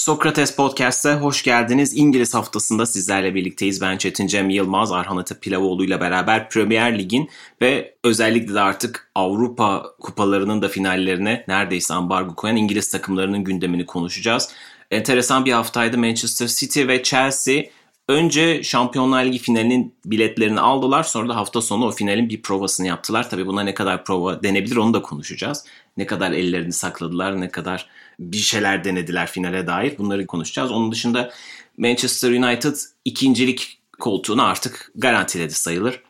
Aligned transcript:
Sokrates 0.00 0.56
Podcast'a 0.56 1.20
hoş 1.20 1.42
geldiniz. 1.42 1.96
İngiliz 1.96 2.34
haftasında 2.34 2.86
sizlerle 2.86 3.34
birlikteyiz. 3.34 3.80
Ben 3.80 3.96
Çetin 3.96 4.26
Cem 4.26 4.50
Yılmaz, 4.50 4.92
Arhan 4.92 5.16
Ata 5.16 5.40
Pilavoğlu 5.40 5.84
ile 5.84 6.00
beraber 6.00 6.48
Premier 6.48 6.98
Lig'in 6.98 7.30
ve 7.62 7.94
özellikle 8.04 8.54
de 8.54 8.60
artık 8.60 9.10
Avrupa 9.14 9.86
kupalarının 10.00 10.62
da 10.62 10.68
finallerine 10.68 11.44
neredeyse 11.48 11.94
ambargo 11.94 12.34
koyan 12.34 12.56
İngiliz 12.56 12.90
takımlarının 12.90 13.44
gündemini 13.44 13.86
konuşacağız. 13.86 14.48
Enteresan 14.90 15.44
bir 15.44 15.52
haftaydı 15.52 15.98
Manchester 15.98 16.46
City 16.46 16.86
ve 16.86 17.02
Chelsea 17.02 17.62
Önce 18.10 18.62
Şampiyonlar 18.62 19.24
Ligi 19.24 19.38
finalinin 19.38 19.94
biletlerini 20.04 20.60
aldılar. 20.60 21.02
Sonra 21.02 21.28
da 21.28 21.36
hafta 21.36 21.62
sonu 21.62 21.86
o 21.86 21.90
finalin 21.90 22.28
bir 22.28 22.42
provasını 22.42 22.86
yaptılar. 22.86 23.30
Tabii 23.30 23.46
buna 23.46 23.62
ne 23.62 23.74
kadar 23.74 24.04
prova 24.04 24.42
denebilir 24.42 24.76
onu 24.76 24.94
da 24.94 25.02
konuşacağız. 25.02 25.64
Ne 25.96 26.06
kadar 26.06 26.32
ellerini 26.32 26.72
sakladılar, 26.72 27.40
ne 27.40 27.48
kadar 27.48 27.88
bir 28.18 28.36
şeyler 28.36 28.84
denediler 28.84 29.26
finale 29.26 29.66
dair 29.66 29.98
bunları 29.98 30.26
konuşacağız. 30.26 30.70
Onun 30.70 30.92
dışında 30.92 31.30
Manchester 31.78 32.30
United 32.30 32.76
ikincilik 33.04 33.78
koltuğunu 34.00 34.42
artık 34.42 34.92
garantiledi 34.94 35.54
sayılır. 35.54 36.02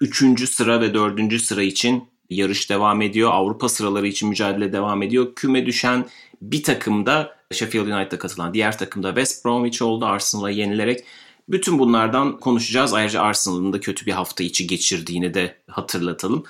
Üçüncü 0.00 0.46
sıra 0.46 0.80
ve 0.80 0.94
dördüncü 0.94 1.40
sıra 1.40 1.62
için 1.62 2.04
yarış 2.30 2.70
devam 2.70 3.02
ediyor. 3.02 3.30
Avrupa 3.32 3.68
sıraları 3.68 4.06
için 4.06 4.28
mücadele 4.28 4.72
devam 4.72 5.02
ediyor. 5.02 5.34
Küme 5.36 5.66
düşen 5.66 6.06
bir 6.42 6.62
takımda 6.62 7.36
Sheffield 7.52 7.86
United'a 7.86 8.18
katılan 8.18 8.54
diğer 8.54 8.78
takımda 8.78 9.08
West 9.08 9.44
Bromwich 9.44 9.82
oldu. 9.82 10.06
Arsenal'a 10.06 10.50
yenilerek 10.50 11.04
bütün 11.48 11.78
bunlardan 11.78 12.40
konuşacağız. 12.40 12.94
Ayrıca 12.94 13.22
Arsenal'ın 13.22 13.72
da 13.72 13.80
kötü 13.80 14.06
bir 14.06 14.12
hafta 14.12 14.44
içi 14.44 14.66
geçirdiğini 14.66 15.34
de 15.34 15.56
hatırlatalım. 15.70 16.44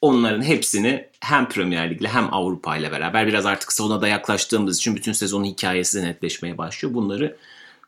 Onların 0.00 0.42
hepsini 0.42 1.08
hem 1.20 1.48
Premier 1.48 1.90
Lig'le 1.90 2.08
hem 2.08 2.34
Avrupa 2.34 2.76
ile 2.76 2.92
beraber 2.92 3.26
biraz 3.26 3.46
artık 3.46 3.72
sona 3.72 4.00
da 4.00 4.08
yaklaştığımız 4.08 4.78
için 4.78 4.96
bütün 4.96 5.12
sezonun 5.12 5.44
hikayesi 5.44 6.02
de 6.02 6.06
netleşmeye 6.06 6.58
başlıyor. 6.58 6.94
Bunları 6.94 7.36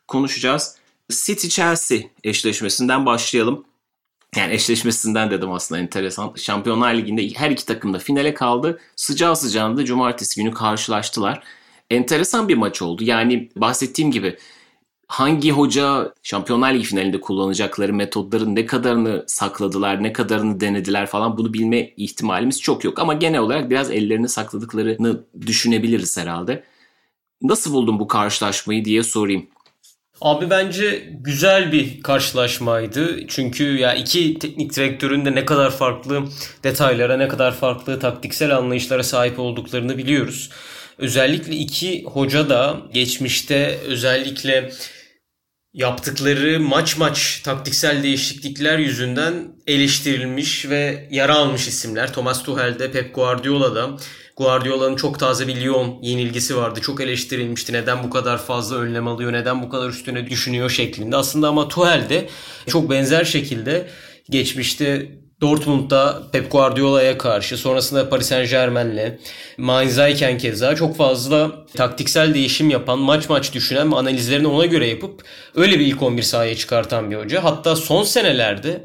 konuşacağız. 0.07 0.75
City-Chelsea 1.11 2.03
eşleşmesinden 2.23 3.05
başlayalım. 3.05 3.65
Yani 4.35 4.53
eşleşmesinden 4.53 5.31
dedim 5.31 5.51
aslında 5.51 5.81
enteresan. 5.81 6.33
Şampiyonlar 6.35 6.93
Ligi'nde 6.93 7.29
her 7.29 7.51
iki 7.51 7.65
takım 7.65 7.93
da 7.93 7.99
finale 7.99 8.33
kaldı. 8.33 8.79
Sıcağı 8.95 9.35
sıcağında 9.35 9.77
da 9.77 9.85
cumartesi 9.85 10.41
günü 10.41 10.53
karşılaştılar. 10.53 11.43
Enteresan 11.89 12.47
bir 12.47 12.57
maç 12.57 12.81
oldu. 12.81 13.03
Yani 13.03 13.49
bahsettiğim 13.55 14.11
gibi 14.11 14.37
hangi 15.13 15.51
hoca 15.51 16.13
Şampiyonlar 16.23 16.73
Ligi 16.73 16.83
finalinde 16.83 17.21
kullanacakları 17.21 17.93
metodların 17.93 18.55
ne 18.55 18.65
kadarını 18.65 19.23
sakladılar, 19.27 20.03
ne 20.03 20.13
kadarını 20.13 20.59
denediler 20.59 21.05
falan 21.05 21.37
bunu 21.37 21.53
bilme 21.53 21.89
ihtimalimiz 21.97 22.61
çok 22.61 22.83
yok. 22.83 22.99
Ama 22.99 23.13
genel 23.13 23.39
olarak 23.39 23.69
biraz 23.69 23.91
ellerini 23.91 24.29
sakladıklarını 24.29 25.23
düşünebiliriz 25.47 26.17
herhalde. 26.17 26.63
Nasıl 27.41 27.73
buldun 27.73 27.99
bu 27.99 28.07
karşılaşmayı 28.07 28.85
diye 28.85 29.03
sorayım. 29.03 29.47
Abi 30.21 30.49
bence 30.49 31.09
güzel 31.21 31.71
bir 31.71 32.01
karşılaşmaydı. 32.01 33.27
Çünkü 33.27 33.77
ya 33.77 33.93
iki 33.93 34.39
teknik 34.39 34.75
direktörün 34.75 35.25
de 35.25 35.35
ne 35.35 35.45
kadar 35.45 35.71
farklı 35.71 36.23
detaylara, 36.63 37.17
ne 37.17 37.27
kadar 37.27 37.55
farklı 37.55 37.99
taktiksel 37.99 38.57
anlayışlara 38.57 39.03
sahip 39.03 39.39
olduklarını 39.39 39.97
biliyoruz. 39.97 40.49
Özellikle 40.97 41.55
iki 41.55 42.03
hoca 42.03 42.49
da 42.49 42.77
geçmişte 42.93 43.79
özellikle 43.87 44.71
yaptıkları 45.73 46.59
maç 46.59 46.97
maç 46.97 47.41
taktiksel 47.43 48.03
değişiklikler 48.03 48.79
yüzünden 48.79 49.33
eleştirilmiş 49.67 50.69
ve 50.69 51.07
yara 51.11 51.35
almış 51.35 51.67
isimler. 51.67 52.13
Thomas 52.13 52.43
Tuchel'de, 52.43 52.91
Pep 52.91 53.15
Guardiola'da. 53.15 53.97
Guardiola'nın 54.37 54.95
çok 54.95 55.19
taze 55.19 55.47
bir 55.47 55.55
Lyon 55.55 56.01
yenilgisi 56.01 56.57
vardı. 56.57 56.81
Çok 56.81 57.01
eleştirilmişti. 57.01 57.73
Neden 57.73 58.03
bu 58.03 58.09
kadar 58.09 58.45
fazla 58.45 58.77
önlem 58.77 59.07
alıyor, 59.07 59.33
neden 59.33 59.61
bu 59.63 59.69
kadar 59.69 59.89
üstüne 59.89 60.29
düşünüyor 60.29 60.69
şeklinde. 60.69 61.15
Aslında 61.15 61.47
ama 61.47 61.67
Tuchel 61.67 62.09
de 62.09 62.29
çok 62.67 62.89
benzer 62.89 63.25
şekilde 63.25 63.89
geçmişte 64.29 65.11
Dortmund'da 65.43 66.23
Pep 66.31 66.51
Guardiola'ya 66.51 67.17
karşı 67.17 67.57
sonrasında 67.57 68.09
Paris 68.09 68.27
Saint 68.27 68.49
Germain'le 68.49 69.19
Mainz'ayken 69.57 70.37
keza 70.37 70.75
çok 70.75 70.97
fazla 70.97 71.65
taktiksel 71.75 72.33
değişim 72.33 72.69
yapan, 72.69 72.99
maç 72.99 73.29
maç 73.29 73.53
düşünen 73.53 73.91
ve 73.91 73.95
analizlerini 73.95 74.47
ona 74.47 74.65
göre 74.65 74.87
yapıp 74.87 75.23
öyle 75.55 75.79
bir 75.79 75.85
ilk 75.85 76.01
11 76.01 76.23
sahaya 76.23 76.55
çıkartan 76.55 77.11
bir 77.11 77.15
hoca. 77.15 77.43
Hatta 77.43 77.75
son 77.75 78.03
senelerde 78.03 78.83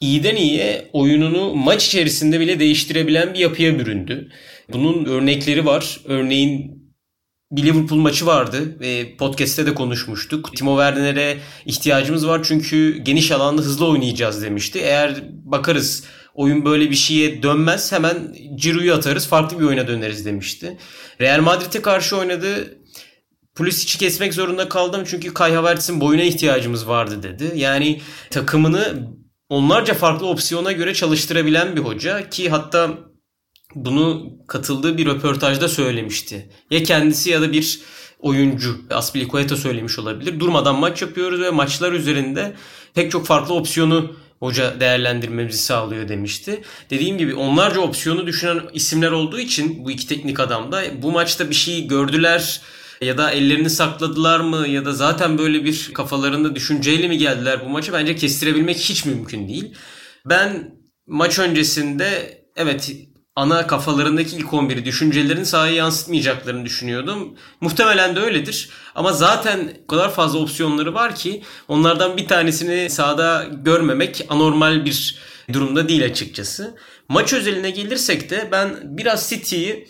iyiden 0.00 0.36
iyiye 0.36 0.88
oyununu 0.92 1.54
maç 1.54 1.86
içerisinde 1.86 2.40
bile 2.40 2.60
değiştirebilen 2.60 3.34
bir 3.34 3.38
yapıya 3.38 3.78
büründü. 3.78 4.28
Bunun 4.72 5.04
örnekleri 5.04 5.66
var. 5.66 6.00
Örneğin 6.04 6.79
bir 7.52 7.62
Liverpool 7.62 7.98
maçı 7.98 8.26
vardı 8.26 8.80
ve 8.80 9.16
podcast'te 9.16 9.66
de 9.66 9.74
konuşmuştuk. 9.74 10.56
Timo 10.56 10.76
Werner'e 10.76 11.38
ihtiyacımız 11.66 12.26
var 12.26 12.40
çünkü 12.44 12.98
geniş 12.98 13.32
alanda 13.32 13.62
hızlı 13.62 13.86
oynayacağız 13.86 14.42
demişti. 14.42 14.78
Eğer 14.78 15.22
bakarız 15.44 16.04
oyun 16.34 16.64
böyle 16.64 16.90
bir 16.90 16.96
şeye 16.96 17.42
dönmez 17.42 17.92
hemen 17.92 18.36
Giroud'u 18.56 18.94
atarız 18.94 19.28
farklı 19.28 19.60
bir 19.60 19.64
oyuna 19.64 19.88
döneriz 19.88 20.26
demişti. 20.26 20.78
Real 21.20 21.40
Madrid'e 21.40 21.82
karşı 21.82 22.16
oynadı. 22.16 22.78
Pulisic'i 23.54 23.98
kesmek 23.98 24.34
zorunda 24.34 24.68
kaldım 24.68 25.02
çünkü 25.06 25.34
Kai 25.34 25.54
Havertz'in 25.54 26.00
boyuna 26.00 26.22
ihtiyacımız 26.22 26.88
vardı 26.88 27.22
dedi. 27.22 27.52
Yani 27.54 28.00
takımını 28.30 29.08
onlarca 29.48 29.94
farklı 29.94 30.26
opsiyona 30.26 30.72
göre 30.72 30.94
çalıştırabilen 30.94 31.76
bir 31.76 31.80
hoca 31.80 32.30
ki 32.30 32.50
hatta 32.50 33.09
bunu 33.74 34.32
katıldığı 34.46 34.98
bir 34.98 35.06
röportajda 35.06 35.68
söylemişti. 35.68 36.50
Ya 36.70 36.82
kendisi 36.82 37.30
ya 37.30 37.40
da 37.40 37.52
bir 37.52 37.80
oyuncu 38.18 38.76
Aspilicueta 38.90 39.56
söylemiş 39.56 39.98
olabilir. 39.98 40.40
Durmadan 40.40 40.76
maç 40.76 41.02
yapıyoruz 41.02 41.40
ve 41.40 41.50
maçlar 41.50 41.92
üzerinde 41.92 42.54
pek 42.94 43.10
çok 43.10 43.26
farklı 43.26 43.54
opsiyonu 43.54 44.16
hoca 44.38 44.80
değerlendirmemizi 44.80 45.58
sağlıyor 45.58 46.08
demişti. 46.08 46.62
Dediğim 46.90 47.18
gibi 47.18 47.34
onlarca 47.34 47.80
opsiyonu 47.80 48.26
düşünen 48.26 48.60
isimler 48.72 49.10
olduğu 49.10 49.38
için 49.38 49.84
bu 49.84 49.90
iki 49.90 50.08
teknik 50.08 50.40
adam 50.40 50.72
da 50.72 50.82
bu 51.02 51.12
maçta 51.12 51.50
bir 51.50 51.54
şey 51.54 51.86
gördüler 51.86 52.60
ya 53.00 53.18
da 53.18 53.30
ellerini 53.30 53.70
sakladılar 53.70 54.40
mı 54.40 54.68
ya 54.68 54.84
da 54.84 54.92
zaten 54.92 55.38
böyle 55.38 55.64
bir 55.64 55.90
kafalarında 55.94 56.54
düşünceyle 56.54 57.08
mi 57.08 57.18
geldiler 57.18 57.64
bu 57.64 57.68
maçı 57.68 57.92
bence 57.92 58.16
kestirebilmek 58.16 58.76
hiç 58.76 59.04
mümkün 59.04 59.48
değil. 59.48 59.74
Ben 60.26 60.74
maç 61.06 61.38
öncesinde 61.38 62.38
evet 62.56 62.92
ana 63.36 63.66
kafalarındaki 63.66 64.36
ilk 64.36 64.46
11'i 64.46 64.84
düşüncelerini 64.84 65.46
sahaya 65.46 65.74
yansıtmayacaklarını 65.74 66.64
düşünüyordum. 66.64 67.36
Muhtemelen 67.60 68.16
de 68.16 68.20
öyledir. 68.20 68.70
Ama 68.94 69.12
zaten 69.12 69.76
o 69.84 69.86
kadar 69.86 70.14
fazla 70.14 70.38
opsiyonları 70.38 70.94
var 70.94 71.14
ki 71.14 71.42
onlardan 71.68 72.16
bir 72.16 72.28
tanesini 72.28 72.90
sahada 72.90 73.46
görmemek 73.50 74.26
anormal 74.28 74.84
bir 74.84 75.18
durumda 75.52 75.88
değil 75.88 76.04
açıkçası. 76.04 76.76
Maç 77.08 77.32
özeline 77.32 77.70
gelirsek 77.70 78.30
de 78.30 78.48
ben 78.52 78.80
biraz 78.84 79.30
City'yi 79.30 79.88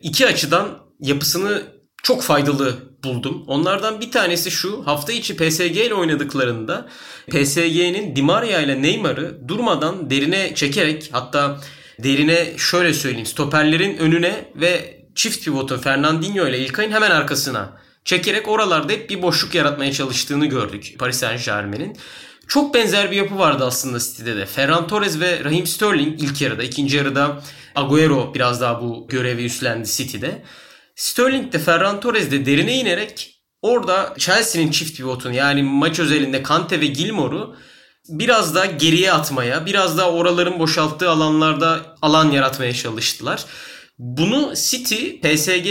iki 0.00 0.26
açıdan 0.26 0.78
yapısını 1.00 1.62
çok 2.02 2.22
faydalı 2.22 2.74
buldum. 3.04 3.44
Onlardan 3.46 4.00
bir 4.00 4.10
tanesi 4.10 4.50
şu. 4.50 4.86
Hafta 4.86 5.12
içi 5.12 5.36
PSG 5.36 5.76
ile 5.76 5.94
oynadıklarında 5.94 6.88
PSG'nin 7.30 8.16
Di 8.16 8.22
Maria 8.22 8.60
ile 8.60 8.82
Neymar'ı 8.82 9.48
durmadan 9.48 10.10
derine 10.10 10.54
çekerek 10.54 11.08
hatta 11.12 11.60
derine 12.02 12.58
şöyle 12.58 12.94
söyleyeyim. 12.94 13.26
Stoperlerin 13.26 13.96
önüne 13.96 14.44
ve 14.56 15.02
çift 15.14 15.44
pivotun 15.44 15.78
Fernandinho 15.78 16.48
ile 16.48 16.58
İlkay'ın 16.58 16.92
hemen 16.92 17.10
arkasına 17.10 17.82
çekerek 18.04 18.48
oralarda 18.48 18.92
hep 18.92 19.10
bir 19.10 19.22
boşluk 19.22 19.54
yaratmaya 19.54 19.92
çalıştığını 19.92 20.46
gördük 20.46 20.94
Paris 20.98 21.16
Saint 21.16 21.44
Germain'in. 21.44 21.96
Çok 22.48 22.74
benzer 22.74 23.10
bir 23.10 23.16
yapı 23.16 23.38
vardı 23.38 23.64
aslında 23.66 23.98
City'de 23.98 24.36
de. 24.36 24.46
Ferran 24.46 24.86
Torres 24.86 25.20
ve 25.20 25.44
Raheem 25.44 25.66
Sterling 25.66 26.22
ilk 26.22 26.40
yarıda, 26.40 26.62
ikinci 26.62 26.96
yarıda 26.96 27.42
Agüero 27.74 28.34
biraz 28.34 28.60
daha 28.60 28.82
bu 28.82 29.06
görevi 29.08 29.44
üstlendi 29.44 29.88
City'de. 29.88 30.42
Sterling 30.96 31.52
de 31.52 31.58
Ferran 31.58 32.00
Torres 32.00 32.30
de 32.30 32.46
derine 32.46 32.78
inerek 32.78 33.40
orada 33.62 34.14
Chelsea'nin 34.18 34.70
çift 34.70 34.96
pivotunu 34.96 35.34
yani 35.34 35.62
maç 35.62 35.98
özelinde 35.98 36.42
Kante 36.42 36.80
ve 36.80 36.86
Gilmore'u 36.86 37.56
biraz 38.08 38.54
da 38.54 38.66
geriye 38.66 39.12
atmaya, 39.12 39.66
biraz 39.66 39.98
da 39.98 40.12
oraların 40.12 40.58
boşalttığı 40.58 41.10
alanlarda 41.10 41.96
alan 42.02 42.30
yaratmaya 42.30 42.72
çalıştılar. 42.72 43.44
Bunu 43.98 44.54
City 44.56 45.10
PSG 45.22 45.68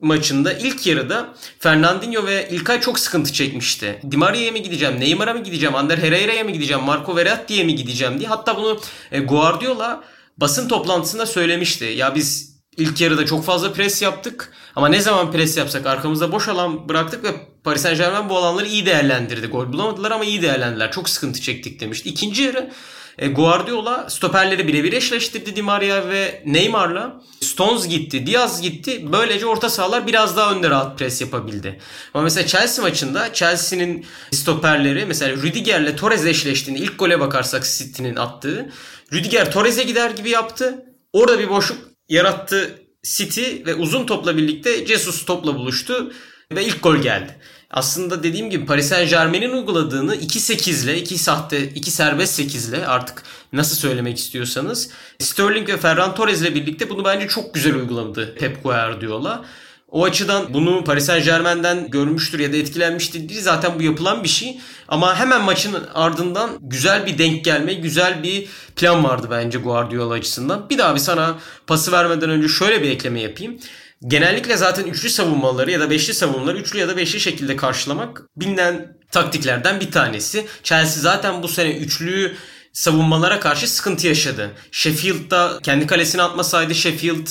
maçında 0.00 0.52
ilk 0.52 0.86
yarıda 0.86 1.34
Fernandinho 1.58 2.26
ve 2.26 2.48
İlkay 2.50 2.80
çok 2.80 2.98
sıkıntı 2.98 3.32
çekmişti. 3.32 4.00
Di 4.10 4.16
Maria'ya 4.16 4.52
mı 4.52 4.58
gideceğim, 4.58 5.00
Neymar'a 5.00 5.34
mı 5.34 5.42
gideceğim, 5.42 5.74
Ander 5.74 5.98
Herrera'ya 5.98 6.44
mı 6.44 6.50
gideceğim, 6.50 6.82
Marco 6.82 7.16
Verratti'ye 7.16 7.64
mi 7.64 7.74
gideceğim 7.74 8.18
diye. 8.18 8.28
Hatta 8.28 8.56
bunu 8.56 8.80
e, 9.12 9.20
Guardiola 9.20 10.04
basın 10.36 10.68
toplantısında 10.68 11.26
söylemişti. 11.26 11.84
Ya 11.84 12.14
biz 12.14 12.54
İlk 12.76 13.00
yarıda 13.00 13.26
çok 13.26 13.44
fazla 13.44 13.72
pres 13.72 14.02
yaptık. 14.02 14.52
Ama 14.76 14.88
ne 14.88 15.00
zaman 15.00 15.32
pres 15.32 15.56
yapsak 15.56 15.86
arkamızda 15.86 16.32
boş 16.32 16.48
alan 16.48 16.88
bıraktık 16.88 17.24
ve 17.24 17.28
Paris 17.64 17.82
Saint 17.82 17.98
Germain 17.98 18.28
bu 18.28 18.36
alanları 18.36 18.66
iyi 18.66 18.86
değerlendirdi. 18.86 19.46
Gol 19.46 19.72
bulamadılar 19.72 20.10
ama 20.10 20.24
iyi 20.24 20.42
değerlendiler. 20.42 20.92
Çok 20.92 21.08
sıkıntı 21.08 21.40
çektik 21.40 21.80
demişti. 21.80 22.08
İkinci 22.08 22.42
yarı 22.42 22.70
e, 23.18 23.28
Guardiola 23.28 24.10
stoperleri 24.10 24.68
birebir 24.68 24.92
eşleştirdi 24.92 25.56
Di 25.56 25.62
Maria 25.62 26.08
ve 26.08 26.42
Neymar'la. 26.46 27.22
Stones 27.40 27.88
gitti, 27.88 28.26
Diaz 28.26 28.62
gitti. 28.62 29.12
Böylece 29.12 29.46
orta 29.46 29.70
sahalar 29.70 30.06
biraz 30.06 30.36
daha 30.36 30.52
önde 30.52 30.70
rahat 30.70 30.98
pres 30.98 31.20
yapabildi. 31.20 31.80
Ama 32.14 32.24
mesela 32.24 32.46
Chelsea 32.46 32.84
maçında 32.84 33.32
Chelsea'nin 33.32 34.06
stoperleri 34.30 35.06
mesela 35.06 35.36
Rüdiger'le 35.36 35.96
Torres 35.96 36.26
eşleştiğinde 36.26 36.80
ilk 36.80 36.98
gole 36.98 37.20
bakarsak 37.20 37.64
City'nin 37.64 38.16
attığı. 38.16 38.72
Rüdiger 39.12 39.52
Torres'e 39.52 39.82
gider 39.82 40.10
gibi 40.10 40.30
yaptı. 40.30 40.84
Orada 41.12 41.38
bir 41.38 41.48
boşluk 41.48 41.78
yarattı 42.08 42.80
City 43.02 43.44
ve 43.66 43.74
uzun 43.74 44.06
topla 44.06 44.36
birlikte 44.36 44.86
Jesus 44.86 45.24
topla 45.24 45.54
buluştu 45.54 46.12
ve 46.56 46.64
ilk 46.64 46.82
gol 46.82 46.96
geldi. 46.96 47.36
Aslında 47.70 48.22
dediğim 48.22 48.50
gibi 48.50 48.66
Paris 48.66 48.88
Saint 48.88 49.10
Germain'in 49.10 49.52
uyguladığını 49.52 50.16
2-8 50.16 50.84
ile 50.84 50.98
2 50.98 51.18
sahte 51.18 51.68
2 51.68 51.90
serbest 51.90 52.34
8 52.34 52.68
ile 52.68 52.86
artık 52.86 53.22
nasıl 53.52 53.76
söylemek 53.76 54.18
istiyorsanız 54.18 54.90
Sterling 55.18 55.68
ve 55.68 55.76
Ferran 55.76 56.14
Torres 56.14 56.40
ile 56.40 56.54
birlikte 56.54 56.90
bunu 56.90 57.04
bence 57.04 57.28
çok 57.28 57.54
güzel 57.54 57.74
uyguladı 57.74 58.34
Pep 58.34 58.62
Guardiola. 58.62 59.44
O 59.88 60.04
açıdan 60.04 60.54
bunu 60.54 60.84
Paris 60.84 61.04
Saint 61.04 61.24
Germain'den 61.24 61.90
görmüştür 61.90 62.38
ya 62.38 62.52
da 62.52 62.56
etkilenmiştir 62.56 63.28
değil. 63.28 63.40
Zaten 63.42 63.78
bu 63.78 63.82
yapılan 63.82 64.24
bir 64.24 64.28
şey. 64.28 64.60
Ama 64.88 65.16
hemen 65.16 65.42
maçın 65.42 65.76
ardından 65.94 66.50
güzel 66.60 67.06
bir 67.06 67.18
denk 67.18 67.44
gelme, 67.44 67.74
güzel 67.74 68.22
bir 68.22 68.46
plan 68.76 69.04
vardı 69.04 69.26
bence 69.30 69.58
Guardiola 69.58 70.14
açısından. 70.14 70.70
Bir 70.70 70.78
daha 70.78 70.94
bir 70.94 71.00
sana 71.00 71.38
pası 71.66 71.92
vermeden 71.92 72.30
önce 72.30 72.48
şöyle 72.48 72.82
bir 72.82 72.90
ekleme 72.90 73.20
yapayım. 73.20 73.58
Genellikle 74.06 74.56
zaten 74.56 74.84
üçlü 74.84 75.10
savunmaları 75.10 75.70
ya 75.70 75.80
da 75.80 75.90
beşli 75.90 76.14
savunmaları 76.14 76.58
üçlü 76.58 76.78
ya 76.78 76.88
da 76.88 76.96
beşli 76.96 77.20
şekilde 77.20 77.56
karşılamak 77.56 78.22
bilinen 78.36 78.98
taktiklerden 79.10 79.80
bir 79.80 79.90
tanesi. 79.90 80.46
Chelsea 80.62 81.02
zaten 81.02 81.42
bu 81.42 81.48
sene 81.48 81.76
üçlü 81.76 82.36
savunmalara 82.72 83.40
karşı 83.40 83.70
sıkıntı 83.70 84.06
yaşadı. 84.06 84.50
Sheffield'da 84.70 85.58
kendi 85.62 85.86
kalesine 85.86 86.22
atmasaydı 86.22 86.74
Sheffield 86.74 87.26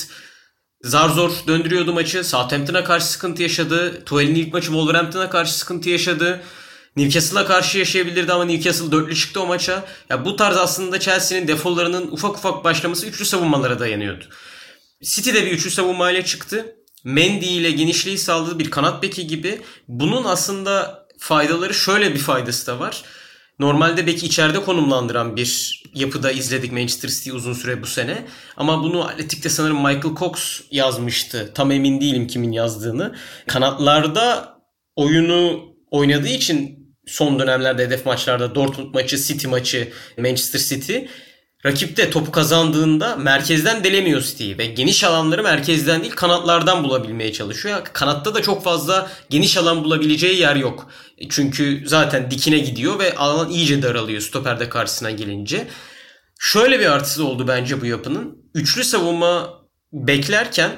zar 0.84 1.10
zor 1.10 1.32
döndürüyordu 1.48 1.94
maçı. 1.94 2.24
Southampton'a 2.24 2.84
karşı 2.84 3.06
sıkıntı 3.06 3.42
yaşadı. 3.44 4.06
Tuval'in 4.06 4.36
ilk 4.36 4.54
maçı 4.54 4.68
Wolverhampton'a 4.68 5.30
karşı 5.30 5.54
sıkıntı 5.54 5.90
yaşadı. 5.90 6.42
Newcastle'a 6.96 7.46
karşı 7.46 7.78
yaşayabilirdi 7.78 8.34
ama 8.34 8.46
Newcastle 8.46 8.92
dörtlü 8.92 9.16
çıktı 9.16 9.42
o 9.42 9.46
maça. 9.46 9.86
Ya 10.10 10.26
bu 10.26 10.36
tarz 10.36 10.58
aslında 10.58 11.00
Chelsea'nin 11.00 11.48
defolarının 11.48 12.12
ufak 12.12 12.38
ufak 12.38 12.64
başlaması 12.64 13.06
üçlü 13.06 13.26
savunmalara 13.26 13.80
dayanıyordu. 13.80 14.26
City 15.04 15.34
de 15.34 15.46
bir 15.46 15.52
üçlü 15.52 15.72
savunmayla 15.72 16.26
çıktı. 16.26 16.76
Mendy 17.04 17.58
ile 17.58 17.72
genişliği 17.72 18.18
sağladığı 18.18 18.60
bir 18.60 18.72
kanat 18.72 19.04
beki 19.04 19.28
gibi. 19.28 19.62
Bunun 19.88 20.24
aslında 20.24 21.06
faydaları 21.18 21.74
şöyle 21.74 22.14
bir 22.14 22.20
faydası 22.20 22.68
da 22.68 22.80
var. 22.80 23.04
Normalde 23.60 24.08
beki 24.08 24.26
içeride 24.26 24.64
konumlandıran 24.64 25.36
bir 25.36 25.84
yapıda 25.94 26.32
izledik 26.32 26.72
Manchester 26.72 27.10
City 27.10 27.32
uzun 27.32 27.54
süre 27.54 27.82
bu 27.82 27.86
sene. 27.86 28.26
Ama 28.58 28.84
bunu 28.84 29.08
Atletik'te 29.08 29.50
sanırım 29.50 29.78
Michael 29.78 30.16
Cox 30.16 30.62
yazmıştı. 30.72 31.52
Tam 31.56 31.72
emin 31.72 32.02
değilim 32.02 32.28
kimin 32.28 32.52
yazdığını. 32.52 33.16
Kanatlarda 33.48 34.58
oyunu 34.96 35.62
oynadığı 35.92 36.28
için 36.28 36.84
son 37.08 37.40
dönemlerde 37.40 37.86
hedef 37.86 38.06
maçlarda 38.06 38.56
Dortmund 38.56 38.94
maçı, 38.94 39.18
City 39.18 39.48
maçı, 39.48 39.94
Manchester 40.18 40.60
City 40.60 40.98
rakipte 41.66 42.10
topu 42.10 42.32
kazandığında 42.32 43.16
merkezden 43.16 43.84
delemiyor 43.84 44.22
City'yi 44.22 44.58
ve 44.58 44.66
geniş 44.66 45.04
alanları 45.04 45.44
merkezden 45.44 46.02
değil 46.02 46.14
kanatlardan 46.16 46.84
bulabilmeye 46.84 47.34
çalışıyor. 47.34 47.82
Kanatta 47.94 48.36
da 48.36 48.42
çok 48.42 48.64
fazla 48.64 49.12
geniş 49.30 49.58
alan 49.58 49.84
bulabileceği 49.84 50.40
yer 50.40 50.56
yok. 50.56 50.90
Çünkü 51.30 51.84
zaten 51.86 52.32
dikine 52.32 52.58
gidiyor 52.58 53.00
ve 53.00 53.16
alan 53.16 53.50
iyice 53.50 53.82
daralıyor 53.82 54.22
stoperde 54.22 54.70
karşısına 54.70 55.12
gelince. 55.12 55.68
Şöyle 56.40 56.80
bir 56.80 56.86
artısı 56.86 57.26
oldu 57.26 57.48
bence 57.48 57.82
bu 57.82 57.86
yapının. 57.86 58.38
Üçlü 58.54 58.84
savunma 58.84 59.50
beklerken 59.94 60.72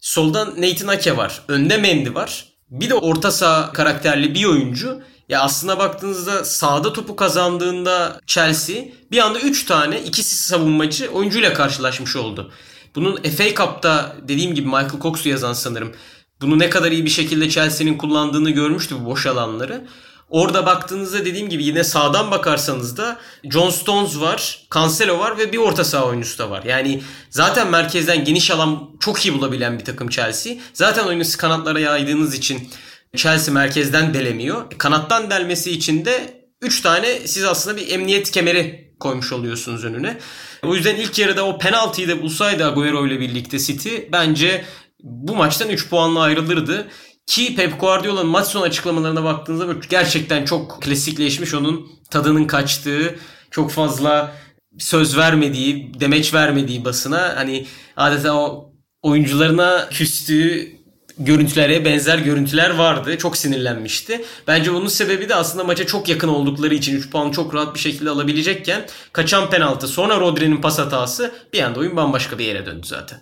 soldan 0.00 0.62
Nathan 0.62 0.88
Ake 0.88 1.16
var. 1.16 1.42
Önde 1.48 1.76
Mendy 1.76 2.14
var. 2.14 2.44
Bir 2.70 2.90
de 2.90 2.94
orta 2.94 3.30
saha 3.30 3.72
karakterli 3.72 4.34
bir 4.34 4.44
oyuncu 4.44 5.02
ya 5.28 5.40
aslına 5.40 5.78
baktığınızda 5.78 6.44
sağda 6.44 6.92
topu 6.92 7.16
kazandığında 7.16 8.20
Chelsea 8.26 8.76
bir 9.10 9.18
anda 9.18 9.40
3 9.40 9.64
tane 9.64 10.00
ikisi 10.00 10.36
savunmacı 10.36 11.08
oyuncuyla 11.08 11.54
karşılaşmış 11.54 12.16
oldu. 12.16 12.52
Bunun 12.94 13.16
FA 13.22 13.54
Cup'ta 13.54 14.16
dediğim 14.28 14.54
gibi 14.54 14.66
Michael 14.66 15.00
Cox'u 15.02 15.28
yazan 15.28 15.52
sanırım. 15.52 15.92
Bunu 16.40 16.58
ne 16.58 16.70
kadar 16.70 16.92
iyi 16.92 17.04
bir 17.04 17.10
şekilde 17.10 17.50
Chelsea'nin 17.50 17.98
kullandığını 17.98 18.50
görmüştü 18.50 18.96
bu 19.00 19.04
boş 19.04 19.26
alanları. 19.26 19.86
Orada 20.30 20.66
baktığınızda 20.66 21.24
dediğim 21.24 21.48
gibi 21.48 21.64
yine 21.64 21.84
sağdan 21.84 22.30
bakarsanız 22.30 22.96
da 22.96 23.18
John 23.44 23.70
Stones 23.70 24.20
var, 24.20 24.66
Cancelo 24.74 25.18
var 25.18 25.38
ve 25.38 25.52
bir 25.52 25.58
orta 25.58 25.84
saha 25.84 26.04
oyuncusu 26.04 26.38
da 26.38 26.50
var. 26.50 26.62
Yani 26.64 27.02
zaten 27.30 27.70
merkezden 27.70 28.24
geniş 28.24 28.50
alan 28.50 28.90
çok 29.00 29.26
iyi 29.26 29.34
bulabilen 29.34 29.78
bir 29.78 29.84
takım 29.84 30.08
Chelsea. 30.08 30.54
Zaten 30.72 31.06
oyunu 31.06 31.22
kanatlara 31.38 31.80
yaydığınız 31.80 32.34
için 32.34 32.68
Chelsea 33.16 33.54
merkezden 33.54 34.14
delemiyor. 34.14 34.70
Kanattan 34.78 35.30
delmesi 35.30 35.70
için 35.70 36.04
de 36.04 36.46
3 36.62 36.80
tane 36.80 37.26
siz 37.26 37.44
aslında 37.44 37.76
bir 37.76 37.90
emniyet 37.90 38.30
kemeri 38.30 38.94
koymuş 39.00 39.32
oluyorsunuz 39.32 39.84
önüne. 39.84 40.18
O 40.62 40.74
yüzden 40.74 40.96
ilk 40.96 41.18
yarıda 41.18 41.46
o 41.46 41.58
penaltıyı 41.58 42.08
da 42.08 42.22
bulsaydı 42.22 42.66
Agüero 42.66 43.06
ile 43.06 43.20
birlikte 43.20 43.58
City 43.58 43.96
bence 44.12 44.64
bu 45.02 45.36
maçtan 45.36 45.68
3 45.68 45.88
puanla 45.88 46.20
ayrılırdı. 46.20 46.88
Ki 47.26 47.56
Pep 47.56 47.80
Guardiola'nın 47.80 48.26
maç 48.26 48.46
sonu 48.46 48.62
açıklamalarına 48.62 49.24
baktığınızda 49.24 49.86
gerçekten 49.90 50.44
çok 50.44 50.82
klasikleşmiş 50.82 51.54
onun 51.54 51.90
tadının 52.10 52.44
kaçtığı, 52.44 53.18
çok 53.50 53.70
fazla 53.70 54.36
söz 54.78 55.16
vermediği, 55.16 56.00
demeç 56.00 56.34
vermediği 56.34 56.84
basına 56.84 57.32
hani 57.36 57.66
adeta 57.96 58.34
o 58.34 58.72
oyuncularına 59.02 59.88
küstüğü 59.90 60.76
görüntülere 61.18 61.84
benzer 61.84 62.18
görüntüler 62.18 62.70
vardı. 62.70 63.18
Çok 63.18 63.36
sinirlenmişti. 63.36 64.24
Bence 64.46 64.72
bunun 64.74 64.88
sebebi 64.88 65.28
de 65.28 65.34
aslında 65.34 65.64
maça 65.64 65.86
çok 65.86 66.08
yakın 66.08 66.28
oldukları 66.28 66.74
için 66.74 66.96
3 66.96 67.10
puan 67.10 67.30
çok 67.30 67.54
rahat 67.54 67.74
bir 67.74 67.80
şekilde 67.80 68.10
alabilecekken 68.10 68.86
kaçan 69.12 69.50
penaltı 69.50 69.88
sonra 69.88 70.20
Rodri'nin 70.20 70.60
pas 70.60 70.78
hatası 70.78 71.34
bir 71.52 71.62
anda 71.62 71.80
oyun 71.80 71.96
bambaşka 71.96 72.38
bir 72.38 72.44
yere 72.44 72.66
döndü 72.66 72.86
zaten. 72.86 73.20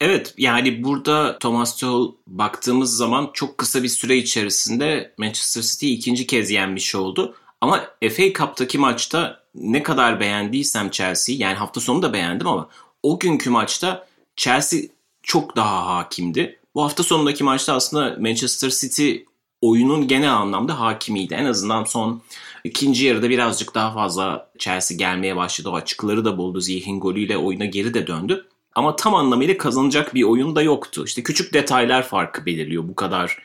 Evet 0.00 0.34
yani 0.38 0.84
burada 0.84 1.38
Thomas 1.38 1.76
Tuchel 1.76 2.14
baktığımız 2.26 2.96
zaman 2.96 3.30
çok 3.32 3.58
kısa 3.58 3.82
bir 3.82 3.88
süre 3.88 4.16
içerisinde 4.16 5.14
Manchester 5.18 5.62
City 5.62 5.94
ikinci 5.94 6.26
kez 6.26 6.50
yenmiş 6.50 6.94
oldu. 6.94 7.36
Ama 7.60 7.80
FA 8.10 8.32
Cup'taki 8.32 8.78
maçta 8.78 9.40
ne 9.54 9.82
kadar 9.82 10.20
beğendiysem 10.20 10.90
Chelsea 10.90 11.36
yani 11.38 11.54
hafta 11.54 11.80
sonu 11.80 12.02
da 12.02 12.12
beğendim 12.12 12.46
ama 12.46 12.68
o 13.02 13.18
günkü 13.18 13.50
maçta 13.50 14.06
Chelsea 14.36 14.80
çok 15.22 15.56
daha 15.56 15.86
hakimdi. 15.86 16.60
Bu 16.74 16.84
hafta 16.84 17.02
sonundaki 17.02 17.44
maçta 17.44 17.74
aslında 17.74 18.16
Manchester 18.20 18.70
City 18.70 19.16
oyunun 19.60 20.08
genel 20.08 20.34
anlamda 20.34 20.80
hakimiydi. 20.80 21.34
En 21.34 21.44
azından 21.44 21.84
son 21.84 22.22
ikinci 22.64 23.06
yarıda 23.06 23.30
birazcık 23.30 23.74
daha 23.74 23.92
fazla 23.94 24.50
Chelsea 24.58 24.96
gelmeye 24.96 25.36
başladı. 25.36 25.68
O 25.68 25.74
açıkları 25.74 26.24
da 26.24 26.38
buldu. 26.38 26.60
Ziyeh'in 26.60 27.00
golüyle 27.00 27.36
oyuna 27.36 27.64
geri 27.64 27.94
de 27.94 28.06
döndü. 28.06 28.46
Ama 28.74 28.96
tam 28.96 29.14
anlamıyla 29.14 29.58
kazanacak 29.58 30.14
bir 30.14 30.22
oyun 30.22 30.56
da 30.56 30.62
yoktu. 30.62 31.04
İşte 31.06 31.22
küçük 31.22 31.54
detaylar 31.54 32.02
farkı 32.02 32.46
belirliyor 32.46 32.88
bu 32.88 32.94
kadar 32.94 33.38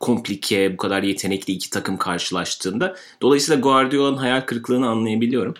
komplike, 0.00 0.72
bu 0.72 0.76
kadar 0.76 1.02
yetenekli 1.02 1.52
iki 1.52 1.70
takım 1.70 1.96
karşılaştığında. 1.96 2.96
Dolayısıyla 3.22 3.60
Guardiola'nın 3.60 4.16
hayal 4.16 4.40
kırıklığını 4.40 4.88
anlayabiliyorum. 4.88 5.54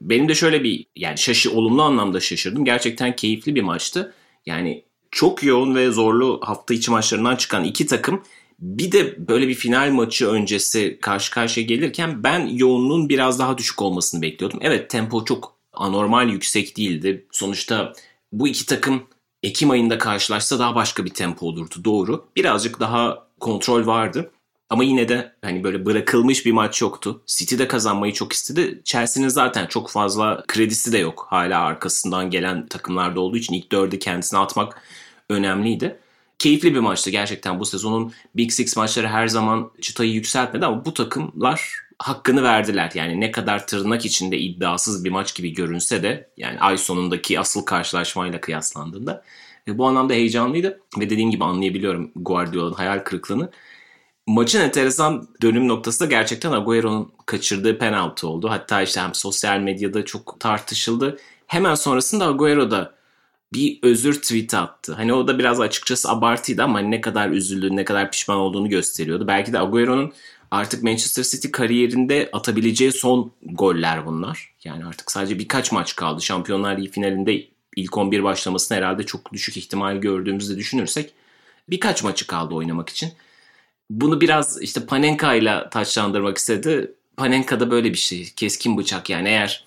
Benim 0.00 0.28
de 0.28 0.34
şöyle 0.34 0.64
bir 0.64 0.86
yani 0.96 1.18
şaşı 1.18 1.52
olumlu 1.52 1.82
anlamda 1.82 2.20
şaşırdım. 2.20 2.64
Gerçekten 2.64 3.16
keyifli 3.16 3.54
bir 3.54 3.62
maçtı. 3.62 4.14
Yani 4.46 4.84
çok 5.10 5.42
yoğun 5.42 5.74
ve 5.74 5.90
zorlu 5.90 6.40
hafta 6.42 6.74
içi 6.74 6.90
maçlarından 6.90 7.36
çıkan 7.36 7.64
iki 7.64 7.86
takım 7.86 8.22
bir 8.58 8.92
de 8.92 9.28
böyle 9.28 9.48
bir 9.48 9.54
final 9.54 9.90
maçı 9.90 10.28
öncesi 10.28 10.98
karşı 11.00 11.30
karşıya 11.30 11.66
gelirken 11.66 12.24
ben 12.24 12.46
yoğunluğun 12.46 13.08
biraz 13.08 13.38
daha 13.38 13.58
düşük 13.58 13.82
olmasını 13.82 14.22
bekliyordum. 14.22 14.58
Evet 14.62 14.90
tempo 14.90 15.24
çok 15.24 15.54
anormal 15.72 16.28
yüksek 16.28 16.76
değildi. 16.76 17.26
Sonuçta 17.32 17.92
bu 18.32 18.48
iki 18.48 18.66
takım 18.66 19.02
Ekim 19.42 19.70
ayında 19.70 19.98
karşılaşsa 19.98 20.58
daha 20.58 20.74
başka 20.74 21.04
bir 21.04 21.10
tempo 21.10 21.46
olurdu 21.46 21.74
doğru. 21.84 22.24
Birazcık 22.36 22.80
daha 22.80 23.26
kontrol 23.40 23.86
vardı. 23.86 24.30
Ama 24.70 24.84
yine 24.84 25.08
de 25.08 25.32
hani 25.42 25.64
böyle 25.64 25.86
bırakılmış 25.86 26.46
bir 26.46 26.52
maç 26.52 26.82
yoktu. 26.82 27.22
City 27.26 27.58
de 27.58 27.68
kazanmayı 27.68 28.12
çok 28.12 28.32
istedi. 28.32 28.80
Chelsea'nin 28.84 29.28
zaten 29.28 29.66
çok 29.66 29.90
fazla 29.90 30.44
kredisi 30.48 30.92
de 30.92 30.98
yok. 30.98 31.26
Hala 31.30 31.60
arkasından 31.60 32.30
gelen 32.30 32.66
takımlarda 32.66 33.20
olduğu 33.20 33.36
için 33.36 33.54
ilk 33.54 33.72
dördü 33.72 33.98
kendisine 33.98 34.38
atmak 34.38 34.82
önemliydi. 35.28 35.98
Keyifli 36.38 36.74
bir 36.74 36.80
maçtı 36.80 37.10
gerçekten 37.10 37.60
bu 37.60 37.64
sezonun 37.66 38.12
Big 38.36 38.50
Six 38.50 38.76
maçları 38.76 39.08
her 39.08 39.28
zaman 39.28 39.70
çıtayı 39.80 40.12
yükseltmedi 40.12 40.66
ama 40.66 40.84
bu 40.84 40.94
takımlar 40.94 41.74
hakkını 41.98 42.42
verdiler. 42.42 42.90
Yani 42.94 43.20
ne 43.20 43.30
kadar 43.30 43.66
tırnak 43.66 44.04
içinde 44.06 44.38
iddiasız 44.38 45.04
bir 45.04 45.10
maç 45.10 45.34
gibi 45.34 45.54
görünse 45.54 46.02
de 46.02 46.30
yani 46.36 46.60
ay 46.60 46.78
sonundaki 46.78 47.40
asıl 47.40 47.64
karşılaşmayla 47.64 48.40
kıyaslandığında 48.40 49.24
Ve 49.68 49.78
bu 49.78 49.86
anlamda 49.86 50.12
heyecanlıydı. 50.12 50.80
Ve 50.98 51.10
dediğim 51.10 51.30
gibi 51.30 51.44
anlayabiliyorum 51.44 52.12
Guardiola'nın 52.16 52.74
hayal 52.74 52.98
kırıklığını. 52.98 53.50
Maçın 54.30 54.60
enteresan 54.60 55.28
dönüm 55.42 55.68
noktası 55.68 56.00
da 56.00 56.06
gerçekten 56.06 56.52
Agüero'nun 56.52 57.12
kaçırdığı 57.26 57.78
penaltı 57.78 58.28
oldu. 58.28 58.50
Hatta 58.50 58.82
işte 58.82 59.00
hem 59.00 59.14
sosyal 59.14 59.58
medyada 59.58 60.04
çok 60.04 60.40
tartışıldı. 60.40 61.18
Hemen 61.46 61.74
sonrasında 61.74 62.26
Agüero 62.26 62.70
da 62.70 62.94
bir 63.52 63.78
özür 63.82 64.22
tweet 64.22 64.54
attı. 64.54 64.94
Hani 64.94 65.12
o 65.12 65.28
da 65.28 65.38
biraz 65.38 65.60
açıkçası 65.60 66.10
abartıydı 66.10 66.62
ama 66.62 66.80
ne 66.80 67.00
kadar 67.00 67.30
üzüldüğünü, 67.30 67.76
ne 67.76 67.84
kadar 67.84 68.10
pişman 68.10 68.36
olduğunu 68.36 68.68
gösteriyordu. 68.68 69.26
Belki 69.26 69.52
de 69.52 69.60
Agüero'nun 69.60 70.12
artık 70.50 70.82
Manchester 70.82 71.22
City 71.22 71.48
kariyerinde 71.50 72.30
atabileceği 72.32 72.92
son 72.92 73.32
goller 73.42 74.06
bunlar. 74.06 74.54
Yani 74.64 74.84
artık 74.84 75.10
sadece 75.10 75.38
birkaç 75.38 75.72
maç 75.72 75.96
kaldı. 75.96 76.22
Şampiyonlar 76.22 76.78
Ligi 76.78 76.90
finalinde 76.90 77.44
ilk 77.76 77.96
11 77.96 78.22
başlamasını 78.22 78.78
herhalde 78.78 79.02
çok 79.06 79.32
düşük 79.32 79.56
ihtimal 79.56 79.96
gördüğümüzde 79.96 80.56
düşünürsek 80.56 81.14
birkaç 81.70 82.02
maçı 82.02 82.26
kaldı 82.26 82.54
oynamak 82.54 82.88
için. 82.88 83.12
Bunu 83.90 84.20
biraz 84.20 84.62
işte 84.62 84.86
Panenka 84.86 85.34
ile 85.34 85.64
taçlandırmak 85.70 86.38
istedi. 86.38 86.94
Panenka 87.16 87.60
da 87.60 87.70
böyle 87.70 87.92
bir 87.92 87.98
şey. 87.98 88.30
Keskin 88.36 88.78
bıçak 88.78 89.10
yani 89.10 89.28
eğer 89.28 89.64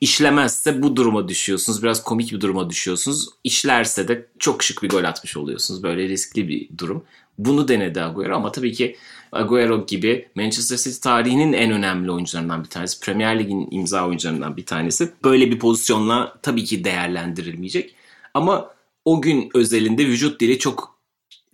işlemezse 0.00 0.82
bu 0.82 0.96
duruma 0.96 1.28
düşüyorsunuz. 1.28 1.82
Biraz 1.82 2.04
komik 2.04 2.32
bir 2.32 2.40
duruma 2.40 2.70
düşüyorsunuz. 2.70 3.28
İşlerse 3.44 4.08
de 4.08 4.26
çok 4.38 4.62
şık 4.62 4.82
bir 4.82 4.88
gol 4.88 5.04
atmış 5.04 5.36
oluyorsunuz. 5.36 5.82
Böyle 5.82 6.08
riskli 6.08 6.48
bir 6.48 6.68
durum. 6.78 7.04
Bunu 7.38 7.68
denedi 7.68 8.02
Agüero 8.02 8.36
ama 8.36 8.52
tabii 8.52 8.72
ki 8.72 8.96
Agüero 9.32 9.86
gibi 9.86 10.28
Manchester 10.34 10.76
City 10.76 11.00
tarihinin 11.00 11.52
en 11.52 11.70
önemli 11.70 12.10
oyuncularından 12.10 12.64
bir 12.64 12.68
tanesi. 12.68 13.00
Premier 13.00 13.38
Lig'in 13.38 13.68
imza 13.70 14.06
oyuncularından 14.06 14.56
bir 14.56 14.66
tanesi. 14.66 15.12
Böyle 15.24 15.50
bir 15.50 15.58
pozisyonla 15.58 16.38
tabii 16.42 16.64
ki 16.64 16.84
değerlendirilmeyecek. 16.84 17.94
Ama 18.34 18.70
o 19.04 19.22
gün 19.22 19.50
özelinde 19.54 20.06
vücut 20.06 20.40
dili 20.40 20.58
çok 20.58 20.97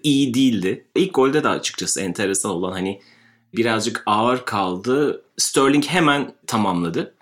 iyi 0.05 0.35
değildi. 0.35 0.87
İlk 0.95 1.15
golde 1.15 1.45
de 1.45 1.49
açıkçası 1.49 2.01
enteresan 2.01 2.51
olan 2.51 2.73
hani 2.73 3.01
birazcık 3.57 4.03
ağır 4.07 4.45
kaldı. 4.45 5.25
Sterling 5.37 5.85
hemen 5.85 6.33
tamamladı. 6.47 7.15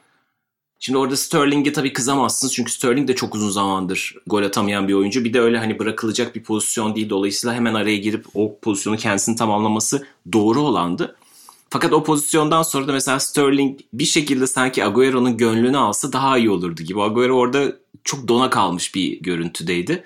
Şimdi 0.80 0.98
orada 0.98 1.16
Sterling'e 1.16 1.72
tabii 1.72 1.92
kızamazsınız 1.92 2.54
çünkü 2.54 2.72
Sterling 2.72 3.08
de 3.08 3.14
çok 3.14 3.34
uzun 3.34 3.50
zamandır 3.50 4.14
gol 4.26 4.42
atamayan 4.42 4.88
bir 4.88 4.94
oyuncu. 4.94 5.24
Bir 5.24 5.32
de 5.32 5.40
öyle 5.40 5.58
hani 5.58 5.78
bırakılacak 5.78 6.34
bir 6.34 6.42
pozisyon 6.44 6.96
değil. 6.96 7.10
Dolayısıyla 7.10 7.56
hemen 7.56 7.74
araya 7.74 7.96
girip 7.96 8.26
o 8.34 8.58
pozisyonu 8.58 8.96
kendisini 8.96 9.36
tamamlaması 9.36 10.06
doğru 10.32 10.60
olandı. 10.60 11.16
Fakat 11.70 11.92
o 11.92 12.04
pozisyondan 12.04 12.62
sonra 12.62 12.88
da 12.88 12.92
mesela 12.92 13.20
Sterling 13.20 13.80
bir 13.92 14.04
şekilde 14.04 14.46
sanki 14.46 14.84
Agüero'nun 14.84 15.36
gönlünü 15.36 15.76
alsa 15.76 16.12
daha 16.12 16.38
iyi 16.38 16.50
olurdu 16.50 16.82
gibi. 16.82 17.02
Agüero 17.02 17.36
orada 17.36 17.72
çok 18.04 18.28
dona 18.28 18.50
kalmış 18.50 18.94
bir 18.94 19.20
görüntüdeydi. 19.20 20.04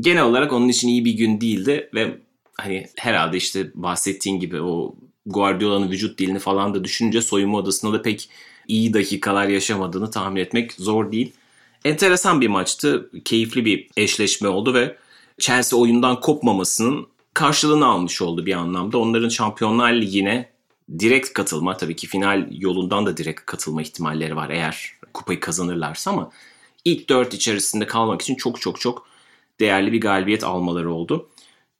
Genel 0.00 0.22
olarak 0.22 0.52
onun 0.52 0.68
için 0.68 0.88
iyi 0.88 1.04
bir 1.04 1.12
gün 1.12 1.40
değildi 1.40 1.90
ve 1.94 2.18
hani 2.58 2.86
herhalde 2.96 3.36
işte 3.36 3.70
bahsettiğin 3.74 4.40
gibi 4.40 4.60
o 4.60 4.94
Guardiola'nın 5.26 5.90
vücut 5.90 6.18
dilini 6.18 6.38
falan 6.38 6.74
da 6.74 6.84
düşününce 6.84 7.22
soyunma 7.22 7.58
odasında 7.58 7.92
da 7.92 8.02
pek 8.02 8.30
iyi 8.68 8.94
dakikalar 8.94 9.48
yaşamadığını 9.48 10.10
tahmin 10.10 10.40
etmek 10.40 10.72
zor 10.72 11.12
değil. 11.12 11.32
Enteresan 11.84 12.40
bir 12.40 12.48
maçtı. 12.48 13.10
Keyifli 13.24 13.64
bir 13.64 13.88
eşleşme 13.96 14.48
oldu 14.48 14.74
ve 14.74 14.96
Chelsea 15.38 15.78
oyundan 15.78 16.20
kopmamasının 16.20 17.06
karşılığını 17.34 17.86
almış 17.86 18.22
oldu 18.22 18.46
bir 18.46 18.52
anlamda. 18.52 18.98
Onların 18.98 19.28
Şampiyonlar 19.28 19.92
Ligi'ne 19.92 20.48
direkt 20.98 21.32
katılma 21.32 21.76
tabii 21.76 21.96
ki 21.96 22.06
final 22.06 22.46
yolundan 22.50 23.06
da 23.06 23.16
direkt 23.16 23.46
katılma 23.46 23.82
ihtimalleri 23.82 24.36
var 24.36 24.50
eğer 24.50 24.92
kupayı 25.14 25.40
kazanırlarsa 25.40 26.10
ama 26.10 26.30
ilk 26.84 27.08
dört 27.08 27.34
içerisinde 27.34 27.86
kalmak 27.86 28.22
için 28.22 28.34
çok 28.34 28.60
çok 28.60 28.80
çok 28.80 29.07
değerli 29.60 29.92
bir 29.92 30.00
galibiyet 30.00 30.44
almaları 30.44 30.92
oldu. 30.92 31.28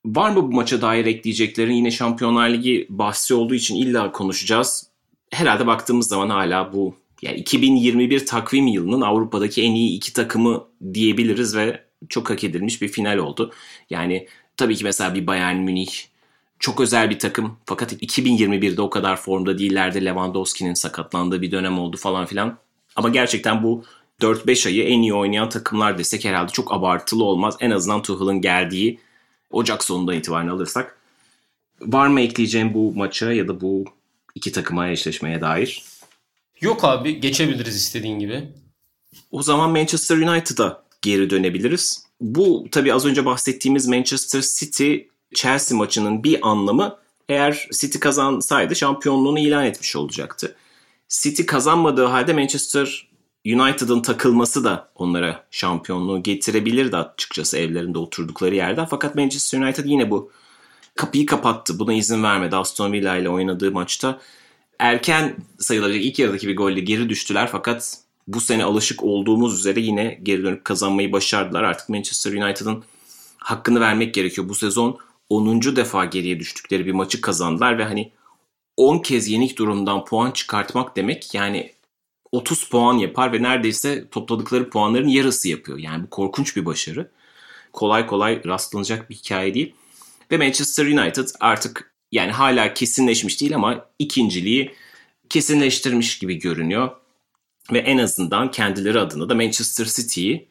Var 0.06 0.30
mı 0.30 0.36
bu 0.36 0.52
maça 0.52 0.82
dair 0.82 1.06
ekleyeceklerin? 1.06 1.72
Yine 1.72 1.90
Şampiyonlar 1.90 2.50
Ligi 2.50 2.86
bahsi 2.88 3.34
olduğu 3.34 3.54
için 3.54 3.76
illa 3.76 4.12
konuşacağız 4.12 4.88
herhalde 5.30 5.66
baktığımız 5.66 6.08
zaman 6.08 6.30
hala 6.30 6.72
bu 6.72 6.94
yani 7.22 7.36
2021 7.36 8.26
takvim 8.26 8.66
yılının 8.66 9.00
Avrupa'daki 9.00 9.62
en 9.62 9.72
iyi 9.72 9.96
iki 9.96 10.12
takımı 10.12 10.64
diyebiliriz 10.94 11.56
ve 11.56 11.84
çok 12.08 12.30
hak 12.30 12.44
edilmiş 12.44 12.82
bir 12.82 12.88
final 12.88 13.18
oldu. 13.18 13.52
Yani 13.90 14.26
tabii 14.56 14.76
ki 14.76 14.84
mesela 14.84 15.14
bir 15.14 15.26
Bayern 15.26 15.56
Münih 15.56 15.90
çok 16.58 16.80
özel 16.80 17.10
bir 17.10 17.18
takım 17.18 17.56
fakat 17.66 17.92
2021'de 17.92 18.82
o 18.82 18.90
kadar 18.90 19.16
formda 19.16 19.58
değillerdi. 19.58 20.04
Lewandowski'nin 20.04 20.74
sakatlandığı 20.74 21.42
bir 21.42 21.50
dönem 21.50 21.78
oldu 21.78 21.96
falan 21.96 22.26
filan. 22.26 22.58
Ama 22.96 23.08
gerçekten 23.08 23.62
bu 23.62 23.84
4-5 24.20 24.68
ayı 24.68 24.84
en 24.84 25.02
iyi 25.02 25.14
oynayan 25.14 25.48
takımlar 25.48 25.98
desek 25.98 26.24
herhalde 26.24 26.52
çok 26.52 26.72
abartılı 26.72 27.24
olmaz. 27.24 27.56
En 27.60 27.70
azından 27.70 28.02
Tuchel'ın 28.02 28.40
geldiği 28.40 29.00
Ocak 29.50 29.84
sonundan 29.84 30.14
itibaren 30.14 30.48
alırsak. 30.48 30.98
Var 31.80 32.08
mı 32.08 32.20
ekleyeceğim 32.20 32.74
bu 32.74 32.92
maça 32.94 33.32
ya 33.32 33.48
da 33.48 33.60
bu 33.60 33.84
iki 34.34 34.52
takıma 34.52 34.88
eşleşmeye 34.88 35.40
dair. 35.40 35.84
Yok 36.60 36.84
abi 36.84 37.20
geçebiliriz 37.20 37.76
istediğin 37.76 38.18
gibi. 38.18 38.44
O 39.30 39.42
zaman 39.42 39.70
Manchester 39.70 40.16
United'a 40.16 40.82
geri 41.02 41.30
dönebiliriz. 41.30 42.04
Bu 42.20 42.66
tabii 42.72 42.94
az 42.94 43.06
önce 43.06 43.24
bahsettiğimiz 43.24 43.86
Manchester 43.86 44.44
City 44.58 44.96
Chelsea 45.34 45.78
maçının 45.78 46.24
bir 46.24 46.48
anlamı 46.48 46.98
eğer 47.28 47.68
City 47.72 47.98
kazansaydı 47.98 48.76
şampiyonluğunu 48.76 49.38
ilan 49.38 49.64
etmiş 49.64 49.96
olacaktı. 49.96 50.56
City 51.08 51.42
kazanmadığı 51.42 52.04
halde 52.04 52.32
Manchester 52.32 53.07
United'ın 53.46 54.02
takılması 54.02 54.64
da 54.64 54.90
onlara 54.94 55.46
şampiyonluğu 55.50 56.22
getirebilirdi 56.22 56.96
açıkçası 56.96 57.58
evlerinde 57.58 57.98
oturdukları 57.98 58.54
yerden. 58.54 58.84
Fakat 58.84 59.14
Manchester 59.14 59.60
United 59.60 59.84
yine 59.84 60.10
bu 60.10 60.30
kapıyı 60.94 61.26
kapattı. 61.26 61.78
Buna 61.78 61.92
izin 61.92 62.22
vermedi. 62.22 62.56
Aston 62.56 62.92
Villa 62.92 63.16
ile 63.16 63.28
oynadığı 63.28 63.72
maçta 63.72 64.20
erken 64.78 65.36
sayılacak 65.58 66.02
ilk 66.02 66.18
yarıdaki 66.18 66.48
bir 66.48 66.56
golle 66.56 66.80
geri 66.80 67.08
düştüler 67.08 67.48
fakat 67.52 67.98
bu 68.28 68.40
sene 68.40 68.64
alışık 68.64 69.04
olduğumuz 69.04 69.58
üzere 69.58 69.80
yine 69.80 70.20
geri 70.22 70.44
dönüp 70.44 70.64
kazanmayı 70.64 71.12
başardılar. 71.12 71.62
Artık 71.62 71.88
Manchester 71.88 72.32
United'ın 72.32 72.84
hakkını 73.38 73.80
vermek 73.80 74.14
gerekiyor. 74.14 74.48
Bu 74.48 74.54
sezon 74.54 74.98
10. 75.28 75.62
defa 75.76 76.04
geriye 76.04 76.40
düştükleri 76.40 76.86
bir 76.86 76.92
maçı 76.92 77.20
kazandılar 77.20 77.78
ve 77.78 77.84
hani 77.84 78.12
10 78.76 78.98
kez 78.98 79.28
yenik 79.28 79.58
durumdan 79.58 80.04
puan 80.04 80.30
çıkartmak 80.30 80.96
demek 80.96 81.34
yani 81.34 81.72
30 82.32 82.68
puan 82.68 82.94
yapar 82.94 83.32
ve 83.32 83.42
neredeyse 83.42 84.08
topladıkları 84.10 84.70
puanların 84.70 85.08
yarısı 85.08 85.48
yapıyor. 85.48 85.78
Yani 85.78 86.02
bu 86.02 86.10
korkunç 86.10 86.56
bir 86.56 86.64
başarı. 86.66 87.10
Kolay 87.72 88.06
kolay 88.06 88.44
rastlanacak 88.46 89.10
bir 89.10 89.14
hikaye 89.14 89.54
değil. 89.54 89.74
Ve 90.30 90.36
Manchester 90.36 90.86
United 90.86 91.28
artık 91.40 91.94
yani 92.12 92.32
hala 92.32 92.74
kesinleşmiş 92.74 93.40
değil 93.40 93.54
ama 93.54 93.86
ikinciliği 93.98 94.74
kesinleştirmiş 95.28 96.18
gibi 96.18 96.38
görünüyor. 96.38 96.90
Ve 97.72 97.78
en 97.78 97.98
azından 97.98 98.50
kendileri 98.50 99.00
adına 99.00 99.28
da 99.28 99.34
Manchester 99.34 99.84
City'yi 99.84 100.48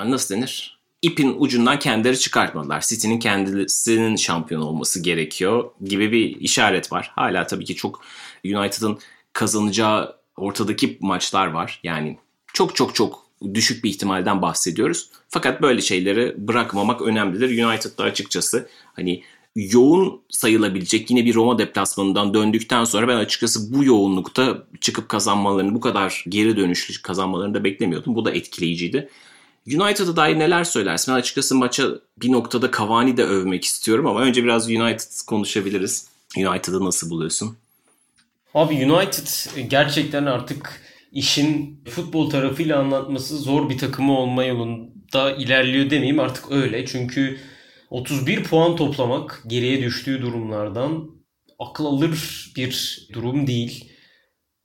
nasıl 0.00 0.34
denir? 0.34 0.78
İpin 1.02 1.34
ucundan 1.38 1.78
kendileri 1.78 2.18
çıkartmadılar. 2.18 2.80
City'nin 2.80 3.18
kendisinin 3.18 4.16
şampiyon 4.16 4.62
olması 4.62 5.02
gerekiyor 5.02 5.70
gibi 5.84 6.12
bir 6.12 6.40
işaret 6.40 6.92
var. 6.92 7.12
Hala 7.14 7.46
tabii 7.46 7.64
ki 7.64 7.74
çok 7.74 8.02
United'ın 8.44 8.98
kazanacağı 9.32 10.16
ortadaki 10.36 10.98
maçlar 11.00 11.46
var. 11.46 11.80
Yani 11.82 12.18
çok 12.52 12.76
çok 12.76 12.94
çok 12.94 13.24
düşük 13.54 13.84
bir 13.84 13.90
ihtimalden 13.90 14.42
bahsediyoruz. 14.42 15.10
Fakat 15.28 15.62
böyle 15.62 15.80
şeyleri 15.80 16.34
bırakmamak 16.38 17.02
önemlidir. 17.02 17.64
United'da 17.64 18.04
açıkçası 18.04 18.68
hani 18.84 19.22
yoğun 19.56 20.20
sayılabilecek 20.30 21.10
yine 21.10 21.24
bir 21.24 21.34
Roma 21.34 21.58
deplasmanından 21.58 22.34
döndükten 22.34 22.84
sonra 22.84 23.08
ben 23.08 23.16
açıkçası 23.16 23.74
bu 23.74 23.84
yoğunlukta 23.84 24.64
çıkıp 24.80 25.08
kazanmalarını 25.08 25.74
bu 25.74 25.80
kadar 25.80 26.24
geri 26.28 26.56
dönüşlü 26.56 27.02
kazanmalarını 27.02 27.54
da 27.54 27.64
beklemiyordum. 27.64 28.14
Bu 28.14 28.24
da 28.24 28.30
etkileyiciydi. 28.30 29.08
United'a 29.66 30.16
dair 30.16 30.38
neler 30.38 30.64
söylersin? 30.64 31.14
Ben 31.14 31.18
açıkçası 31.18 31.54
maça 31.54 31.88
bir 32.22 32.32
noktada 32.32 32.70
Cavani 32.78 33.16
de 33.16 33.24
övmek 33.24 33.64
istiyorum 33.64 34.06
ama 34.06 34.20
önce 34.20 34.44
biraz 34.44 34.70
United 34.70 35.26
konuşabiliriz. 35.26 36.08
United'ı 36.36 36.84
nasıl 36.84 37.10
buluyorsun? 37.10 37.56
Abi 38.54 38.92
United 38.92 39.26
gerçekten 39.70 40.26
artık 40.26 40.80
işin 41.12 41.84
futbol 41.84 42.30
tarafıyla 42.30 42.78
anlatması 42.78 43.38
zor 43.38 43.70
bir 43.70 43.78
takımı 43.78 44.18
olma 44.18 44.44
yolunda 44.44 45.32
ilerliyor 45.32 45.90
demeyeyim 45.90 46.20
artık 46.20 46.52
öyle. 46.52 46.86
Çünkü 46.86 47.40
31 47.90 48.44
puan 48.44 48.76
toplamak 48.76 49.42
geriye 49.46 49.82
düştüğü 49.82 50.22
durumlardan 50.22 51.10
akıl 51.58 51.84
alır 51.84 52.52
bir 52.56 53.06
durum 53.12 53.46
değil. 53.46 53.92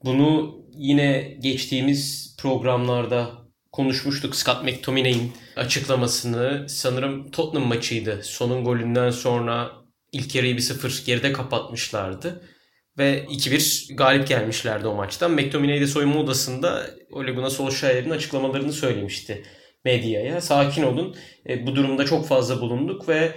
Bunu 0.04 0.56
yine 0.74 1.38
geçtiğimiz 1.42 2.36
programlarda 2.40 3.32
konuşmuştuk. 3.72 4.36
Scott 4.36 4.64
McTominay'in 4.64 5.32
açıklamasını 5.56 6.70
sanırım 6.70 7.32
Tottenham 7.32 7.68
maçıydı. 7.68 8.24
Sonun 8.24 8.64
golünden 8.64 9.10
sonra 9.10 9.72
ilk 10.12 10.36
yarıyı 10.36 10.56
bir 10.56 10.62
sıfır 10.62 11.04
geride 11.06 11.34
kapatmışlardı. 11.34 12.44
Ve 13.00 13.26
2-1 13.30 13.96
galip 13.96 14.28
gelmişlerdi 14.28 14.88
o 14.88 14.96
maçtan. 14.96 15.32
McTominay 15.32 15.82
de 15.82 15.88
soyunma 15.88 16.20
odasında 16.20 16.86
Ole 17.12 17.32
Gunnar 17.32 17.50
Solskjaer'in 17.50 18.10
açıklamalarını 18.10 18.74
söylemişti 18.74 19.44
medyaya. 19.86 20.42
Sakin 20.42 20.84
olun. 20.84 21.16
E, 21.50 21.68
bu 21.68 21.76
durumda 21.76 22.06
çok 22.06 22.28
fazla 22.28 22.62
bulunduk 22.62 23.10
ve 23.10 23.32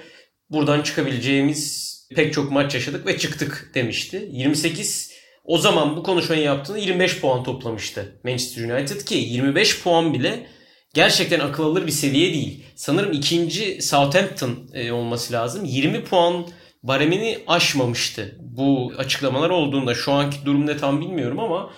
buradan 0.50 0.82
çıkabileceğimiz 0.82 1.92
pek 2.16 2.32
çok 2.32 2.52
maç 2.52 2.74
yaşadık 2.74 3.06
ve 3.06 3.18
çıktık 3.18 3.70
demişti. 3.74 4.28
28 4.32 5.12
o 5.44 5.58
zaman 5.58 5.96
bu 5.96 6.02
konuşmayı 6.02 6.42
yaptığında 6.42 6.78
25 6.78 7.20
puan 7.20 7.44
toplamıştı 7.44 8.20
Manchester 8.24 8.70
United 8.70 9.00
ki 9.00 9.14
25 9.14 9.82
puan 9.82 10.14
bile 10.14 10.46
gerçekten 10.94 11.40
akıl 11.40 11.64
alır 11.64 11.86
bir 11.86 11.92
seviye 11.92 12.34
değil. 12.34 12.64
Sanırım 12.76 13.12
ikinci 13.12 13.82
Southampton 13.82 14.68
e, 14.74 14.92
olması 14.92 15.32
lazım. 15.32 15.64
20 15.64 16.04
puan 16.04 16.46
baremini 16.82 17.38
aşmamıştı 17.46 18.38
bu 18.40 18.92
açıklamalar 18.98 19.50
olduğunda. 19.50 19.94
Şu 19.94 20.12
anki 20.12 20.44
durumda 20.44 20.76
tam 20.76 21.00
bilmiyorum 21.00 21.38
ama 21.38 21.70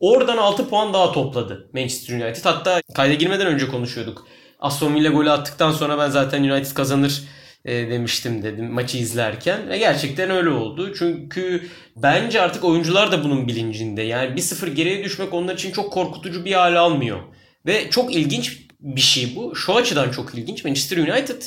oradan 0.00 0.36
6 0.36 0.68
puan 0.68 0.92
daha 0.92 1.12
topladı 1.12 1.70
Manchester 1.74 2.14
United. 2.14 2.44
Hatta 2.44 2.82
kayda 2.94 3.14
girmeden 3.14 3.46
önce 3.46 3.68
konuşuyorduk. 3.68 4.26
Aston 4.58 4.94
Villa 4.94 5.08
golü 5.08 5.30
attıktan 5.30 5.72
sonra 5.72 5.98
ben 5.98 6.10
zaten 6.10 6.44
United 6.44 6.74
kazanır 6.74 7.22
e, 7.64 7.90
demiştim 7.90 8.42
dedim 8.42 8.72
maçı 8.72 8.98
izlerken. 8.98 9.68
ve 9.68 9.78
gerçekten 9.78 10.30
öyle 10.30 10.48
oldu. 10.48 10.94
Çünkü 10.98 11.68
bence 11.96 12.40
artık 12.40 12.64
oyuncular 12.64 13.12
da 13.12 13.24
bunun 13.24 13.48
bilincinde. 13.48 14.02
Yani 14.02 14.40
1-0 14.40 14.70
geriye 14.70 15.04
düşmek 15.04 15.34
onlar 15.34 15.54
için 15.54 15.72
çok 15.72 15.92
korkutucu 15.92 16.44
bir 16.44 16.52
hale 16.52 16.78
almıyor. 16.78 17.20
Ve 17.66 17.90
çok 17.90 18.14
ilginç 18.14 18.58
bir 18.80 19.00
şey 19.00 19.36
bu. 19.36 19.56
Şu 19.56 19.76
açıdan 19.76 20.10
çok 20.10 20.34
ilginç. 20.34 20.64
Manchester 20.64 20.96
United 20.96 21.42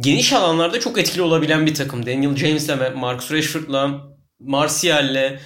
geniş 0.00 0.32
alanlarda 0.32 0.80
çok 0.80 0.98
etkili 0.98 1.22
olabilen 1.22 1.66
bir 1.66 1.74
takım. 1.74 2.06
Daniel 2.06 2.36
James'le, 2.36 2.94
Marcus 2.96 3.32
Rashford'la, 3.32 4.00
Martial'le, 4.40 5.38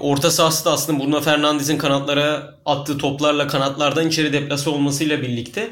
Orta 0.00 0.30
sahası 0.30 0.64
da 0.64 0.72
aslında 0.72 1.04
Bruno 1.04 1.20
Fernandes'in 1.20 1.78
kanatlara 1.78 2.54
attığı 2.64 2.98
toplarla 2.98 3.46
kanatlardan 3.46 4.08
içeri 4.08 4.32
deplase 4.32 4.70
olmasıyla 4.70 5.22
birlikte 5.22 5.70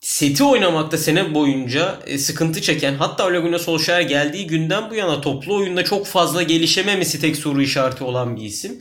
seti 0.00 0.44
oynamakta 0.44 0.98
sene 0.98 1.34
boyunca 1.34 1.98
e, 2.06 2.18
sıkıntı 2.18 2.62
çeken 2.62 2.94
hatta 2.94 3.26
Ole 3.26 3.38
Gunnar 3.38 3.58
Solskjaer 3.58 4.00
geldiği 4.00 4.46
günden 4.46 4.90
bu 4.90 4.94
yana 4.94 5.20
toplu 5.20 5.56
oyunda 5.56 5.84
çok 5.84 6.06
fazla 6.06 6.42
gelişememesi 6.42 7.20
tek 7.20 7.36
soru 7.36 7.62
işareti 7.62 8.04
olan 8.04 8.36
bir 8.36 8.42
isim. 8.42 8.78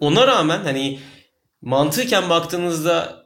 Ona 0.00 0.26
rağmen 0.26 0.60
hani 0.62 0.98
mantıken 1.62 2.30
baktığınızda 2.30 3.22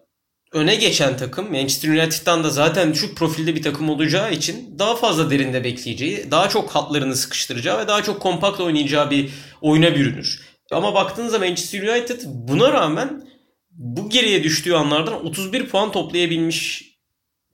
öne 0.53 0.75
geçen 0.75 1.17
takım 1.17 1.51
Manchester 1.51 1.89
United'dan 1.89 2.45
da 2.45 2.51
zaten 2.51 2.95
düşük 2.95 3.17
profilde 3.17 3.55
bir 3.55 3.63
takım 3.63 3.91
olacağı 3.91 4.33
için 4.33 4.79
daha 4.79 4.97
fazla 4.97 5.31
derinde 5.31 5.65
bekleyeceği, 5.65 6.31
daha 6.31 6.49
çok 6.49 6.71
hatlarını 6.71 7.17
sıkıştıracağı 7.17 7.79
ve 7.79 7.89
daha 7.89 8.03
çok 8.03 8.21
kompakt 8.21 8.61
oynayacağı 8.61 9.11
bir 9.11 9.31
oyuna 9.61 9.95
bürünür. 9.95 10.41
Ama 10.71 10.95
baktığınızda 10.95 11.39
Manchester 11.39 11.83
United 11.83 12.21
buna 12.25 12.73
rağmen 12.73 13.25
bu 13.71 14.11
geriye 14.11 14.45
düştüğü 14.45 14.75
anlardan 14.75 15.27
31 15.27 15.69
puan 15.69 15.93
toplayabilmiş 15.93 16.93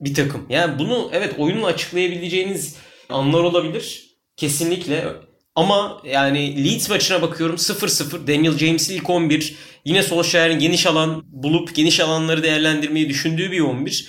bir 0.00 0.14
takım. 0.14 0.46
Yani 0.50 0.78
bunu 0.78 1.10
evet 1.12 1.34
oyunla 1.38 1.66
açıklayabileceğiniz 1.66 2.76
anlar 3.08 3.40
olabilir. 3.40 4.08
Kesinlikle. 4.36 5.27
Ama 5.58 6.00
yani 6.04 6.64
Leeds 6.64 6.90
maçına 6.90 7.22
bakıyorum 7.22 7.56
0-0. 7.56 8.26
Daniel 8.26 8.58
James 8.58 8.90
ilk 8.90 9.10
11. 9.10 9.54
Yine 9.84 10.02
Solskjaer'in 10.02 10.58
geniş 10.58 10.86
alan 10.86 11.24
bulup 11.26 11.74
geniş 11.74 12.00
alanları 12.00 12.42
değerlendirmeyi 12.42 13.08
düşündüğü 13.08 13.50
bir 13.50 13.60
11. 13.60 14.08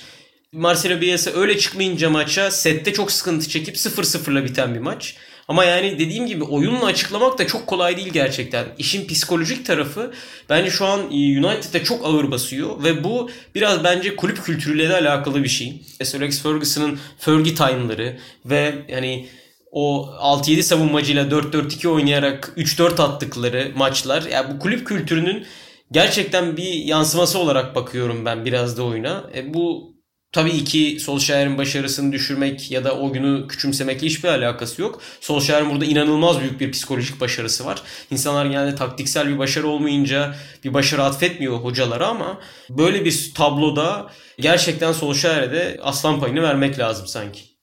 Marcelo 0.51 1.01
Bielsa 1.01 1.31
öyle 1.31 1.57
çıkmayınca 1.57 2.09
maça 2.09 2.51
sette 2.51 2.93
çok 2.93 3.11
sıkıntı 3.11 3.49
çekip 3.49 3.75
0-0'la 3.75 4.45
biten 4.45 4.75
bir 4.75 4.79
maç. 4.79 5.15
Ama 5.47 5.65
yani 5.65 5.99
dediğim 5.99 6.27
gibi 6.27 6.43
oyunla 6.43 6.85
açıklamak 6.85 7.39
da 7.39 7.47
çok 7.47 7.67
kolay 7.67 7.97
değil 7.97 8.09
gerçekten. 8.09 8.65
İşin 8.77 9.07
psikolojik 9.07 9.65
tarafı 9.65 10.13
bence 10.49 10.69
şu 10.69 10.85
an 10.85 10.99
United'da 11.11 11.83
çok 11.83 12.05
ağır 12.05 12.31
basıyor 12.31 12.83
ve 12.83 13.03
bu 13.03 13.29
biraz 13.55 13.83
bence 13.83 14.15
kulüp 14.15 14.43
kültürüyle 14.43 14.89
de 14.89 14.95
alakalı 14.95 15.43
bir 15.43 15.49
şey. 15.49 15.81
Sir 16.03 16.21
Alex 16.21 16.43
Ferguson'ın 16.43 16.99
Fergie 17.19 17.55
time'ları 17.55 18.19
ve 18.45 18.75
yani 18.89 19.27
o 19.71 20.09
6-7 20.19 20.61
savunmacıyla 20.61 21.25
4-4-2 21.25 21.87
oynayarak 21.87 22.53
3-4 22.57 23.01
attıkları 23.01 23.71
maçlar. 23.75 24.21
Yani 24.21 24.53
bu 24.53 24.59
kulüp 24.59 24.87
kültürünün 24.87 25.45
gerçekten 25.91 26.57
bir 26.57 26.73
yansıması 26.73 27.39
olarak 27.39 27.75
bakıyorum 27.75 28.25
ben 28.25 28.45
biraz 28.45 28.77
da 28.77 28.83
oyuna. 28.83 29.23
E 29.35 29.53
bu 29.53 29.89
Tabii 30.31 30.63
ki 30.63 30.97
Solskjaer'in 30.99 31.57
başarısını 31.57 32.11
düşürmek 32.11 32.71
ya 32.71 32.83
da 32.83 32.97
o 32.97 33.13
günü 33.13 33.47
küçümsemekle 33.47 34.07
hiçbir 34.07 34.29
alakası 34.29 34.81
yok. 34.81 35.01
Solskjaer'in 35.21 35.71
burada 35.71 35.85
inanılmaz 35.85 36.39
büyük 36.39 36.59
bir 36.59 36.71
psikolojik 36.71 37.21
başarısı 37.21 37.65
var. 37.65 37.81
İnsanlar 38.11 38.45
genelde 38.45 38.75
taktiksel 38.75 39.27
bir 39.27 39.37
başarı 39.37 39.67
olmayınca 39.67 40.35
bir 40.63 40.73
başarı 40.73 41.03
atfetmiyor 41.03 41.57
hocalara 41.57 42.07
ama 42.07 42.39
böyle 42.69 43.05
bir 43.05 43.31
tabloda 43.35 44.09
gerçekten 44.39 44.91
Solskjaer'e 44.91 45.51
de 45.51 45.79
aslan 45.81 46.19
payını 46.19 46.41
vermek 46.41 46.79
lazım 46.79 47.07
sanki. 47.07 47.58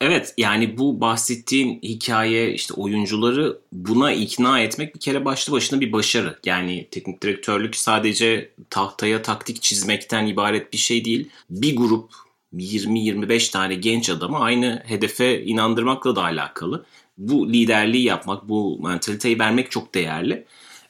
Evet 0.00 0.34
yani 0.38 0.78
bu 0.78 1.00
bahsettiğin 1.00 1.80
hikaye 1.82 2.52
işte 2.52 2.74
oyuncuları 2.74 3.58
buna 3.72 4.12
ikna 4.12 4.60
etmek 4.60 4.94
bir 4.94 5.00
kere 5.00 5.24
başlı 5.24 5.52
başına 5.52 5.80
bir 5.80 5.92
başarı. 5.92 6.38
Yani 6.44 6.88
teknik 6.90 7.22
direktörlük 7.22 7.76
sadece 7.76 8.52
tahtaya 8.70 9.22
taktik 9.22 9.62
çizmekten 9.62 10.26
ibaret 10.26 10.72
bir 10.72 10.78
şey 10.78 11.04
değil. 11.04 11.30
Bir 11.50 11.76
grup 11.76 12.10
20-25 12.54 13.52
tane 13.52 13.74
genç 13.74 14.10
adamı 14.10 14.38
aynı 14.38 14.82
hedefe 14.86 15.42
inandırmakla 15.44 16.16
da 16.16 16.22
alakalı. 16.22 16.84
Bu 17.18 17.52
liderliği 17.52 18.04
yapmak, 18.04 18.48
bu 18.48 18.80
mentaliteyi 18.82 19.38
vermek 19.38 19.70
çok 19.70 19.94
değerli. 19.94 20.44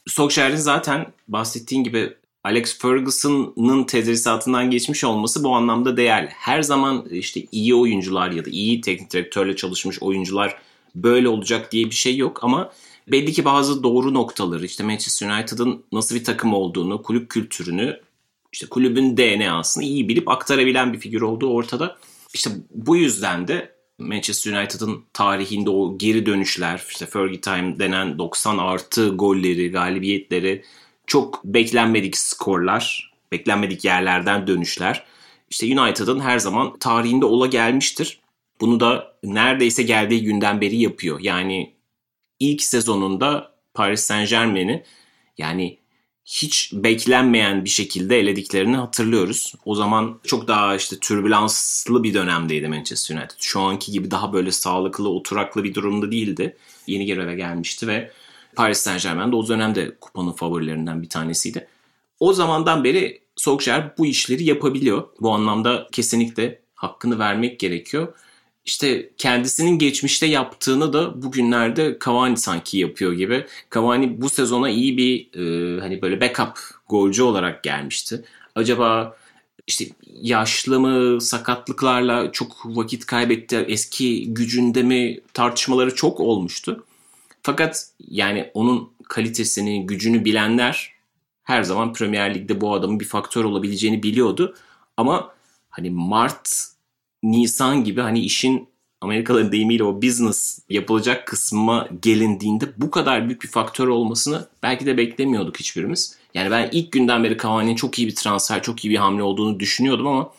Solskjaer'in 0.06 0.56
zaten 0.56 1.06
bahsettiğin 1.28 1.84
gibi 1.84 2.14
Alex 2.44 2.78
Ferguson'ın 2.78 3.84
tedrisatından 3.84 4.70
geçmiş 4.70 5.04
olması 5.04 5.44
bu 5.44 5.54
anlamda 5.56 5.96
değerli. 5.96 6.28
Her 6.28 6.62
zaman 6.62 7.08
işte 7.10 7.46
iyi 7.52 7.74
oyuncular 7.74 8.30
ya 8.30 8.44
da 8.44 8.50
iyi 8.50 8.80
teknik 8.80 9.12
direktörle 9.12 9.56
çalışmış 9.56 10.02
oyuncular 10.02 10.58
böyle 10.94 11.28
olacak 11.28 11.72
diye 11.72 11.84
bir 11.84 11.94
şey 11.94 12.16
yok 12.16 12.44
ama 12.44 12.72
belli 13.08 13.32
ki 13.32 13.44
bazı 13.44 13.82
doğru 13.82 14.14
noktaları 14.14 14.64
işte 14.66 14.84
Manchester 14.84 15.30
United'ın 15.30 15.84
nasıl 15.92 16.14
bir 16.14 16.24
takım 16.24 16.54
olduğunu, 16.54 17.02
kulüp 17.02 17.30
kültürünü, 17.30 18.00
işte 18.52 18.66
kulübün 18.66 19.16
DNA'sını 19.16 19.84
iyi 19.84 20.08
bilip 20.08 20.28
aktarabilen 20.28 20.92
bir 20.92 20.98
figür 20.98 21.20
olduğu 21.20 21.50
ortada. 21.50 21.98
İşte 22.34 22.50
bu 22.70 22.96
yüzden 22.96 23.48
de 23.48 23.72
Manchester 23.98 24.60
United'ın 24.60 25.04
tarihinde 25.12 25.70
o 25.70 25.98
geri 25.98 26.26
dönüşler, 26.26 26.82
işte 26.90 27.06
Fergie 27.06 27.40
Time 27.40 27.78
denen 27.78 28.18
90 28.18 28.58
artı 28.58 29.08
golleri, 29.08 29.70
galibiyetleri, 29.70 30.64
çok 31.08 31.44
beklenmedik 31.44 32.16
skorlar, 32.16 33.12
beklenmedik 33.32 33.84
yerlerden 33.84 34.46
dönüşler. 34.46 35.04
İşte 35.50 35.80
United'ın 35.80 36.20
her 36.20 36.38
zaman 36.38 36.78
tarihinde 36.78 37.24
ola 37.24 37.46
gelmiştir. 37.46 38.20
Bunu 38.60 38.80
da 38.80 39.16
neredeyse 39.24 39.82
geldiği 39.82 40.22
günden 40.22 40.60
beri 40.60 40.76
yapıyor. 40.76 41.20
Yani 41.20 41.74
ilk 42.40 42.62
sezonunda 42.62 43.52
Paris 43.74 44.00
Saint 44.00 44.30
Germain'i 44.30 44.84
yani 45.38 45.78
hiç 46.24 46.70
beklenmeyen 46.72 47.64
bir 47.64 47.70
şekilde 47.70 48.18
elediklerini 48.18 48.76
hatırlıyoruz. 48.76 49.54
O 49.64 49.74
zaman 49.74 50.20
çok 50.24 50.48
daha 50.48 50.76
işte 50.76 50.98
türbülanslı 50.98 52.02
bir 52.02 52.14
dönemdeydi 52.14 52.68
Manchester 52.68 53.16
United. 53.16 53.36
Şu 53.38 53.60
anki 53.60 53.92
gibi 53.92 54.10
daha 54.10 54.32
böyle 54.32 54.52
sağlıklı, 54.52 55.08
oturaklı 55.08 55.64
bir 55.64 55.74
durumda 55.74 56.12
değildi. 56.12 56.56
Yeni 56.86 57.06
göreve 57.06 57.34
gelmişti 57.34 57.86
ve 57.86 58.12
Paris 58.58 58.78
Saint 58.78 59.02
Germain 59.02 59.32
de 59.32 59.36
o 59.36 59.48
dönemde 59.48 59.96
kupanın 60.00 60.32
favorilerinden 60.32 61.02
bir 61.02 61.08
tanesiydi. 61.08 61.68
O 62.20 62.32
zamandan 62.32 62.84
beri 62.84 63.20
Solskjaer 63.36 63.98
bu 63.98 64.06
işleri 64.06 64.44
yapabiliyor. 64.44 65.08
Bu 65.20 65.32
anlamda 65.32 65.86
kesinlikle 65.92 66.60
hakkını 66.74 67.18
vermek 67.18 67.60
gerekiyor. 67.60 68.14
İşte 68.64 69.10
kendisinin 69.18 69.78
geçmişte 69.78 70.26
yaptığını 70.26 70.92
da 70.92 71.22
bugünlerde 71.22 71.98
Cavani 72.04 72.36
sanki 72.36 72.78
yapıyor 72.78 73.12
gibi. 73.12 73.46
Cavani 73.74 74.22
bu 74.22 74.30
sezona 74.30 74.70
iyi 74.70 74.96
bir 74.96 75.28
e, 75.34 75.80
hani 75.80 76.02
böyle 76.02 76.20
backup 76.20 76.58
golcü 76.88 77.22
olarak 77.22 77.64
gelmişti. 77.64 78.24
Acaba 78.54 79.16
işte 79.66 79.84
yaşlı 80.20 80.80
mı, 80.80 81.20
sakatlıklarla 81.20 82.32
çok 82.32 82.56
vakit 82.64 83.06
kaybetti, 83.06 83.56
eski 83.56 84.34
gücünde 84.34 84.82
mi 84.82 85.20
tartışmaları 85.34 85.94
çok 85.94 86.20
olmuştu. 86.20 86.84
Fakat 87.48 87.86
yani 88.00 88.50
onun 88.54 88.92
kalitesini, 89.08 89.86
gücünü 89.86 90.24
bilenler 90.24 90.92
her 91.42 91.62
zaman 91.62 91.92
Premier 91.92 92.34
Lig'de 92.34 92.60
bu 92.60 92.74
adamın 92.74 93.00
bir 93.00 93.04
faktör 93.04 93.44
olabileceğini 93.44 94.02
biliyordu. 94.02 94.56
Ama 94.96 95.34
hani 95.70 95.90
Mart, 95.90 96.64
Nisan 97.22 97.84
gibi 97.84 98.00
hani 98.00 98.20
işin 98.20 98.68
Amerikalıların 99.00 99.52
deyimiyle 99.52 99.84
o 99.84 100.02
business 100.02 100.58
yapılacak 100.68 101.26
kısma 101.26 101.88
gelindiğinde 102.02 102.64
bu 102.76 102.90
kadar 102.90 103.26
büyük 103.26 103.42
bir 103.42 103.48
faktör 103.48 103.88
olmasını 103.88 104.48
belki 104.62 104.86
de 104.86 104.96
beklemiyorduk 104.96 105.60
hiçbirimiz. 105.60 106.18
Yani 106.34 106.50
ben 106.50 106.68
ilk 106.72 106.92
günden 106.92 107.24
beri 107.24 107.38
Cavani'nin 107.38 107.76
çok 107.76 107.98
iyi 107.98 108.08
bir 108.08 108.14
transfer, 108.14 108.62
çok 108.62 108.84
iyi 108.84 108.90
bir 108.90 108.96
hamle 108.96 109.22
olduğunu 109.22 109.60
düşünüyordum 109.60 110.06
ama 110.06 110.32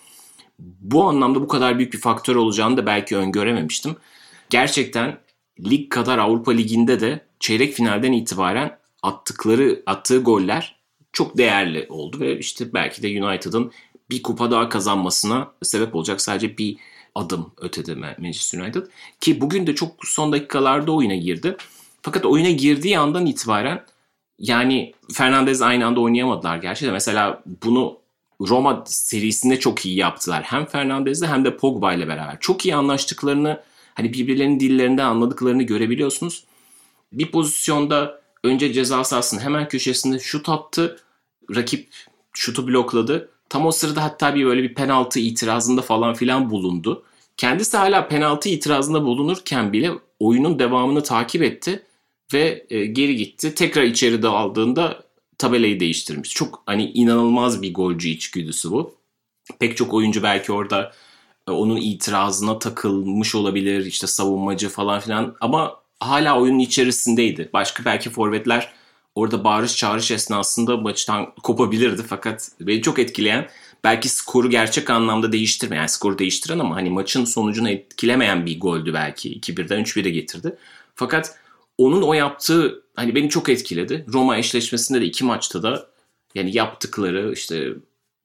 bu 0.59 1.03
anlamda 1.03 1.41
bu 1.41 1.47
kadar 1.47 1.77
büyük 1.77 1.93
bir 1.93 1.99
faktör 1.99 2.35
olacağını 2.35 2.77
da 2.77 2.85
belki 2.85 3.17
öngörememiştim. 3.17 3.95
Gerçekten 4.49 5.17
lig 5.65 5.89
kadar 5.89 6.17
Avrupa 6.17 6.51
Ligi'nde 6.51 6.99
de 6.99 7.21
çeyrek 7.39 7.73
finalden 7.73 8.11
itibaren 8.11 8.77
attıkları 9.03 9.83
attığı 9.85 10.23
goller 10.23 10.75
çok 11.13 11.37
değerli 11.37 11.85
oldu 11.89 12.19
ve 12.19 12.39
işte 12.39 12.73
belki 12.73 13.03
de 13.03 13.23
United'ın 13.25 13.71
bir 14.09 14.23
kupa 14.23 14.51
daha 14.51 14.69
kazanmasına 14.69 15.51
sebep 15.63 15.95
olacak 15.95 16.21
sadece 16.21 16.57
bir 16.57 16.77
adım 17.15 17.51
ötede 17.57 17.95
Manchester 17.95 18.59
United. 18.59 18.85
Ki 19.21 19.41
bugün 19.41 19.67
de 19.67 19.75
çok 19.75 19.91
son 20.03 20.31
dakikalarda 20.31 20.91
oyuna 20.91 21.15
girdi. 21.15 21.57
Fakat 22.01 22.25
oyuna 22.25 22.49
girdiği 22.49 22.99
andan 22.99 23.25
itibaren 23.25 23.83
yani 24.39 24.93
Fernandez 25.13 25.61
aynı 25.61 25.85
anda 25.85 25.99
oynayamadılar 25.99 26.57
gerçi 26.57 26.85
de 26.85 26.91
mesela 26.91 27.43
bunu 27.63 27.97
Roma 28.41 28.83
serisinde 28.85 29.59
çok 29.59 29.85
iyi 29.85 29.95
yaptılar. 29.95 30.43
Hem 30.43 30.65
Fernandez'le 30.65 31.23
hem 31.23 31.45
de 31.45 31.57
Pogba 31.57 31.93
ile 31.93 32.07
beraber. 32.07 32.37
Çok 32.39 32.65
iyi 32.65 32.75
anlaştıklarını 32.75 33.61
hani 33.99 34.13
birbirlerinin 34.13 34.59
dillerinden 34.59 35.05
anladıklarını 35.05 35.63
görebiliyorsunuz. 35.63 36.43
Bir 37.13 37.31
pozisyonda 37.31 38.21
önce 38.43 38.73
ceza 38.73 39.03
sahasının 39.03 39.41
hemen 39.41 39.67
köşesinde 39.67 40.19
şut 40.19 40.49
attı. 40.49 40.99
Rakip 41.55 41.87
şutu 42.33 42.67
blokladı. 42.67 43.29
Tam 43.49 43.65
o 43.65 43.71
sırada 43.71 44.03
hatta 44.03 44.35
bir 44.35 44.45
böyle 44.45 44.63
bir 44.63 44.73
penaltı 44.73 45.19
itirazında 45.19 45.81
falan 45.81 46.13
filan 46.13 46.49
bulundu. 46.49 47.03
Kendisi 47.37 47.77
hala 47.77 48.07
penaltı 48.07 48.49
itirazında 48.49 49.03
bulunurken 49.03 49.73
bile 49.73 49.91
oyunun 50.19 50.59
devamını 50.59 51.03
takip 51.03 51.41
etti 51.41 51.83
ve 52.33 52.65
e, 52.69 52.85
geri 52.85 53.15
gitti. 53.15 53.55
Tekrar 53.55 53.83
içeri 53.83 54.27
aldığında 54.27 55.03
tabelayı 55.37 55.79
değiştirmiş. 55.79 56.29
Çok 56.29 56.63
hani 56.65 56.91
inanılmaz 56.91 57.61
bir 57.61 57.73
golcü 57.73 58.09
içgüdüsü 58.09 58.71
bu. 58.71 58.95
Pek 59.59 59.77
çok 59.77 59.93
oyuncu 59.93 60.23
belki 60.23 60.51
orada 60.51 60.93
onun 61.51 61.77
itirazına 61.77 62.59
takılmış 62.59 63.35
olabilir. 63.35 63.85
işte 63.85 64.07
savunmacı 64.07 64.69
falan 64.69 64.99
filan 64.99 65.35
ama 65.41 65.75
hala 65.99 66.39
oyunun 66.39 66.59
içerisindeydi. 66.59 67.49
Başka 67.53 67.85
belki 67.85 68.09
forvetler 68.09 68.73
orada 69.15 69.43
bağırış 69.43 69.75
çağırış 69.75 70.11
esnasında 70.11 70.77
maçtan 70.77 71.33
kopabilirdi 71.43 72.03
fakat 72.07 72.51
beni 72.61 72.81
çok 72.81 72.99
etkileyen 72.99 73.49
belki 73.83 74.09
skoru 74.09 74.49
gerçek 74.49 74.89
anlamda 74.89 75.31
değiştirmeyen, 75.31 75.81
yani 75.81 75.89
skoru 75.89 76.19
değiştiren 76.19 76.59
ama 76.59 76.75
hani 76.75 76.89
maçın 76.89 77.25
sonucunu 77.25 77.69
etkilemeyen 77.69 78.45
bir 78.45 78.59
goldü 78.59 78.93
belki. 78.93 79.39
2-1'den 79.39 79.83
3-1'e 79.83 80.09
getirdi. 80.09 80.57
Fakat 80.95 81.35
onun 81.77 82.01
o 82.01 82.13
yaptığı 82.13 82.83
hani 82.95 83.15
beni 83.15 83.29
çok 83.29 83.49
etkiledi. 83.49 84.05
Roma 84.13 84.37
eşleşmesinde 84.37 85.01
de 85.01 85.05
iki 85.05 85.23
maçta 85.23 85.63
da 85.63 85.89
yani 86.35 86.57
yaptıkları 86.57 87.33
işte 87.33 87.73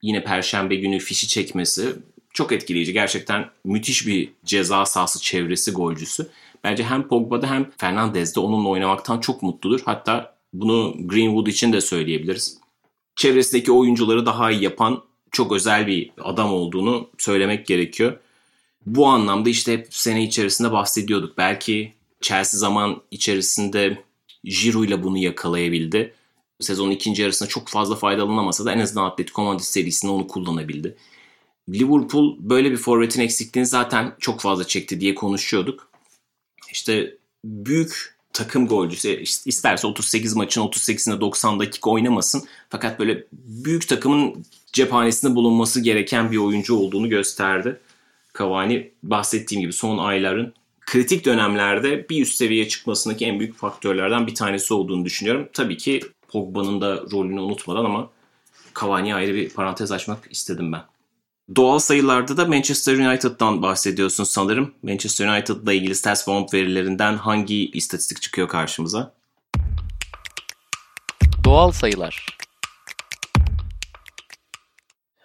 yine 0.01 0.23
perşembe 0.23 0.75
günü 0.75 0.99
fişi 0.99 1.27
çekmesi 1.27 1.95
çok 2.35 2.51
etkileyici. 2.51 2.93
Gerçekten 2.93 3.49
müthiş 3.63 4.07
bir 4.07 4.29
ceza 4.45 4.85
sahası 4.85 5.21
çevresi 5.21 5.71
golcüsü. 5.71 6.27
Bence 6.63 6.83
hem 6.83 7.07
Pogba'da 7.07 7.51
hem 7.51 7.71
Fernandez'de 7.77 8.39
onunla 8.39 8.69
oynamaktan 8.69 9.19
çok 9.19 9.43
mutludur. 9.43 9.79
Hatta 9.85 10.35
bunu 10.53 10.95
Greenwood 10.99 11.47
için 11.47 11.73
de 11.73 11.81
söyleyebiliriz. 11.81 12.57
Çevresindeki 13.15 13.71
oyuncuları 13.71 14.25
daha 14.25 14.51
iyi 14.51 14.63
yapan 14.63 15.03
çok 15.31 15.51
özel 15.51 15.87
bir 15.87 16.11
adam 16.21 16.53
olduğunu 16.53 17.09
söylemek 17.17 17.65
gerekiyor. 17.65 18.19
Bu 18.85 19.07
anlamda 19.07 19.49
işte 19.49 19.73
hep 19.73 19.87
sene 19.89 20.23
içerisinde 20.23 20.71
bahsediyorduk. 20.71 21.37
Belki 21.37 21.93
Chelsea 22.21 22.59
zaman 22.59 23.01
içerisinde 23.11 24.03
Giroud 24.43 24.87
ile 24.87 25.03
bunu 25.03 25.17
yakalayabildi. 25.17 26.13
Sezonun 26.59 26.91
ikinci 26.91 27.21
yarısında 27.21 27.49
çok 27.49 27.67
fazla 27.67 27.95
faydalanamasa 27.95 28.65
da 28.65 28.71
en 28.73 28.79
azından 28.79 29.05
Atletico 29.05 29.43
Madrid 29.43 29.63
serisinde 29.63 30.11
onu 30.11 30.27
kullanabildi. 30.27 30.95
Liverpool 31.69 32.37
böyle 32.39 32.71
bir 32.71 32.77
forvetin 32.77 33.21
eksikliğini 33.21 33.67
zaten 33.67 34.15
çok 34.19 34.41
fazla 34.41 34.67
çekti 34.67 34.99
diye 35.01 35.15
konuşuyorduk. 35.15 35.91
İşte 36.71 37.17
büyük 37.45 38.15
takım 38.33 38.67
golcüsü 38.67 39.23
isterse 39.45 39.87
38 39.87 40.35
maçın 40.35 40.61
38'inde 40.61 41.21
90 41.21 41.59
dakika 41.59 41.89
oynamasın. 41.89 42.43
Fakat 42.69 42.99
böyle 42.99 43.23
büyük 43.33 43.87
takımın 43.87 44.45
cephanesinde 44.73 45.35
bulunması 45.35 45.81
gereken 45.81 46.31
bir 46.31 46.37
oyuncu 46.37 46.75
olduğunu 46.75 47.09
gösterdi. 47.09 47.79
Cavani 48.37 48.91
bahsettiğim 49.03 49.61
gibi 49.61 49.73
son 49.73 49.97
ayların 49.97 50.53
kritik 50.81 51.25
dönemlerde 51.25 52.09
bir 52.09 52.21
üst 52.21 52.35
seviyeye 52.35 52.67
çıkmasındaki 52.67 53.25
en 53.25 53.39
büyük 53.39 53.57
faktörlerden 53.57 54.27
bir 54.27 54.35
tanesi 54.35 54.73
olduğunu 54.73 55.05
düşünüyorum. 55.05 55.49
Tabii 55.53 55.77
ki 55.77 56.01
Pogba'nın 56.27 56.81
da 56.81 57.03
rolünü 57.11 57.39
unutmadan 57.39 57.85
ama 57.85 58.09
Cavani'ye 58.81 59.15
ayrı 59.15 59.33
bir 59.33 59.49
parantez 59.49 59.91
açmak 59.91 60.31
istedim 60.31 60.71
ben. 60.71 60.81
Doğal 61.55 61.79
sayılarda 61.79 62.37
da 62.37 62.45
Manchester 62.45 62.97
United'dan 62.97 63.61
bahsediyorsun 63.61 64.23
sanırım. 64.23 64.73
Manchester 64.83 65.27
United'la 65.27 65.73
ilgili 65.73 65.95
stats 65.95 66.27
bomb 66.27 66.53
verilerinden 66.53 67.17
hangi 67.17 67.71
istatistik 67.71 68.21
çıkıyor 68.21 68.47
karşımıza? 68.47 69.13
Doğal 71.43 71.71
sayılar. 71.71 72.25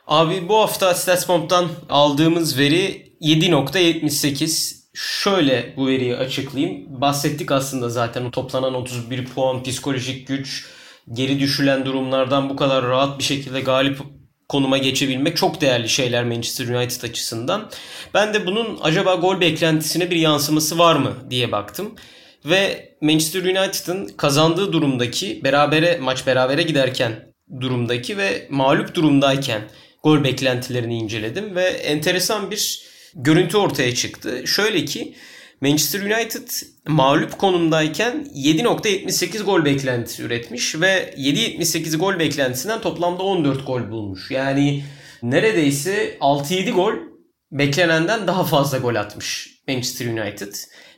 Abi 0.07 0.49
bu 0.49 0.59
hafta 0.59 0.95
StatsBomb'dan 0.95 1.69
aldığımız 1.89 2.59
veri 2.59 3.13
7.78 3.21 4.77
şöyle 4.95 5.75
bu 5.77 5.87
veriyi 5.87 6.17
açıklayayım. 6.17 7.01
Bahsettik 7.01 7.53
aslında 7.53 7.89
zaten 7.89 8.25
o 8.25 8.31
toplanan 8.31 8.75
31 8.75 9.27
puan, 9.27 9.63
psikolojik 9.63 10.29
güç, 10.29 10.67
geri 11.13 11.41
düşülen 11.41 11.87
durumlardan 11.87 12.51
bu 12.51 12.57
kadar 12.57 12.85
rahat 12.85 13.19
bir 13.19 13.25
şekilde 13.25 13.61
galip 13.61 14.01
konuma 14.51 14.79
geçebilmek 14.79 15.37
çok 15.37 15.61
değerli 15.61 15.89
şeyler 15.89 16.25
Manchester 16.25 16.69
United 16.69 17.03
açısından. 17.03 17.71
Ben 18.15 18.35
de 18.35 18.47
bunun 18.47 18.79
acaba 18.83 19.15
gol 19.15 19.41
beklentisine 19.41 20.11
bir 20.11 20.17
yansıması 20.17 20.79
var 20.79 20.97
mı 20.97 21.17
diye 21.31 21.53
baktım. 21.53 21.95
Ve 22.45 22.93
Manchester 23.01 23.43
United'ın 23.43 24.09
kazandığı 24.09 24.73
durumdaki 24.73 25.45
berabere 25.45 25.99
maç 26.01 26.27
berabere 26.27 26.63
giderken 26.63 27.33
durumdaki 27.61 28.17
ve 28.17 28.47
mağlup 28.51 28.95
durumdayken 28.95 29.63
gol 30.03 30.25
beklentilerini 30.25 30.99
inceledim 30.99 31.55
ve 31.55 31.65
enteresan 31.65 32.51
bir 32.51 32.83
görüntü 33.15 33.57
ortaya 33.57 33.95
çıktı. 33.95 34.47
Şöyle 34.47 34.85
ki 34.85 35.15
Manchester 35.61 36.01
United 36.01 36.49
mağlup 36.87 37.39
konumdayken 37.39 38.27
7.78 38.35 39.43
gol 39.43 39.65
beklentisi 39.65 40.23
üretmiş 40.23 40.81
ve 40.81 41.15
7.78 41.17 41.97
gol 41.97 42.19
beklentisinden 42.19 42.81
toplamda 42.81 43.23
14 43.23 43.67
gol 43.67 43.91
bulmuş. 43.91 44.31
Yani 44.31 44.85
neredeyse 45.23 46.17
6-7 46.21 46.71
gol 46.71 46.93
beklenenden 47.53 48.27
daha 48.27 48.45
fazla 48.45 48.79
gol 48.79 48.95
atmış 48.95 49.61
Manchester 49.69 50.07
United. 50.07 50.55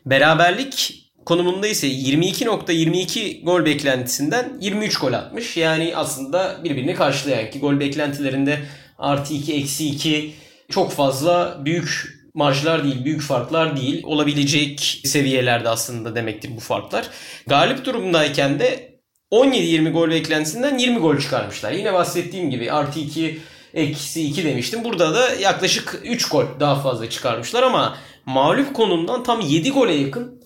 Beraberlik 0.06 1.04
konumunda 1.26 1.66
ise 1.66 1.88
22.22 1.88 3.44
gol 3.44 3.64
beklentisinden 3.64 4.58
23 4.60 4.98
gol 4.98 5.12
atmış. 5.12 5.56
Yani 5.56 5.92
aslında 5.96 6.64
birbirini 6.64 6.94
karşılayan 6.94 7.50
ki 7.50 7.60
gol 7.60 7.80
beklentilerinde 7.80 8.58
artı 8.98 9.34
2 9.34 9.54
eksi 9.54 9.88
2 9.88 10.34
çok 10.70 10.92
fazla 10.92 11.60
büyük 11.64 12.21
marjlar 12.34 12.84
değil, 12.84 13.04
büyük 13.04 13.22
farklar 13.22 13.76
değil. 13.76 14.02
Olabilecek 14.04 15.00
seviyelerde 15.04 15.68
aslında 15.68 16.14
demektir 16.14 16.50
bu 16.56 16.60
farklar. 16.60 17.08
Galip 17.46 17.84
durumdayken 17.84 18.58
de 18.58 18.98
17-20 19.32 19.90
gol 19.90 20.10
beklentisinden 20.10 20.78
20 20.78 20.98
gol 20.98 21.18
çıkarmışlar. 21.18 21.72
Yine 21.72 21.92
bahsettiğim 21.92 22.50
gibi 22.50 22.72
artı 22.72 23.00
2 23.00 23.40
eksi 23.74 24.26
2 24.26 24.44
demiştim. 24.44 24.84
Burada 24.84 25.14
da 25.14 25.34
yaklaşık 25.34 26.00
3 26.04 26.28
gol 26.28 26.44
daha 26.60 26.80
fazla 26.82 27.10
çıkarmışlar 27.10 27.62
ama 27.62 27.96
mağlup 28.26 28.74
konumdan 28.74 29.22
tam 29.22 29.40
7 29.40 29.70
gole 29.70 29.94
yakın 29.94 30.42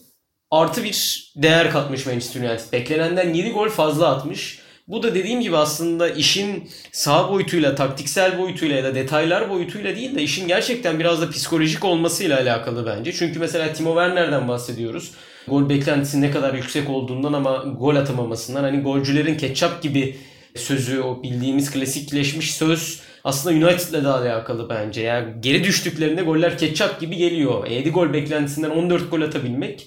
artı 0.50 0.84
bir 0.84 1.26
değer 1.36 1.70
katmış 1.70 2.06
Manchester 2.06 2.40
United. 2.40 2.72
Beklenenden 2.72 3.34
7 3.34 3.50
gol 3.50 3.68
fazla 3.68 4.08
atmış. 4.08 4.65
Bu 4.88 5.02
da 5.02 5.14
dediğim 5.14 5.40
gibi 5.40 5.56
aslında 5.56 6.08
işin 6.08 6.70
sağ 6.92 7.30
boyutuyla, 7.30 7.74
taktiksel 7.74 8.38
boyutuyla 8.38 8.76
ya 8.76 8.84
da 8.84 8.94
detaylar 8.94 9.50
boyutuyla 9.50 9.96
değil 9.96 10.14
de 10.14 10.22
işin 10.22 10.48
gerçekten 10.48 11.00
biraz 11.00 11.22
da 11.22 11.30
psikolojik 11.30 11.84
olmasıyla 11.84 12.40
alakalı 12.40 12.86
bence. 12.86 13.12
Çünkü 13.12 13.38
mesela 13.38 13.72
Timo 13.72 13.90
Werner'den 13.90 14.48
bahsediyoruz. 14.48 15.12
Gol 15.48 15.68
beklentisi 15.68 16.20
ne 16.20 16.30
kadar 16.30 16.54
yüksek 16.54 16.90
olduğundan 16.90 17.32
ama 17.32 17.56
gol 17.56 17.96
atamamasından. 17.96 18.62
Hani 18.62 18.80
golcülerin 18.80 19.36
ketçap 19.36 19.82
gibi 19.82 20.16
sözü, 20.54 21.00
o 21.00 21.22
bildiğimiz 21.22 21.70
klasikleşmiş 21.70 22.54
söz 22.54 23.00
aslında 23.24 23.66
United'la 23.66 24.04
da 24.04 24.14
alakalı 24.14 24.68
bence. 24.68 25.02
Yani 25.02 25.34
geri 25.40 25.64
düştüklerinde 25.64 26.22
goller 26.22 26.58
ketçap 26.58 27.00
gibi 27.00 27.16
geliyor. 27.16 27.66
7 27.66 27.90
gol 27.90 28.12
beklentisinden 28.12 28.70
14 28.70 29.10
gol 29.10 29.20
atabilmek 29.20 29.86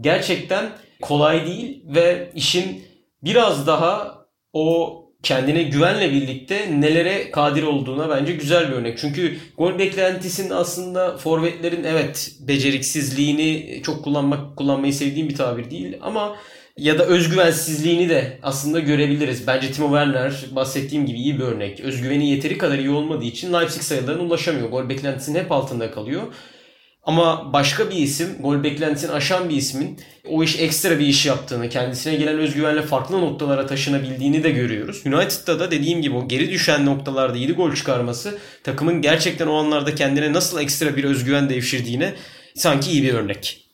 gerçekten 0.00 0.70
kolay 1.02 1.46
değil 1.46 1.82
ve 1.86 2.30
işin 2.34 2.82
biraz 3.22 3.66
daha 3.66 4.19
o 4.52 4.96
kendine 5.22 5.62
güvenle 5.62 6.12
birlikte 6.12 6.80
nelere 6.80 7.30
kadir 7.30 7.62
olduğuna 7.62 8.08
bence 8.08 8.32
güzel 8.32 8.68
bir 8.68 8.74
örnek. 8.74 8.98
Çünkü 8.98 9.36
gol 9.58 9.78
beklentisinin 9.78 10.50
aslında 10.50 11.16
forvetlerin 11.16 11.84
evet 11.84 12.32
beceriksizliğini 12.40 13.80
çok 13.82 14.04
kullanmak 14.04 14.56
kullanmayı 14.56 14.92
sevdiğim 14.92 15.28
bir 15.28 15.36
tabir 15.36 15.70
değil 15.70 15.98
ama 16.00 16.36
ya 16.76 16.98
da 16.98 17.06
özgüvensizliğini 17.06 18.08
de 18.08 18.38
aslında 18.42 18.80
görebiliriz. 18.80 19.46
Bence 19.46 19.72
Timo 19.72 19.88
Werner 19.88 20.32
bahsettiğim 20.50 21.06
gibi 21.06 21.18
iyi 21.18 21.38
bir 21.38 21.44
örnek. 21.44 21.80
Özgüveni 21.80 22.30
yeteri 22.30 22.58
kadar 22.58 22.78
iyi 22.78 22.90
olmadığı 22.90 23.24
için 23.24 23.52
Leipzig 23.52 23.82
sayılarına 23.82 24.22
ulaşamıyor. 24.22 24.70
Gol 24.70 24.88
beklentisinin 24.88 25.38
hep 25.38 25.52
altında 25.52 25.90
kalıyor. 25.90 26.22
Ama 27.02 27.52
başka 27.52 27.90
bir 27.90 27.96
isim, 27.96 28.28
gol 28.40 28.62
beklentisini 28.62 29.12
aşan 29.12 29.48
bir 29.48 29.56
ismin 29.56 29.98
o 30.28 30.44
iş 30.44 30.58
ekstra 30.58 30.98
bir 30.98 31.06
iş 31.06 31.26
yaptığını, 31.26 31.68
kendisine 31.68 32.16
gelen 32.16 32.38
özgüvenle 32.38 32.82
farklı 32.82 33.20
noktalara 33.20 33.66
taşınabildiğini 33.66 34.42
de 34.42 34.50
görüyoruz. 34.50 35.02
United'da 35.06 35.60
da 35.60 35.70
dediğim 35.70 36.02
gibi 36.02 36.16
o 36.16 36.28
geri 36.28 36.50
düşen 36.50 36.86
noktalarda 36.86 37.36
7 37.36 37.52
gol 37.52 37.74
çıkarması 37.74 38.38
takımın 38.64 39.02
gerçekten 39.02 39.46
o 39.46 39.54
anlarda 39.54 39.94
kendine 39.94 40.32
nasıl 40.32 40.60
ekstra 40.60 40.96
bir 40.96 41.04
özgüven 41.04 41.50
devşirdiğine 41.50 42.14
sanki 42.54 42.90
iyi 42.90 43.02
bir 43.02 43.14
örnek. 43.14 43.66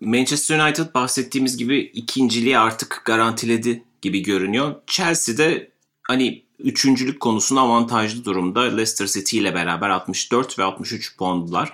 Manchester 0.00 0.60
United 0.60 0.94
bahsettiğimiz 0.94 1.56
gibi 1.56 1.78
ikinciliği 1.78 2.58
artık 2.58 3.02
garantiledi 3.04 3.82
gibi 4.02 4.22
görünüyor. 4.22 4.74
Chelsea'de 4.86 5.70
hani 6.02 6.42
üçüncülük 6.58 7.20
konusunda 7.20 7.60
avantajlı 7.60 8.24
durumda. 8.24 8.60
Leicester 8.60 9.06
City 9.06 9.38
ile 9.38 9.54
beraber 9.54 9.88
64 9.90 10.58
ve 10.58 10.64
63 10.64 11.16
puandılar. 11.16 11.72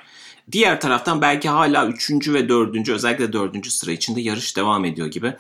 Diğer 0.53 0.81
taraftan 0.81 1.23
belki 1.23 1.49
hala 1.49 1.87
3. 1.87 2.29
ve 2.29 2.49
4. 2.49 2.89
özellikle 2.89 3.33
4. 3.33 3.67
sıra 3.67 3.93
içinde 3.93 4.21
yarış 4.21 4.57
devam 4.57 4.85
ediyor 4.85 5.07
gibi. 5.07 5.35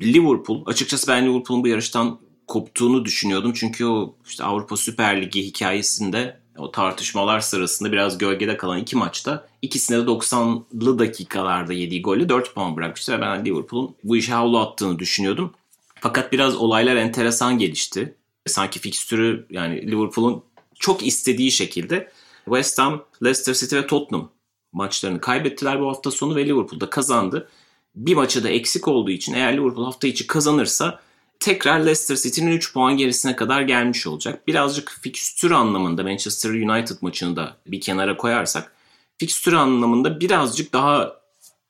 Liverpool 0.00 0.62
açıkçası 0.66 1.08
ben 1.08 1.26
Liverpool'un 1.26 1.64
bu 1.64 1.68
yarıştan 1.68 2.18
koptuğunu 2.46 3.04
düşünüyordum. 3.04 3.52
Çünkü 3.54 3.84
o 3.84 4.14
işte 4.26 4.44
Avrupa 4.44 4.76
Süper 4.76 5.22
Ligi 5.22 5.42
hikayesinde 5.42 6.40
o 6.58 6.70
tartışmalar 6.70 7.40
sırasında 7.40 7.92
biraz 7.92 8.18
gölgede 8.18 8.56
kalan 8.56 8.78
iki 8.78 8.96
maçta 8.96 9.46
ikisinde 9.62 9.98
de 9.98 10.10
90'lı 10.10 10.98
dakikalarda 10.98 11.72
yediği 11.72 12.02
golle 12.02 12.28
4 12.28 12.54
puan 12.54 12.76
bırakmıştı. 12.76 13.12
Ve 13.12 13.20
ben 13.20 13.44
Liverpool'un 13.44 13.94
bu 14.04 14.16
işe 14.16 14.32
havlu 14.32 14.58
attığını 14.58 14.98
düşünüyordum. 14.98 15.52
Fakat 16.00 16.32
biraz 16.32 16.56
olaylar 16.56 16.96
enteresan 16.96 17.58
gelişti. 17.58 18.14
Sanki 18.46 18.78
fikstürü 18.78 19.46
yani 19.50 19.90
Liverpool'un 19.90 20.42
çok 20.74 21.06
istediği 21.06 21.50
şekilde 21.50 22.12
West 22.44 22.78
Ham, 22.78 23.04
Leicester 23.24 23.54
City 23.54 23.76
ve 23.76 23.86
Tottenham 23.86 24.30
maçlarını 24.72 25.20
kaybettiler 25.20 25.80
bu 25.80 25.88
hafta 25.88 26.10
sonu 26.10 26.36
ve 26.36 26.46
Liverpool'da 26.46 26.90
kazandı. 26.90 27.48
Bir 27.94 28.14
maçı 28.14 28.44
da 28.44 28.48
eksik 28.48 28.88
olduğu 28.88 29.10
için 29.10 29.34
eğer 29.34 29.56
Liverpool 29.56 29.84
hafta 29.84 30.08
içi 30.08 30.26
kazanırsa 30.26 31.00
tekrar 31.40 31.80
Leicester 31.80 32.16
City'nin 32.16 32.50
3 32.50 32.72
puan 32.72 32.96
gerisine 32.96 33.36
kadar 33.36 33.62
gelmiş 33.62 34.06
olacak. 34.06 34.46
Birazcık 34.46 34.98
fikstür 35.02 35.50
anlamında 35.50 36.02
Manchester 36.02 36.50
United 36.50 36.96
maçını 37.00 37.36
da 37.36 37.56
bir 37.66 37.80
kenara 37.80 38.16
koyarsak 38.16 38.72
fikstür 39.18 39.52
anlamında 39.52 40.20
birazcık 40.20 40.72
daha 40.72 41.16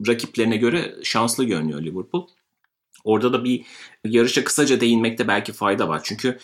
rakiplerine 0.06 0.56
göre 0.56 0.94
şanslı 1.02 1.44
görünüyor 1.44 1.82
Liverpool. 1.82 2.28
Orada 3.04 3.32
da 3.32 3.44
bir 3.44 3.64
yarışa 4.04 4.44
kısaca 4.44 4.80
değinmekte 4.80 5.28
belki 5.28 5.52
fayda 5.52 5.88
var. 5.88 6.00
Çünkü 6.04 6.38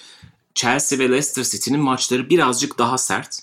Chelsea 0.54 0.98
ve 0.98 1.08
Leicester 1.08 1.44
City'nin 1.44 1.80
maçları 1.80 2.30
birazcık 2.30 2.78
daha 2.78 2.98
sert. 2.98 3.38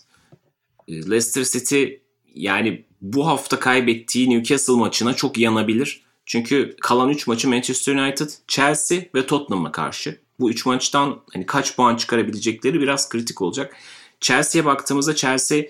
Leicester 0.89 1.43
City 1.43 1.85
yani 2.35 2.83
bu 3.01 3.27
hafta 3.27 3.59
kaybettiği 3.59 4.29
Newcastle 4.29 4.73
maçına 4.73 5.13
çok 5.13 5.37
yanabilir. 5.37 6.01
Çünkü 6.25 6.75
kalan 6.81 7.09
3 7.09 7.27
maçı 7.27 7.49
Manchester 7.49 7.95
United, 7.95 8.29
Chelsea 8.47 8.99
ve 9.15 9.25
Tottenham'a 9.27 9.71
karşı. 9.71 10.19
Bu 10.39 10.49
3 10.49 10.65
maçtan 10.65 11.21
hani 11.33 11.45
kaç 11.45 11.75
puan 11.75 11.95
çıkarabilecekleri 11.95 12.81
biraz 12.81 13.09
kritik 13.09 13.41
olacak. 13.41 13.75
Chelsea'ye 14.19 14.65
baktığımızda 14.65 15.15
Chelsea 15.15 15.63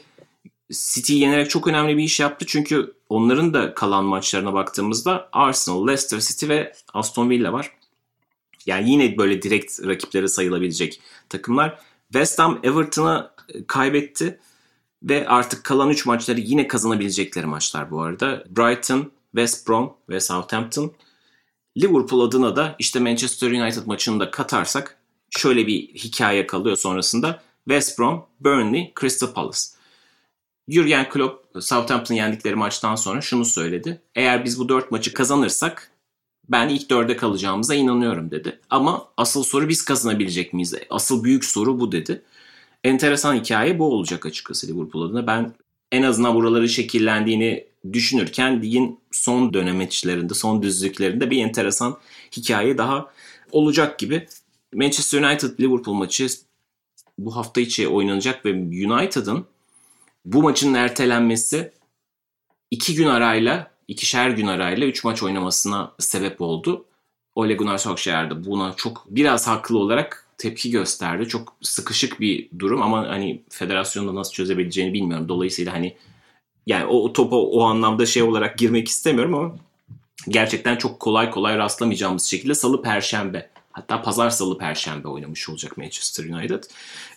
City'yi 0.71 1.19
yenerek 1.19 1.49
çok 1.49 1.67
önemli 1.67 1.97
bir 1.97 2.03
iş 2.03 2.19
yaptı. 2.19 2.45
Çünkü 2.47 2.93
onların 3.09 3.53
da 3.53 3.73
kalan 3.73 4.05
maçlarına 4.05 4.53
baktığımızda 4.53 5.29
Arsenal, 5.31 5.87
Leicester 5.87 6.19
City 6.19 6.47
ve 6.47 6.73
Aston 6.93 7.29
Villa 7.29 7.53
var. 7.53 7.71
Yani 8.65 8.91
yine 8.91 9.17
böyle 9.17 9.41
direkt 9.41 9.85
rakipleri 9.85 10.29
sayılabilecek 10.29 11.01
takımlar. 11.29 11.79
West 12.11 12.39
Ham 12.39 12.59
Everton'a 12.63 13.35
kaybetti. 13.67 14.39
Ve 15.05 15.27
artık 15.27 15.63
kalan 15.63 15.89
3 15.89 16.05
maçları 16.05 16.39
yine 16.39 16.67
kazanabilecekleri 16.67 17.45
maçlar 17.45 17.91
bu 17.91 18.01
arada. 18.01 18.43
Brighton, 18.49 19.11
West 19.31 19.67
Brom 19.67 19.93
ve 20.09 20.19
Southampton. 20.19 20.93
Liverpool 21.77 22.21
adına 22.21 22.55
da 22.55 22.75
işte 22.79 22.99
Manchester 22.99 23.51
United 23.51 23.85
maçını 23.85 24.19
da 24.19 24.31
katarsak 24.31 24.97
şöyle 25.29 25.67
bir 25.67 25.87
hikaye 25.87 26.47
kalıyor 26.47 26.77
sonrasında. 26.77 27.43
West 27.63 27.99
Brom, 27.99 28.25
Burnley, 28.39 28.93
Crystal 28.99 29.33
Palace. 29.33 29.59
Jurgen 30.67 31.09
Klopp 31.09 31.63
Southampton 31.63 32.15
yendikleri 32.15 32.55
maçtan 32.55 32.95
sonra 32.95 33.21
şunu 33.21 33.45
söyledi. 33.45 34.01
Eğer 34.15 34.45
biz 34.45 34.59
bu 34.59 34.69
4 34.69 34.91
maçı 34.91 35.13
kazanırsak 35.13 35.91
ben 36.49 36.69
ilk 36.69 36.89
dörde 36.89 37.17
kalacağımıza 37.17 37.75
inanıyorum 37.75 38.31
dedi. 38.31 38.59
Ama 38.69 39.07
asıl 39.17 39.43
soru 39.43 39.69
biz 39.69 39.85
kazanabilecek 39.85 40.53
miyiz? 40.53 40.73
Asıl 40.89 41.23
büyük 41.23 41.45
soru 41.45 41.79
bu 41.79 41.91
dedi 41.91 42.21
enteresan 42.85 43.35
hikaye 43.35 43.79
bu 43.79 43.85
olacak 43.85 44.25
açıkçası 44.25 44.67
Liverpool 44.67 45.09
adına. 45.09 45.27
Ben 45.27 45.53
en 45.91 46.03
azından 46.03 46.35
buraları 46.35 46.69
şekillendiğini 46.69 47.67
düşünürken 47.93 48.61
ligin 48.61 48.99
son 49.11 49.53
dönemeçlerinde, 49.53 50.33
son 50.33 50.63
düzlüklerinde 50.63 51.31
bir 51.31 51.43
enteresan 51.43 51.97
hikaye 52.37 52.77
daha 52.77 53.11
olacak 53.51 53.99
gibi. 53.99 54.27
Manchester 54.73 55.21
United 55.21 55.59
Liverpool 55.59 55.95
maçı 55.95 56.27
bu 57.17 57.35
hafta 57.35 57.61
içi 57.61 57.87
oynanacak 57.87 58.45
ve 58.45 58.51
United'ın 58.53 59.45
bu 60.25 60.43
maçın 60.43 60.73
ertelenmesi 60.73 61.71
iki 62.71 62.95
gün 62.95 63.07
arayla, 63.07 63.71
ikişer 63.87 64.29
gün 64.29 64.47
arayla 64.47 64.87
üç 64.87 65.03
maç 65.03 65.23
oynamasına 65.23 65.91
sebep 65.99 66.41
oldu. 66.41 66.85
Ole 67.35 67.53
Gunnar 67.53 67.77
Solskjaer 67.77 68.29
de 68.29 68.45
buna 68.45 68.73
çok 68.73 69.05
biraz 69.09 69.47
haklı 69.47 69.77
olarak 69.77 70.24
tepki 70.37 70.71
gösterdi. 70.71 71.27
Çok 71.27 71.55
sıkışık 71.61 72.19
bir 72.19 72.49
durum 72.59 72.81
ama 72.81 73.07
hani 73.07 73.41
federasyonda 73.49 74.15
nasıl 74.15 74.33
çözebileceğini 74.33 74.93
bilmiyorum. 74.93 75.29
Dolayısıyla 75.29 75.73
hani 75.73 75.97
yani 76.67 76.85
o, 76.85 77.13
topa 77.13 77.35
o 77.35 77.63
anlamda 77.63 78.05
şey 78.05 78.23
olarak 78.23 78.57
girmek 78.57 78.87
istemiyorum 78.87 79.33
ama 79.33 79.55
gerçekten 80.29 80.75
çok 80.75 80.99
kolay 80.99 81.31
kolay 81.31 81.57
rastlamayacağımız 81.57 82.23
şekilde 82.25 82.55
salı 82.55 82.81
perşembe 82.81 83.49
hatta 83.71 84.01
pazar 84.01 84.29
salı 84.29 84.57
perşembe 84.57 85.07
oynamış 85.07 85.49
olacak 85.49 85.77
Manchester 85.77 86.25
United. 86.25 86.63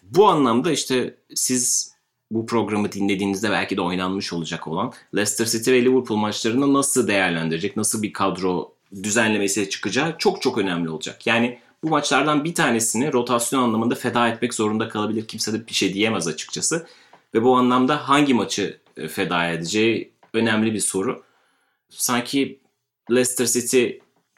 Bu 0.02 0.28
anlamda 0.28 0.72
işte 0.72 1.14
siz 1.35 1.94
bu 2.31 2.46
programı 2.46 2.92
dinlediğinizde 2.92 3.50
belki 3.50 3.76
de 3.76 3.81
oynanmış 3.81 4.33
olacak 4.33 4.68
olan 4.68 4.92
Leicester 5.14 5.46
City 5.46 5.72
ve 5.72 5.85
Liverpool 5.85 6.18
maçlarını 6.18 6.74
nasıl 6.74 7.09
değerlendirecek, 7.09 7.76
nasıl 7.76 8.02
bir 8.02 8.12
kadro 8.12 8.72
düzenlemesi 9.02 9.70
çıkacağı 9.70 10.18
çok 10.18 10.42
çok 10.42 10.59
önemli 10.59 10.90
olacak. 10.90 11.26
Yani 11.26 11.59
bu 11.85 11.88
maçlardan 11.88 12.45
bir 12.45 12.55
tanesini 12.55 13.12
rotasyon 13.12 13.62
anlamında 13.62 13.95
feda 13.95 14.29
etmek 14.29 14.55
zorunda 14.55 14.88
kalabilir. 14.88 15.27
Kimse 15.29 15.53
de 15.53 15.67
bir 15.67 15.75
şey 15.75 15.95
diyemez 15.95 16.29
açıkçası. 16.29 16.87
Ve 17.35 17.43
bu 17.43 17.57
anlamda 17.57 18.09
hangi 18.09 18.35
maçı 18.35 18.81
e, 18.97 19.09
feda 19.09 19.49
edeceği 19.49 20.12
önemli 20.35 20.75
bir 20.75 20.81
soru. 20.81 21.23
Sanki 21.88 22.61
Leicester 23.11 23.47
City 23.47 23.87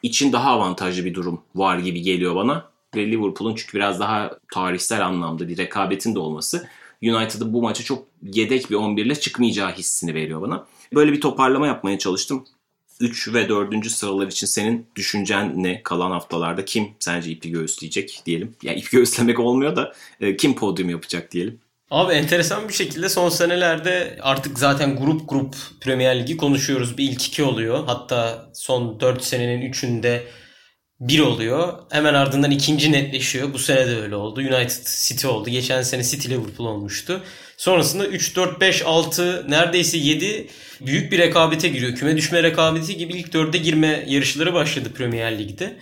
için 0.03 0.33
daha 0.33 0.51
avantajlı 0.51 1.05
bir 1.05 1.13
durum 1.13 1.41
var 1.55 1.77
gibi 1.77 2.01
geliyor 2.01 2.35
bana. 2.35 2.71
Ve 2.95 3.11
Liverpool'un 3.11 3.55
çünkü 3.55 3.77
biraz 3.77 3.99
daha 3.99 4.37
tarihsel 4.53 5.05
anlamda 5.05 5.47
bir 5.47 5.57
rekabetin 5.57 6.15
de 6.15 6.19
olması 6.19 6.67
United'ın 7.03 7.53
bu 7.53 7.61
maça 7.61 7.83
çok 7.83 8.07
yedek 8.23 8.69
bir 8.69 8.75
11 8.75 9.05
ile 9.05 9.15
çıkmayacağı 9.15 9.71
hissini 9.71 10.13
veriyor 10.13 10.41
bana. 10.41 10.65
Böyle 10.93 11.11
bir 11.11 11.21
toparlama 11.21 11.67
yapmaya 11.67 11.97
çalıştım. 11.97 12.45
3 13.01 13.33
ve 13.33 13.49
4. 13.49 13.87
sıralar 13.87 14.27
için 14.27 14.47
senin 14.47 14.87
düşüncen 14.95 15.63
ne? 15.63 15.83
Kalan 15.83 16.11
haftalarda 16.11 16.65
kim 16.65 16.89
sence 16.99 17.31
ipi 17.31 17.51
göğüsleyecek 17.51 18.21
diyelim. 18.25 18.55
Yani 18.63 18.79
ip 18.79 18.91
göğüslemek 18.91 19.39
olmuyor 19.39 19.75
da 19.75 19.93
e, 20.21 20.37
kim 20.37 20.55
podyum 20.55 20.89
yapacak 20.89 21.31
diyelim. 21.31 21.59
Abi 21.91 22.13
enteresan 22.13 22.67
bir 22.67 22.73
şekilde 22.73 23.09
son 23.09 23.29
senelerde 23.29 24.17
artık 24.21 24.59
zaten 24.59 24.97
grup 24.97 25.29
grup 25.29 25.55
Premier 25.81 26.19
Ligi 26.19 26.37
konuşuyoruz. 26.37 26.97
Bir 26.97 27.09
ilk 27.09 27.27
iki 27.27 27.43
oluyor. 27.43 27.83
Hatta 27.85 28.49
son 28.53 28.99
4 28.99 29.23
senenin 29.23 29.71
3'ünde 29.71 30.21
bir 31.01 31.19
oluyor. 31.19 31.73
Hemen 31.91 32.13
ardından 32.13 32.51
ikinci 32.51 32.91
netleşiyor. 32.91 33.53
Bu 33.53 33.59
sene 33.59 33.87
de 33.87 34.01
öyle 34.01 34.15
oldu. 34.15 34.39
United 34.39 34.87
City 35.07 35.27
oldu. 35.27 35.49
Geçen 35.49 35.81
sene 35.81 36.03
City 36.03 36.29
Liverpool 36.29 36.67
olmuştu. 36.67 37.21
Sonrasında 37.57 38.07
3, 38.07 38.35
4, 38.35 38.61
5, 38.61 38.81
6 38.85 39.45
neredeyse 39.49 39.97
7 39.97 40.47
büyük 40.81 41.11
bir 41.11 41.17
rekabete 41.17 41.67
giriyor. 41.67 41.95
Küme 41.95 42.17
düşme 42.17 42.43
rekabeti 42.43 42.97
gibi 42.97 43.13
ilk 43.13 43.33
4'e 43.33 43.57
girme 43.57 44.05
yarışları 44.07 44.53
başladı 44.53 44.93
Premier 44.93 45.39
Lig'de. 45.39 45.79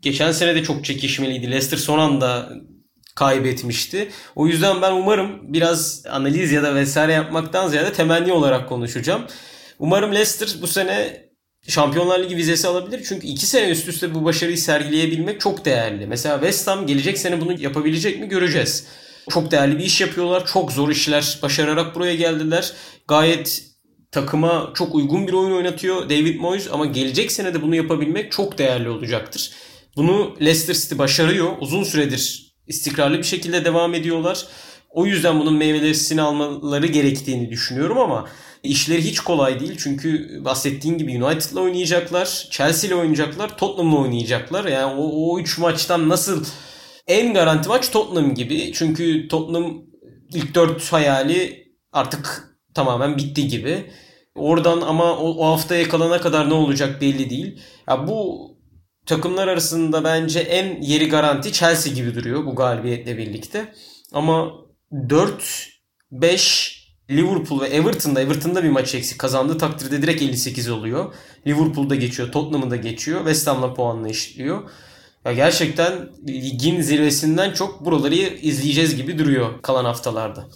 Geçen 0.00 0.32
sene 0.32 0.54
de 0.54 0.64
çok 0.64 0.84
çekişmeliydi. 0.84 1.50
Leicester 1.50 1.78
son 1.78 1.98
anda 1.98 2.52
kaybetmişti. 3.14 4.10
O 4.36 4.46
yüzden 4.46 4.82
ben 4.82 4.92
umarım 4.92 5.52
biraz 5.52 6.06
analiz 6.06 6.52
ya 6.52 6.62
da 6.62 6.74
vesaire 6.74 7.12
yapmaktan 7.12 7.68
ziyade 7.68 7.92
temenni 7.92 8.32
olarak 8.32 8.68
konuşacağım. 8.68 9.26
Umarım 9.78 10.14
Leicester 10.14 10.48
bu 10.62 10.66
sene 10.66 11.21
Şampiyonlar 11.68 12.22
Ligi 12.22 12.36
vizesi 12.36 12.68
alabilir. 12.68 13.04
Çünkü 13.08 13.26
iki 13.26 13.46
sene 13.46 13.70
üst 13.70 13.88
üste 13.88 14.14
bu 14.14 14.24
başarıyı 14.24 14.58
sergileyebilmek 14.58 15.40
çok 15.40 15.64
değerli. 15.64 16.06
Mesela 16.06 16.40
West 16.40 16.66
Ham 16.66 16.86
gelecek 16.86 17.18
sene 17.18 17.40
bunu 17.40 17.60
yapabilecek 17.60 18.20
mi 18.20 18.28
göreceğiz. 18.28 18.86
Çok 19.30 19.50
değerli 19.50 19.78
bir 19.78 19.84
iş 19.84 20.00
yapıyorlar. 20.00 20.46
Çok 20.46 20.72
zor 20.72 20.90
işler 20.90 21.38
başararak 21.42 21.94
buraya 21.94 22.14
geldiler. 22.14 22.72
Gayet 23.08 23.62
takıma 24.10 24.70
çok 24.74 24.94
uygun 24.94 25.26
bir 25.26 25.32
oyun 25.32 25.56
oynatıyor 25.56 26.10
David 26.10 26.40
Moyes 26.40 26.68
ama 26.72 26.86
gelecek 26.86 27.32
sene 27.32 27.54
de 27.54 27.62
bunu 27.62 27.74
yapabilmek 27.74 28.32
çok 28.32 28.58
değerli 28.58 28.88
olacaktır. 28.88 29.50
Bunu 29.96 30.36
Leicester 30.40 30.74
City 30.74 30.98
başarıyor. 30.98 31.52
Uzun 31.60 31.84
süredir 31.84 32.52
istikrarlı 32.66 33.18
bir 33.18 33.22
şekilde 33.22 33.64
devam 33.64 33.94
ediyorlar. 33.94 34.46
O 34.90 35.06
yüzden 35.06 35.40
bunun 35.40 35.54
meyvelerini 35.54 36.22
almaları 36.22 36.86
gerektiğini 36.86 37.50
düşünüyorum 37.50 37.98
ama 37.98 38.28
işleri 38.62 39.04
hiç 39.04 39.20
kolay 39.20 39.60
değil. 39.60 39.76
Çünkü 39.78 40.40
bahsettiğin 40.44 40.98
gibi 40.98 41.24
United'la 41.24 41.60
oynayacaklar, 41.60 42.48
Chelsea 42.50 42.88
ile 42.88 42.94
oynayacaklar, 42.94 43.58
Tottenham'la 43.58 43.98
oynayacaklar. 43.98 44.64
Yani 44.64 44.94
o, 44.94 45.32
o 45.32 45.40
üç 45.40 45.58
maçtan 45.58 46.08
nasıl 46.08 46.44
en 47.06 47.34
garanti 47.34 47.68
maç 47.68 47.90
Tottenham 47.90 48.34
gibi. 48.34 48.72
Çünkü 48.74 49.28
Tottenham 49.28 49.82
ilk 50.34 50.54
dört 50.54 50.92
hayali 50.92 51.68
artık 51.92 52.56
tamamen 52.74 53.18
bitti 53.18 53.48
gibi. 53.48 53.90
Oradan 54.34 54.80
ama 54.80 55.16
o, 55.16 55.36
o 55.38 55.52
haftaya 55.52 55.88
kalana 55.88 56.20
kadar 56.20 56.50
ne 56.50 56.54
olacak 56.54 57.00
belli 57.00 57.30
değil. 57.30 57.60
Ya 57.88 58.08
bu 58.08 58.48
takımlar 59.06 59.48
arasında 59.48 60.04
bence 60.04 60.40
en 60.40 60.82
yeri 60.82 61.08
garanti 61.08 61.52
Chelsea 61.52 61.92
gibi 61.92 62.14
duruyor 62.14 62.46
bu 62.46 62.54
galibiyetle 62.54 63.18
birlikte. 63.18 63.72
Ama 64.12 64.52
4 65.08 65.68
5 66.10 66.81
Liverpool 67.16 67.60
ve 67.60 67.66
Everton'da 67.66 68.20
Everton'da 68.20 68.64
bir 68.64 68.70
maç 68.70 68.94
eksik 68.94 69.18
kazandığı 69.18 69.58
takdirde 69.58 70.02
direkt 70.02 70.22
58 70.22 70.70
oluyor. 70.70 71.14
Liverpool'da 71.46 71.94
geçiyor, 71.94 72.32
Tottenham'ı 72.32 72.70
da 72.70 72.76
geçiyor. 72.76 73.18
West 73.18 73.46
Ham'la 73.46 73.74
puanla 73.74 74.08
eşitliyor. 74.08 74.62
Ya 75.24 75.32
gerçekten 75.32 75.92
ligin 76.28 76.80
zirvesinden 76.80 77.52
çok 77.52 77.84
buraları 77.84 78.14
izleyeceğiz 78.14 78.96
gibi 78.96 79.18
duruyor 79.18 79.62
kalan 79.62 79.84
haftalarda. 79.84 80.48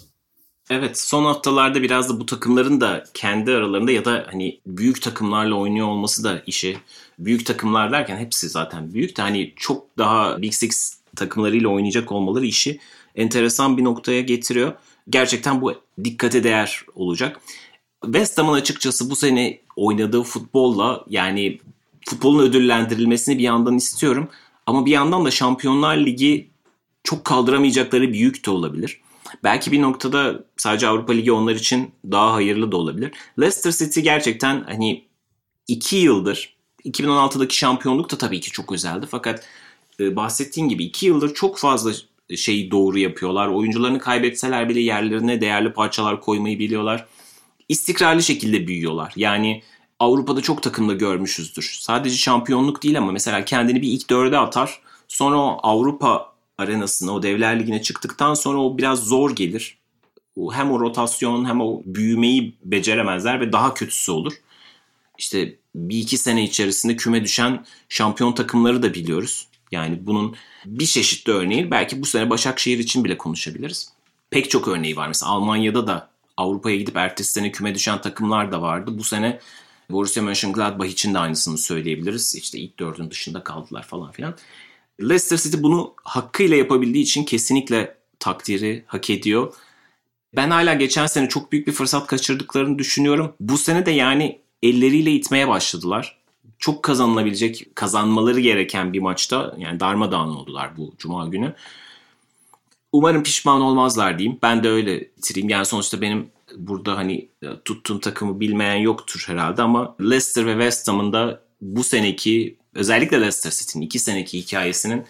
Evet 0.69 0.99
son 0.99 1.25
haftalarda 1.25 1.81
biraz 1.81 2.09
da 2.09 2.19
bu 2.19 2.25
takımların 2.25 2.81
da 2.81 3.03
kendi 3.13 3.51
aralarında 3.51 3.91
ya 3.91 4.05
da 4.05 4.25
hani 4.31 4.59
büyük 4.65 5.01
takımlarla 5.01 5.55
oynuyor 5.55 5.87
olması 5.87 6.23
da 6.23 6.41
işi. 6.47 6.77
Büyük 7.19 7.45
takımlar 7.45 7.91
derken 7.91 8.17
hepsi 8.17 8.49
zaten 8.49 8.93
büyük 8.93 9.17
de 9.17 9.21
hani 9.21 9.53
çok 9.55 9.97
daha 9.97 10.41
Big 10.41 10.53
Six 10.53 10.97
takımlarıyla 11.15 11.69
oynayacak 11.69 12.11
olmaları 12.11 12.45
işi 12.45 12.79
enteresan 13.15 13.77
bir 13.77 13.83
noktaya 13.83 14.21
getiriyor. 14.21 14.73
Gerçekten 15.09 15.61
bu 15.61 15.73
dikkate 16.03 16.43
değer 16.43 16.85
olacak. 16.95 17.39
West 18.03 18.37
Ham'ın 18.37 18.53
açıkçası 18.53 19.09
bu 19.09 19.15
sene 19.15 19.59
oynadığı 19.75 20.23
futbolla 20.23 21.05
yani 21.09 21.59
futbolun 22.09 22.43
ödüllendirilmesini 22.43 23.37
bir 23.37 23.43
yandan 23.43 23.77
istiyorum. 23.77 24.29
Ama 24.65 24.85
bir 24.85 24.91
yandan 24.91 25.25
da 25.25 25.31
Şampiyonlar 25.31 25.97
Ligi 25.97 26.49
çok 27.03 27.25
kaldıramayacakları 27.25 28.13
bir 28.13 28.19
yük 28.19 28.45
de 28.45 28.51
olabilir. 28.51 29.01
Belki 29.43 29.71
bir 29.71 29.81
noktada 29.81 30.43
sadece 30.57 30.87
Avrupa 30.87 31.13
Ligi 31.13 31.31
onlar 31.31 31.55
için 31.55 31.91
daha 32.11 32.33
hayırlı 32.33 32.71
da 32.71 32.77
olabilir. 32.77 33.11
Leicester 33.39 33.71
City 33.71 33.99
gerçekten 33.99 34.63
hani 34.63 35.05
iki 35.67 35.95
yıldır 35.95 36.57
2016'daki 36.85 37.57
şampiyonluk 37.57 38.11
da 38.11 38.17
tabii 38.17 38.39
ki 38.39 38.51
çok 38.51 38.71
özeldi. 38.71 39.05
Fakat 39.09 39.47
e, 39.99 40.15
bahsettiğim 40.15 40.69
gibi 40.69 40.83
iki 40.83 41.05
yıldır 41.05 41.33
çok 41.33 41.57
fazla 41.57 41.91
şeyi 42.35 42.71
doğru 42.71 42.99
yapıyorlar. 42.99 43.47
Oyuncularını 43.47 43.99
kaybetseler 43.99 44.69
bile 44.69 44.79
yerlerine 44.79 45.41
değerli 45.41 45.73
parçalar 45.73 46.21
koymayı 46.21 46.59
biliyorlar. 46.59 47.05
İstikrarlı 47.69 48.23
şekilde 48.23 48.67
büyüyorlar. 48.67 49.13
Yani 49.15 49.63
Avrupa'da 49.99 50.41
çok 50.41 50.63
takımda 50.63 50.93
görmüşüzdür. 50.93 51.77
Sadece 51.81 52.15
şampiyonluk 52.15 52.83
değil 52.83 52.97
ama 52.97 53.11
mesela 53.11 53.45
kendini 53.45 53.81
bir 53.81 53.87
ilk 53.87 54.09
dörde 54.09 54.37
atar. 54.37 54.79
Sonra 55.07 55.37
o 55.37 55.59
Avrupa 55.63 56.33
arenasına, 56.57 57.11
o 57.11 57.23
devler 57.23 57.59
ligine 57.59 57.81
çıktıktan 57.81 58.33
sonra 58.33 58.57
o 58.61 58.77
biraz 58.77 58.99
zor 58.99 59.35
gelir. 59.35 59.77
Hem 60.51 60.71
o 60.71 60.79
rotasyon 60.79 61.45
hem 61.45 61.61
o 61.61 61.81
büyümeyi 61.85 62.55
beceremezler 62.63 63.41
ve 63.41 63.51
daha 63.51 63.73
kötüsü 63.73 64.11
olur. 64.11 64.33
İşte 65.17 65.55
bir 65.75 65.97
iki 65.97 66.17
sene 66.17 66.43
içerisinde 66.43 66.95
küme 66.95 67.23
düşen 67.23 67.65
şampiyon 67.89 68.33
takımları 68.33 68.83
da 68.83 68.93
biliyoruz. 68.93 69.47
Yani 69.71 70.05
bunun 70.05 70.35
bir 70.65 70.85
çeşitli 70.85 71.33
örneği 71.33 71.71
belki 71.71 72.01
bu 72.01 72.05
sene 72.05 72.29
Başakşehir 72.29 72.79
için 72.79 73.03
bile 73.03 73.17
konuşabiliriz. 73.17 73.93
Pek 74.29 74.49
çok 74.49 74.67
örneği 74.67 74.95
var. 74.95 75.07
Mesela 75.07 75.31
Almanya'da 75.31 75.87
da 75.87 76.09
Avrupa'ya 76.37 76.75
gidip 76.75 76.97
ertesi 76.97 77.31
sene 77.31 77.51
küme 77.51 77.75
düşen 77.75 78.01
takımlar 78.01 78.51
da 78.51 78.61
vardı. 78.61 78.97
Bu 78.97 79.03
sene 79.03 79.39
Borussia 79.89 80.23
Mönchengladbach 80.23 80.89
için 80.89 81.13
de 81.13 81.19
aynısını 81.19 81.57
söyleyebiliriz. 81.57 82.35
İşte 82.35 82.59
ilk 82.59 82.79
dördün 82.79 83.11
dışında 83.11 83.43
kaldılar 83.43 83.83
falan 83.83 84.11
filan. 84.11 84.35
Leicester 85.01 85.37
City 85.37 85.57
bunu 85.59 85.93
hakkıyla 86.03 86.57
yapabildiği 86.57 87.03
için 87.03 87.23
kesinlikle 87.23 87.97
takdiri 88.19 88.83
hak 88.87 89.09
ediyor. 89.09 89.53
Ben 90.35 90.49
hala 90.49 90.73
geçen 90.73 91.07
sene 91.07 91.29
çok 91.29 91.51
büyük 91.51 91.67
bir 91.67 91.71
fırsat 91.71 92.07
kaçırdıklarını 92.07 92.79
düşünüyorum. 92.79 93.33
Bu 93.39 93.57
sene 93.57 93.85
de 93.85 93.91
yani 93.91 94.39
elleriyle 94.63 95.11
itmeye 95.11 95.47
başladılar. 95.47 96.17
Çok 96.59 96.83
kazanılabilecek, 96.83 97.75
kazanmaları 97.75 98.39
gereken 98.39 98.93
bir 98.93 98.99
maçta 98.99 99.55
yani 99.57 99.79
darmadağın 99.79 100.29
oldular 100.29 100.77
bu 100.77 100.93
cuma 100.97 101.27
günü. 101.27 101.55
Umarım 102.91 103.23
pişman 103.23 103.61
olmazlar 103.61 104.19
diyeyim. 104.19 104.39
Ben 104.43 104.63
de 104.63 104.69
öyle 104.69 104.99
bitireyim. 104.99 105.49
Yani 105.49 105.65
sonuçta 105.65 106.01
benim 106.01 106.29
burada 106.57 106.97
hani 106.97 107.29
tuttuğum 107.65 107.99
takımı 107.99 108.39
bilmeyen 108.39 108.75
yoktur 108.75 109.23
herhalde 109.27 109.61
ama 109.61 109.95
Leicester 110.01 110.45
ve 110.45 110.51
West 110.51 110.87
Ham'ın 110.87 111.13
da 111.13 111.41
bu 111.61 111.83
seneki 111.83 112.57
özellikle 112.73 113.17
Leicester 113.17 113.51
City'nin 113.51 113.85
iki 113.85 113.99
seneki 113.99 114.39
hikayesinin 114.39 115.05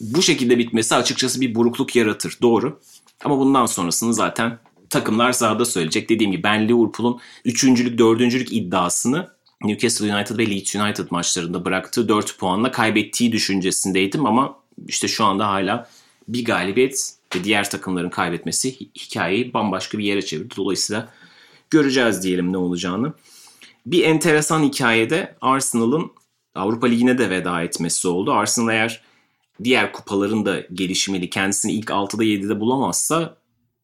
bu 0.00 0.22
şekilde 0.22 0.58
bitmesi 0.58 0.94
açıkçası 0.94 1.40
bir 1.40 1.54
burukluk 1.54 1.96
yaratır. 1.96 2.38
Doğru. 2.42 2.80
Ama 3.24 3.38
bundan 3.38 3.66
sonrasını 3.66 4.14
zaten 4.14 4.58
takımlar 4.90 5.32
sahada 5.32 5.64
söyleyecek. 5.64 6.08
Dediğim 6.08 6.32
gibi 6.32 6.42
ben 6.42 6.68
Liverpool'un 6.68 7.20
üçüncülük, 7.44 7.98
dördüncülük 7.98 8.52
iddiasını 8.52 9.34
Newcastle 9.62 10.14
United 10.14 10.38
ve 10.38 10.50
Leeds 10.50 10.76
United 10.76 11.06
maçlarında 11.10 11.64
bıraktığı 11.64 12.08
4 12.08 12.38
puanla 12.38 12.70
kaybettiği 12.70 13.32
düşüncesindeydim 13.32 14.26
ama 14.26 14.56
işte 14.88 15.08
şu 15.08 15.24
anda 15.24 15.48
hala 15.48 15.88
bir 16.28 16.44
galibiyet 16.44 17.14
ve 17.36 17.44
diğer 17.44 17.70
takımların 17.70 18.10
kaybetmesi 18.10 18.80
hikayeyi 18.80 19.54
bambaşka 19.54 19.98
bir 19.98 20.04
yere 20.04 20.22
çevirdi. 20.22 20.54
Dolayısıyla 20.56 21.12
göreceğiz 21.70 22.22
diyelim 22.22 22.52
ne 22.52 22.56
olacağını. 22.56 23.12
Bir 23.86 24.04
enteresan 24.04 24.62
hikayede 24.62 25.36
Arsenal'ın 25.40 26.12
Avrupa 26.54 26.86
Ligi'ne 26.86 27.18
de 27.18 27.30
veda 27.30 27.62
etmesi 27.62 28.08
oldu. 28.08 28.32
Arsenal 28.32 28.68
eğer 28.68 29.02
diğer 29.64 29.92
kupaların 29.92 30.46
da 30.46 30.60
gelişimeli 30.60 31.30
kendisini 31.30 31.72
ilk 31.72 31.88
6'da 31.88 32.24
7'de 32.24 32.60
bulamazsa 32.60 33.36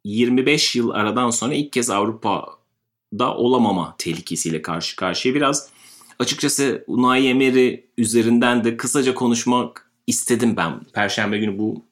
25 0.04 0.76
yıl 0.76 0.90
aradan 0.90 1.30
sonra 1.30 1.54
ilk 1.54 1.72
kez 1.72 1.90
Avrupa'da 3.12 3.36
olamama 3.36 3.94
tehlikesiyle 3.98 4.62
karşı 4.62 4.96
karşıya. 4.96 5.34
Biraz 5.34 5.68
açıkçası 6.18 6.84
Unai 6.86 7.26
Emery 7.26 7.76
üzerinden 7.98 8.64
de 8.64 8.76
kısaca 8.76 9.14
konuşmak 9.14 9.90
istedim 10.06 10.56
ben. 10.56 10.80
Perşembe 10.92 11.38
günü 11.38 11.58
bu 11.58 11.82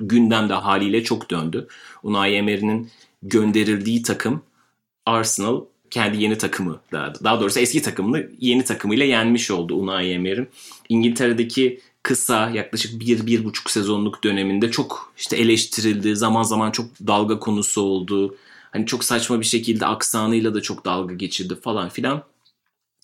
gündemde 0.00 0.54
haliyle 0.54 1.04
çok 1.04 1.30
döndü. 1.30 1.68
Unai 2.02 2.34
Emery'nin 2.34 2.90
gönderildiği 3.22 4.02
takım 4.02 4.42
Arsenal 5.06 5.64
kendi 5.90 6.22
yeni 6.22 6.38
takımı 6.38 6.80
daha, 6.92 7.12
daha 7.24 7.40
doğrusu 7.40 7.60
eski 7.60 7.82
takımını 7.82 8.28
yeni 8.40 8.64
takımıyla 8.64 9.06
yenmiş 9.06 9.50
oldu 9.50 9.74
Unai 9.74 10.10
Emery'in. 10.10 10.48
İngiltere'deki 10.88 11.80
kısa 12.02 12.50
yaklaşık 12.50 13.00
bir, 13.00 13.26
bir 13.26 13.44
buçuk 13.44 13.70
sezonluk 13.70 14.24
döneminde 14.24 14.70
çok 14.70 15.12
işte 15.18 15.36
eleştirildi. 15.36 16.16
Zaman 16.16 16.42
zaman 16.42 16.70
çok 16.70 16.86
dalga 17.06 17.38
konusu 17.38 17.80
oldu. 17.80 18.36
Hani 18.72 18.86
çok 18.86 19.04
saçma 19.04 19.40
bir 19.40 19.44
şekilde 19.44 19.86
aksanıyla 19.86 20.54
da 20.54 20.62
çok 20.62 20.84
dalga 20.84 21.14
geçirdi 21.14 21.60
falan 21.60 21.88
filan. 21.88 22.22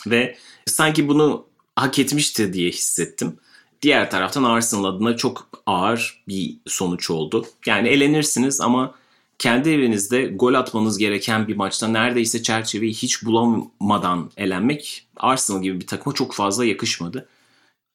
Ve 0.06 0.36
sanki 0.66 1.08
bunu 1.08 1.46
hak 1.76 1.98
etmişti 1.98 2.52
diye 2.52 2.70
hissettim. 2.70 3.36
Diğer 3.82 4.10
taraftan 4.10 4.44
Arsenal 4.44 4.84
adına 4.84 5.16
çok 5.16 5.48
ağır 5.66 6.22
bir 6.28 6.56
sonuç 6.66 7.10
oldu. 7.10 7.46
Yani 7.66 7.88
elenirsiniz 7.88 8.60
ama 8.60 8.94
kendi 9.38 9.70
evinizde 9.70 10.26
gol 10.26 10.54
atmanız 10.54 10.98
gereken 10.98 11.48
bir 11.48 11.56
maçta 11.56 11.88
neredeyse 11.88 12.42
çerçeveyi 12.42 12.92
hiç 12.94 13.24
bulamadan 13.24 14.30
elenmek 14.36 15.06
Arsenal 15.16 15.62
gibi 15.62 15.80
bir 15.80 15.86
takıma 15.86 16.14
çok 16.14 16.34
fazla 16.34 16.64
yakışmadı. 16.64 17.28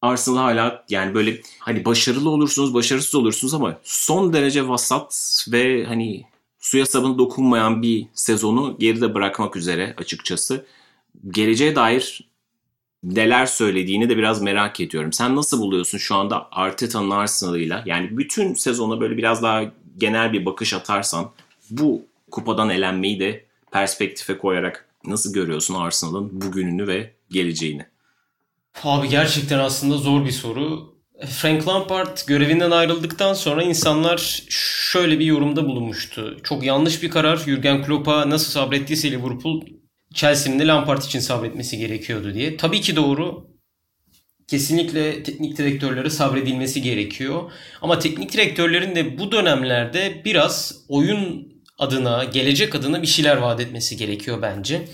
Arsenal 0.02 0.38
hala 0.38 0.86
yani 0.90 1.14
böyle 1.14 1.42
hani 1.60 1.86
başarılı 1.86 2.30
olursunuz, 2.30 2.74
başarısız 2.74 3.16
olursunuz 3.16 3.54
ama 3.54 3.80
son 3.84 4.34
derece 4.34 4.68
vasat 4.68 5.46
ve 5.52 5.86
hani 5.86 6.26
suya 6.64 6.86
sabun 6.86 7.18
dokunmayan 7.18 7.82
bir 7.82 8.08
sezonu 8.14 8.76
geride 8.80 9.14
bırakmak 9.14 9.56
üzere 9.56 9.94
açıkçası. 9.98 10.66
Geleceğe 11.30 11.76
dair 11.76 12.30
neler 13.04 13.46
söylediğini 13.46 14.10
de 14.10 14.18
biraz 14.18 14.42
merak 14.42 14.80
ediyorum. 14.80 15.14
Sen 15.14 15.36
nasıl 15.36 15.62
buluyorsun 15.62 15.98
şu 15.98 16.16
anda 16.16 16.48
Arteta'nın 16.52 17.10
Arsenal'ıyla? 17.10 17.84
Yani 17.86 18.18
bütün 18.18 18.54
sezona 18.54 19.00
böyle 19.00 19.18
biraz 19.18 19.44
daha 19.44 19.64
genel 19.98 20.34
bir 20.34 20.46
bakış 20.46 20.74
atarsan 20.74 21.32
bu 21.70 22.06
kupadan 22.32 22.70
elenmeyi 22.70 23.20
de 23.20 23.46
perspektife 23.72 24.38
koyarak 24.38 24.90
nasıl 25.06 25.34
görüyorsun 25.34 25.76
Arsenal'ın 25.76 26.42
bugününü 26.42 26.88
ve 26.88 27.14
geleceğini? 27.30 27.86
Abi 28.84 29.10
gerçekten 29.10 29.60
aslında 29.60 29.98
zor 29.98 30.26
bir 30.26 30.32
soru. 30.32 30.93
Frank 31.30 31.68
Lampard 31.68 32.18
görevinden 32.28 32.72
ayrıldıktan 32.72 33.34
sonra 33.34 33.64
insanlar 33.64 34.44
şöyle 34.50 35.20
bir 35.20 35.26
yorumda 35.26 35.66
bulunmuştu. 35.66 36.38
Çok 36.44 36.64
yanlış 36.64 37.04
bir 37.04 37.10
karar. 37.10 37.38
Jurgen 37.38 37.84
Klopp'a 37.84 38.30
nasıl 38.30 38.52
sabrettiyse 38.52 39.12
Liverpool 39.12 39.62
Chelsea'nin 40.14 40.60
de 40.60 40.68
Lampard 40.68 41.04
için 41.04 41.20
sabretmesi 41.20 41.78
gerekiyordu 41.78 42.34
diye. 42.34 42.58
Tabii 42.58 42.82
ki 42.82 42.96
doğru. 42.96 43.48
kesinlikle 44.48 45.24
teknik 45.24 45.58
direktörlere 45.58 46.10
sabredilmesi 46.10 46.82
gerekiyor. 46.82 47.52
Ama 47.82 48.00
teknik 48.00 48.34
direktörlerin 48.34 48.96
de 48.96 49.18
bu 49.18 49.32
dönemlerde 49.32 50.22
biraz 50.26 50.76
oyun 50.90 51.48
adına, 51.78 52.24
gelecek 52.24 52.76
adına 52.76 53.02
bir 53.02 53.08
şeyler 53.08 53.38
vaat 53.38 53.62
etmesi 53.62 53.98
gerekiyor 53.98 54.42
bence. 54.42 54.88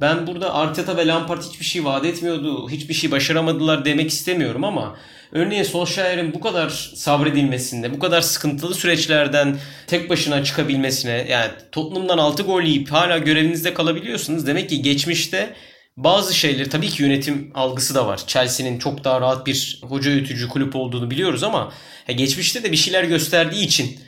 Ben 0.00 0.26
burada 0.26 0.54
Arteta 0.54 0.96
ve 0.96 1.06
Lampard 1.06 1.42
hiçbir 1.42 1.64
şey 1.64 1.84
vaat 1.84 2.06
etmiyordu, 2.06 2.70
hiçbir 2.70 2.94
şey 2.94 3.10
başaramadılar 3.10 3.84
demek 3.84 4.10
istemiyorum 4.10 4.64
ama 4.64 4.96
örneğin 5.32 5.62
Solskjaer'in 5.62 6.34
bu 6.34 6.40
kadar 6.40 6.68
sabredilmesinde, 6.94 7.94
bu 7.94 7.98
kadar 7.98 8.20
sıkıntılı 8.20 8.74
süreçlerden 8.74 9.58
tek 9.86 10.10
başına 10.10 10.44
çıkabilmesine, 10.44 11.26
yani 11.30 11.50
Tottenham'dan 11.72 12.18
6 12.18 12.42
gol 12.42 12.62
yiyip 12.62 12.92
hala 12.92 13.18
görevinizde 13.18 13.74
kalabiliyorsunuz. 13.74 14.46
Demek 14.46 14.70
ki 14.70 14.82
geçmişte 14.82 15.54
bazı 15.96 16.34
şeyleri 16.34 16.68
tabii 16.68 16.88
ki 16.88 17.02
yönetim 17.02 17.50
algısı 17.54 17.94
da 17.94 18.06
var. 18.06 18.20
Chelsea'nin 18.26 18.78
çok 18.78 19.04
daha 19.04 19.20
rahat 19.20 19.46
bir 19.46 19.80
hoca 19.82 20.10
yönetici 20.10 20.48
kulüp 20.48 20.76
olduğunu 20.76 21.10
biliyoruz 21.10 21.42
ama 21.42 21.72
geçmişte 22.16 22.62
de 22.62 22.72
bir 22.72 22.76
şeyler 22.76 23.04
gösterdiği 23.04 23.64
için 23.64 23.98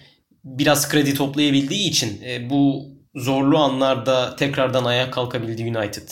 biraz 0.44 0.88
kredi 0.88 1.14
toplayabildiği 1.14 1.88
için 1.88 2.22
e, 2.24 2.50
bu 2.50 2.86
zorlu 3.14 3.58
anlarda 3.58 4.36
tekrardan 4.36 4.84
ayağa 4.84 5.10
kalkabildi 5.10 5.78
United. 5.78 6.08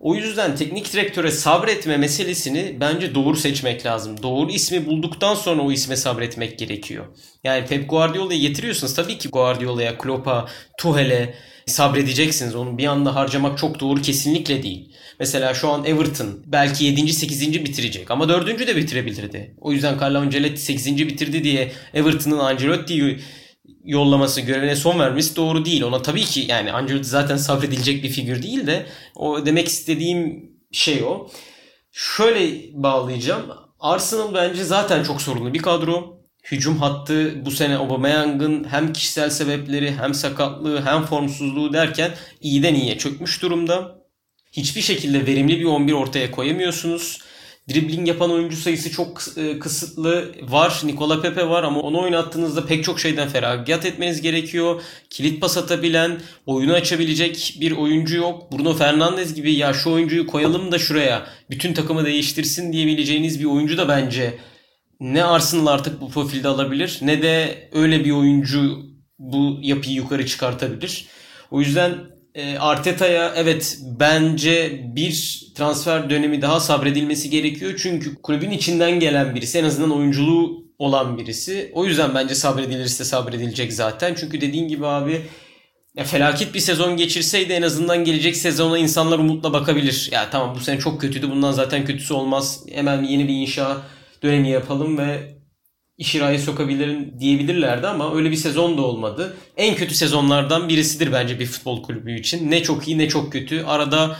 O 0.00 0.14
yüzden 0.14 0.56
teknik 0.56 0.92
direktöre 0.92 1.30
sabretme 1.30 1.96
meselesini 1.96 2.76
bence 2.80 3.14
doğru 3.14 3.36
seçmek 3.36 3.86
lazım. 3.86 4.22
Doğru 4.22 4.50
ismi 4.50 4.86
bulduktan 4.86 5.34
sonra 5.34 5.62
o 5.62 5.72
isme 5.72 5.96
sabretmek 5.96 6.58
gerekiyor. 6.58 7.04
Yani 7.44 7.66
Pep 7.66 7.90
Guardiola'yı 7.90 8.40
getiriyorsunuz. 8.40 8.94
Tabii 8.94 9.18
ki 9.18 9.28
Guardiola'ya, 9.28 9.98
Klopp'a, 9.98 10.48
Tuchel'e 10.78 11.34
sabredeceksiniz. 11.66 12.54
Onu 12.54 12.78
bir 12.78 12.86
anda 12.86 13.14
harcamak 13.14 13.58
çok 13.58 13.80
doğru 13.80 14.02
kesinlikle 14.02 14.62
değil. 14.62 14.92
Mesela 15.20 15.54
şu 15.54 15.68
an 15.68 15.84
Everton 15.84 16.40
belki 16.46 16.84
7. 16.84 17.12
8. 17.12 17.64
bitirecek 17.64 18.10
ama 18.10 18.28
4. 18.28 18.66
de 18.66 18.76
bitirebilirdi. 18.76 19.54
O 19.60 19.72
yüzden 19.72 19.98
Carlo 20.00 20.18
Ancelotti 20.18 20.60
8. 20.60 20.96
bitirdi 20.96 21.44
diye 21.44 21.72
Everton'ın 21.94 22.38
Ancelotti'yi 22.38 23.18
yollaması, 23.84 24.40
görevine 24.40 24.76
son 24.76 24.98
vermesi 24.98 25.36
doğru 25.36 25.64
değil. 25.64 25.82
Ona 25.82 26.02
tabii 26.02 26.24
ki 26.24 26.44
yani 26.48 26.72
Ancelotti 26.72 27.08
zaten 27.08 27.36
sabredilecek 27.36 28.04
bir 28.04 28.08
figür 28.08 28.42
değil 28.42 28.66
de 28.66 28.86
o 29.16 29.46
demek 29.46 29.68
istediğim 29.68 30.50
şey 30.72 31.02
o. 31.02 31.30
Şöyle 31.92 32.60
bağlayacağım. 32.82 33.42
Arsenal 33.80 34.34
bence 34.34 34.64
zaten 34.64 35.02
çok 35.02 35.22
sorunlu 35.22 35.54
bir 35.54 35.62
kadro. 35.62 36.24
Hücum 36.50 36.78
hattı 36.78 37.44
bu 37.44 37.50
sene 37.50 37.76
Aubameyang'ın 37.76 38.64
hem 38.64 38.92
kişisel 38.92 39.30
sebepleri 39.30 39.94
hem 39.94 40.14
sakatlığı 40.14 40.82
hem 40.84 41.02
formsuzluğu 41.02 41.72
derken 41.72 42.14
iyiden 42.40 42.74
iyiye 42.74 42.98
çökmüş 42.98 43.42
durumda. 43.42 44.04
Hiçbir 44.52 44.80
şekilde 44.80 45.26
verimli 45.26 45.60
bir 45.60 45.64
11 45.64 45.92
ortaya 45.92 46.30
koyamıyorsunuz. 46.30 47.20
Dribbling 47.70 48.08
yapan 48.08 48.30
oyuncu 48.30 48.56
sayısı 48.56 48.90
çok 48.90 49.22
e, 49.36 49.58
kısıtlı 49.58 50.34
var. 50.42 50.80
Nikola 50.84 51.22
Pepe 51.22 51.48
var 51.48 51.62
ama 51.62 51.80
onu 51.80 52.02
oynattığınızda 52.02 52.66
pek 52.66 52.84
çok 52.84 53.00
şeyden 53.00 53.28
feragat 53.28 53.86
etmeniz 53.86 54.20
gerekiyor. 54.20 54.82
Kilit 55.10 55.40
pas 55.40 55.56
atabilen, 55.56 56.20
oyunu 56.46 56.72
açabilecek 56.72 57.56
bir 57.60 57.72
oyuncu 57.72 58.16
yok. 58.16 58.52
Bruno 58.52 58.74
Fernandes 58.74 59.34
gibi 59.34 59.52
ya 59.52 59.74
şu 59.74 59.92
oyuncuyu 59.92 60.26
koyalım 60.26 60.72
da 60.72 60.78
şuraya 60.78 61.26
bütün 61.50 61.74
takımı 61.74 62.04
değiştirsin 62.04 62.72
diyebileceğiniz 62.72 63.40
bir 63.40 63.44
oyuncu 63.44 63.78
da 63.78 63.88
bence 63.88 64.38
ne 65.00 65.24
Arsenal 65.24 65.66
artık 65.66 66.00
bu 66.00 66.10
profilde 66.10 66.48
alabilir 66.48 66.98
ne 67.02 67.22
de 67.22 67.68
öyle 67.72 68.04
bir 68.04 68.10
oyuncu 68.10 68.82
bu 69.18 69.58
yapıyı 69.62 69.94
yukarı 69.94 70.26
çıkartabilir. 70.26 71.06
O 71.50 71.60
yüzden 71.60 72.13
e, 72.34 72.58
Arteta'ya 72.58 73.32
evet 73.36 73.78
bence 74.00 74.82
bir 74.96 75.44
transfer 75.54 76.10
dönemi 76.10 76.42
daha 76.42 76.60
sabredilmesi 76.60 77.30
gerekiyor. 77.30 77.74
Çünkü 77.82 78.14
kulübün 78.14 78.50
içinden 78.50 79.00
gelen 79.00 79.34
birisi 79.34 79.58
en 79.58 79.64
azından 79.64 79.96
oyunculuğu 79.96 80.64
olan 80.78 81.18
birisi. 81.18 81.70
O 81.74 81.84
yüzden 81.84 82.14
bence 82.14 82.34
sabredilirse 82.34 83.04
sabredilecek 83.04 83.72
zaten. 83.72 84.14
Çünkü 84.14 84.40
dediğin 84.40 84.68
gibi 84.68 84.86
abi 84.86 85.22
ya 85.96 86.04
felaket 86.04 86.54
bir 86.54 86.60
sezon 86.60 86.96
geçirseydi 86.96 87.52
en 87.52 87.62
azından 87.62 88.04
gelecek 88.04 88.36
sezona 88.36 88.78
insanlar 88.78 89.18
umutla 89.18 89.52
bakabilir. 89.52 90.08
Ya 90.12 90.30
tamam 90.30 90.54
bu 90.54 90.60
sene 90.60 90.78
çok 90.78 91.00
kötüydü 91.00 91.30
bundan 91.30 91.52
zaten 91.52 91.84
kötüsü 91.84 92.14
olmaz. 92.14 92.64
Hemen 92.72 93.02
yeni 93.02 93.28
bir 93.28 93.34
inşa 93.34 93.76
dönemi 94.22 94.50
yapalım 94.50 94.98
ve 94.98 95.33
işi 95.98 96.20
raya 96.20 96.38
sokabilirim 96.38 97.20
diyebilirlerdi 97.20 97.86
ama 97.86 98.16
öyle 98.16 98.30
bir 98.30 98.36
sezon 98.36 98.78
da 98.78 98.82
olmadı. 98.82 99.36
En 99.56 99.74
kötü 99.74 99.94
sezonlardan 99.94 100.68
birisidir 100.68 101.12
bence 101.12 101.40
bir 101.40 101.46
futbol 101.46 101.82
kulübü 101.82 102.18
için. 102.18 102.50
Ne 102.50 102.62
çok 102.62 102.88
iyi 102.88 102.98
ne 102.98 103.08
çok 103.08 103.32
kötü. 103.32 103.64
Arada 103.64 104.16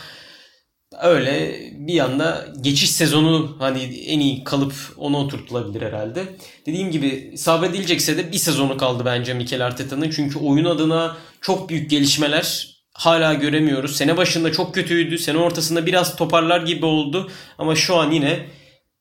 öyle 1.03 1.61
bir 1.73 1.95
yanda 1.95 2.47
geçiş 2.61 2.91
sezonu 2.91 3.57
hani 3.59 3.83
en 3.83 4.21
iyi 4.21 4.45
kalıp 4.45 4.75
onu 4.97 5.19
oturtulabilir 5.19 5.83
herhalde. 5.83 6.25
Dediğim 6.67 6.91
gibi 6.91 7.35
sabredilecekse 7.37 8.17
de 8.17 8.33
bir 8.33 8.39
sezonu 8.39 8.77
kaldı 8.77 9.03
bence 9.07 9.35
Mikel 9.35 9.67
Arteta'nın. 9.67 10.11
Çünkü 10.11 10.39
oyun 10.39 10.65
adına 10.65 11.17
çok 11.41 11.69
büyük 11.69 11.91
gelişmeler 11.91 12.75
hala 12.93 13.35
göremiyoruz. 13.35 13.97
Sene 13.97 14.17
başında 14.17 14.53
çok 14.53 14.75
kötüydü. 14.75 15.19
Sene 15.19 15.39
ortasında 15.39 15.87
biraz 15.87 16.17
toparlar 16.17 16.61
gibi 16.61 16.87
oldu. 16.87 17.31
Ama 17.59 17.77
şu 17.77 17.97
an 17.97 18.11
yine 18.11 18.47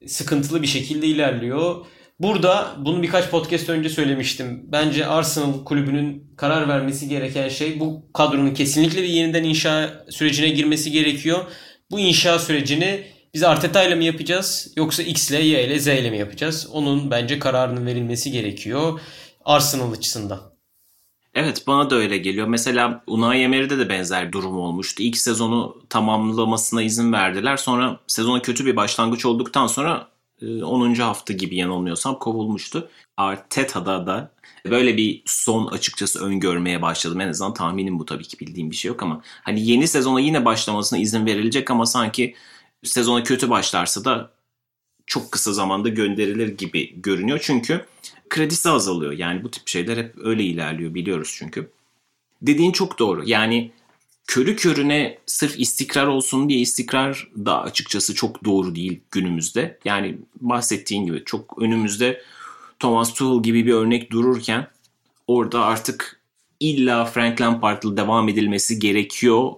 sıkıntılı 0.07 0.61
bir 0.61 0.67
şekilde 0.67 1.07
ilerliyor. 1.07 1.85
Burada 2.19 2.75
bunu 2.79 3.03
birkaç 3.03 3.29
podcast 3.29 3.69
önce 3.69 3.89
söylemiştim. 3.89 4.65
Bence 4.71 5.07
Arsenal 5.07 5.65
kulübünün 5.65 6.33
karar 6.37 6.67
vermesi 6.67 7.09
gereken 7.09 7.49
şey 7.49 7.79
bu 7.79 8.11
kadronun 8.13 8.53
kesinlikle 8.53 9.03
bir 9.03 9.07
yeniden 9.07 9.43
inşa 9.43 10.05
sürecine 10.09 10.49
girmesi 10.49 10.91
gerekiyor. 10.91 11.45
Bu 11.91 11.99
inşa 11.99 12.39
sürecini 12.39 13.03
biz 13.33 13.43
Arteta 13.43 13.83
ile 13.83 13.95
mi 13.95 14.05
yapacağız 14.05 14.73
yoksa 14.77 15.03
X 15.03 15.31
ile 15.31 15.41
Y 15.41 15.65
ile 15.65 15.79
Z 15.79 15.87
ile 15.87 16.09
mi 16.09 16.17
yapacağız? 16.17 16.67
Onun 16.71 17.11
bence 17.11 17.39
kararının 17.39 17.85
verilmesi 17.85 18.31
gerekiyor 18.31 18.99
Arsenal 19.45 19.91
açısından. 19.91 20.53
Evet 21.35 21.63
bana 21.67 21.89
da 21.89 21.95
öyle 21.95 22.17
geliyor. 22.17 22.47
Mesela 22.47 23.03
Unai 23.07 23.41
Emery'de 23.41 23.77
de 23.77 23.89
benzer 23.89 24.31
durum 24.31 24.59
olmuştu. 24.59 25.03
İlk 25.03 25.17
sezonu 25.17 25.77
tamamlamasına 25.89 26.81
izin 26.81 27.13
verdiler. 27.13 27.57
Sonra 27.57 27.99
sezona 28.07 28.41
kötü 28.41 28.65
bir 28.65 28.75
başlangıç 28.75 29.25
olduktan 29.25 29.67
sonra 29.67 30.07
10. 30.41 30.93
E, 30.93 30.97
hafta 30.97 31.33
gibi 31.33 31.55
yanılmıyorsam 31.55 32.19
kovulmuştu. 32.19 32.89
Arteta'da 33.17 34.07
da 34.07 34.31
böyle 34.65 34.97
bir 34.97 35.23
son 35.25 35.67
açıkçası 35.67 36.25
öngörmeye 36.25 36.81
başladım. 36.81 37.21
En 37.21 37.27
azından 37.27 37.53
tahminim 37.53 37.99
bu 37.99 38.05
tabii 38.05 38.23
ki 38.23 38.39
bildiğim 38.39 38.71
bir 38.71 38.75
şey 38.75 38.89
yok 38.89 39.03
ama 39.03 39.21
hani 39.25 39.65
yeni 39.65 39.87
sezona 39.87 40.19
yine 40.19 40.45
başlamasına 40.45 40.99
izin 40.99 41.25
verilecek 41.25 41.71
ama 41.71 41.85
sanki 41.85 42.35
sezona 42.83 43.23
kötü 43.23 43.49
başlarsa 43.49 44.05
da 44.05 44.31
çok 45.07 45.31
kısa 45.31 45.53
zamanda 45.53 45.89
gönderilir 45.89 46.57
gibi 46.57 47.01
görünüyor. 47.01 47.39
Çünkü 47.43 47.85
kredisi 48.29 48.69
azalıyor. 48.69 49.11
Yani 49.11 49.43
bu 49.43 49.51
tip 49.51 49.67
şeyler 49.67 49.97
hep 49.97 50.15
öyle 50.23 50.43
ilerliyor 50.43 50.93
biliyoruz 50.93 51.35
çünkü. 51.37 51.71
Dediğin 52.41 52.71
çok 52.71 52.99
doğru. 52.99 53.23
Yani 53.25 53.71
körü 54.27 54.55
körüne 54.55 55.17
sırf 55.25 55.59
istikrar 55.59 56.07
olsun 56.07 56.49
diye 56.49 56.59
istikrar 56.59 57.27
da 57.37 57.61
açıkçası 57.61 58.15
çok 58.15 58.45
doğru 58.45 58.75
değil 58.75 58.99
günümüzde. 59.11 59.79
Yani 59.85 60.17
bahsettiğin 60.41 61.05
gibi 61.05 61.23
çok 61.25 61.61
önümüzde 61.61 62.21
Thomas 62.79 63.13
Tuchel 63.13 63.43
gibi 63.43 63.65
bir 63.65 63.73
örnek 63.73 64.11
dururken 64.11 64.67
orada 65.27 65.65
artık 65.65 66.19
illa 66.59 67.05
Frank 67.05 67.41
Lampard'la 67.41 67.97
devam 67.97 68.29
edilmesi 68.29 68.79
gerekiyor 68.79 69.51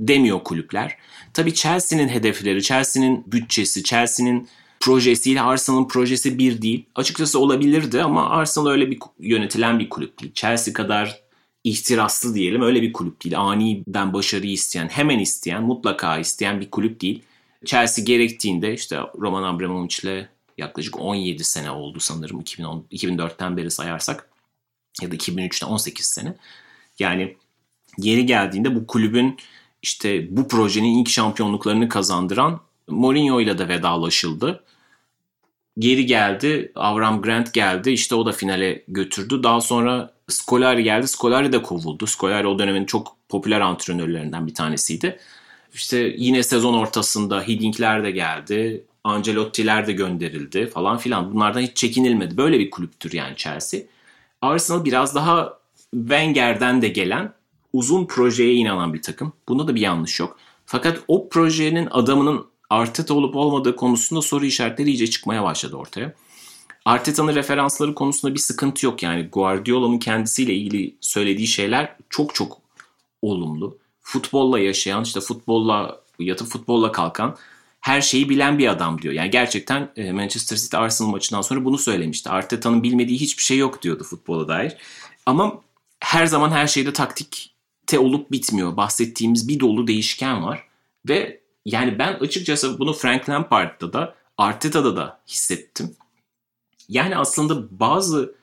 demiyor 0.00 0.44
kulüpler. 0.44 0.96
Tabii 1.34 1.54
Chelsea'nin 1.54 2.08
hedefleri, 2.08 2.62
Chelsea'nin 2.62 3.24
bütçesi, 3.26 3.82
Chelsea'nin 3.82 4.48
projesiyle 4.80 5.40
Arsenal'ın 5.40 5.88
projesi 5.88 6.38
bir 6.38 6.62
değil. 6.62 6.86
Açıkçası 6.94 7.38
olabilirdi 7.38 8.02
ama 8.02 8.30
Arsenal 8.30 8.66
öyle 8.66 8.90
bir 8.90 8.98
yönetilen 9.18 9.78
bir 9.78 9.88
kulüp 9.88 10.20
değil. 10.20 10.32
Chelsea 10.34 10.74
kadar 10.74 11.23
ihtiraslı 11.64 12.34
diyelim 12.34 12.62
öyle 12.62 12.82
bir 12.82 12.92
kulüp 12.92 13.24
değil. 13.24 13.38
Aniden 13.38 14.12
başarıyı 14.12 14.52
isteyen, 14.52 14.88
hemen 14.88 15.18
isteyen, 15.18 15.62
mutlaka 15.62 16.18
isteyen 16.18 16.60
bir 16.60 16.70
kulüp 16.70 17.00
değil. 17.00 17.22
Chelsea 17.64 18.04
gerektiğinde 18.04 18.74
işte 18.74 18.98
Roman 19.18 19.42
Abramovich 19.42 20.04
ile 20.04 20.28
yaklaşık 20.58 21.00
17 21.00 21.44
sene 21.44 21.70
oldu 21.70 22.00
sanırım 22.00 22.40
2010, 22.40 22.86
2004'ten 22.92 23.56
beri 23.56 23.70
sayarsak 23.70 24.28
ya 25.02 25.10
da 25.10 25.16
2003'ten 25.16 25.68
18 25.68 26.06
sene. 26.06 26.36
Yani 26.98 27.36
yeri 27.98 28.26
geldiğinde 28.26 28.74
bu 28.74 28.86
kulübün 28.86 29.36
işte 29.82 30.36
bu 30.36 30.48
projenin 30.48 30.98
ilk 30.98 31.08
şampiyonluklarını 31.08 31.88
kazandıran 31.88 32.60
Mourinho 32.88 33.40
ile 33.40 33.58
de 33.58 33.68
vedalaşıldı. 33.68 34.64
Geri 35.78 36.06
geldi, 36.06 36.72
Avram 36.74 37.22
Grant 37.22 37.52
geldi. 37.52 37.90
İşte 37.90 38.14
o 38.14 38.26
da 38.26 38.32
finale 38.32 38.84
götürdü. 38.88 39.42
Daha 39.42 39.60
sonra 39.60 40.13
Scolari 40.28 40.82
geldi. 40.82 41.08
Scolari 41.08 41.52
de 41.52 41.62
kovuldu. 41.62 42.06
Scolari 42.06 42.46
o 42.46 42.58
dönemin 42.58 42.84
çok 42.84 43.16
popüler 43.28 43.60
antrenörlerinden 43.60 44.46
bir 44.46 44.54
tanesiydi. 44.54 45.18
İşte 45.74 46.14
yine 46.16 46.42
sezon 46.42 46.74
ortasında 46.74 47.42
Hidding'ler 47.42 48.04
de 48.04 48.10
geldi. 48.10 48.84
Ancelotti'ler 49.04 49.86
de 49.86 49.92
gönderildi 49.92 50.66
falan 50.66 50.98
filan. 50.98 51.34
Bunlardan 51.34 51.60
hiç 51.60 51.76
çekinilmedi. 51.76 52.36
Böyle 52.36 52.58
bir 52.58 52.70
kulüptür 52.70 53.12
yani 53.12 53.36
Chelsea. 53.36 53.80
Arsenal 54.42 54.84
biraz 54.84 55.14
daha 55.14 55.58
Wenger'den 55.94 56.82
de 56.82 56.88
gelen 56.88 57.32
uzun 57.72 58.06
projeye 58.06 58.54
inanan 58.54 58.94
bir 58.94 59.02
takım. 59.02 59.32
Bunda 59.48 59.68
da 59.68 59.74
bir 59.74 59.80
yanlış 59.80 60.20
yok. 60.20 60.38
Fakat 60.66 61.00
o 61.08 61.28
projenin 61.28 61.88
adamının 61.90 62.46
Arteta 62.70 63.14
olup 63.14 63.36
olmadığı 63.36 63.76
konusunda 63.76 64.22
soru 64.22 64.44
işaretleri 64.44 64.88
iyice 64.88 65.06
çıkmaya 65.06 65.44
başladı 65.44 65.76
ortaya. 65.76 66.14
Arteta'nın 66.84 67.34
referansları 67.34 67.94
konusunda 67.94 68.34
bir 68.34 68.40
sıkıntı 68.40 68.86
yok 68.86 69.02
yani. 69.02 69.28
Guardiola'nın 69.32 69.98
kendisiyle 69.98 70.54
ilgili 70.54 70.96
söylediği 71.00 71.46
şeyler 71.46 71.96
çok 72.10 72.34
çok 72.34 72.58
olumlu. 73.22 73.78
Futbolla 74.00 74.58
yaşayan, 74.58 75.02
işte 75.02 75.20
futbolla 75.20 76.00
yatıp 76.18 76.48
futbolla 76.48 76.92
kalkan 76.92 77.36
her 77.80 78.00
şeyi 78.00 78.28
bilen 78.28 78.58
bir 78.58 78.68
adam 78.68 79.02
diyor. 79.02 79.14
Yani 79.14 79.30
gerçekten 79.30 79.92
e, 79.96 80.12
Manchester 80.12 80.56
City 80.56 80.76
Arsenal 80.76 81.10
maçından 81.10 81.42
sonra 81.42 81.64
bunu 81.64 81.78
söylemişti. 81.78 82.30
Arteta'nın 82.30 82.82
bilmediği 82.82 83.20
hiçbir 83.20 83.42
şey 83.42 83.58
yok 83.58 83.82
diyordu 83.82 84.04
futbola 84.04 84.48
dair. 84.48 84.76
Ama 85.26 85.60
her 86.00 86.26
zaman 86.26 86.50
her 86.50 86.66
şeyde 86.66 86.92
taktikte 86.92 87.98
olup 87.98 88.32
bitmiyor. 88.32 88.76
Bahsettiğimiz 88.76 89.48
bir 89.48 89.60
dolu 89.60 89.86
değişken 89.86 90.44
var. 90.44 90.64
Ve 91.08 91.40
yani 91.64 91.98
ben 91.98 92.14
açıkçası 92.14 92.78
bunu 92.78 92.92
Frank 92.92 93.28
Lampard'da 93.28 93.92
da 93.92 94.14
Arteta'da 94.38 94.96
da 94.96 95.20
hissettim. 95.28 95.96
Yani 96.88 97.16
aslında 97.16 97.80
bazı 97.80 98.34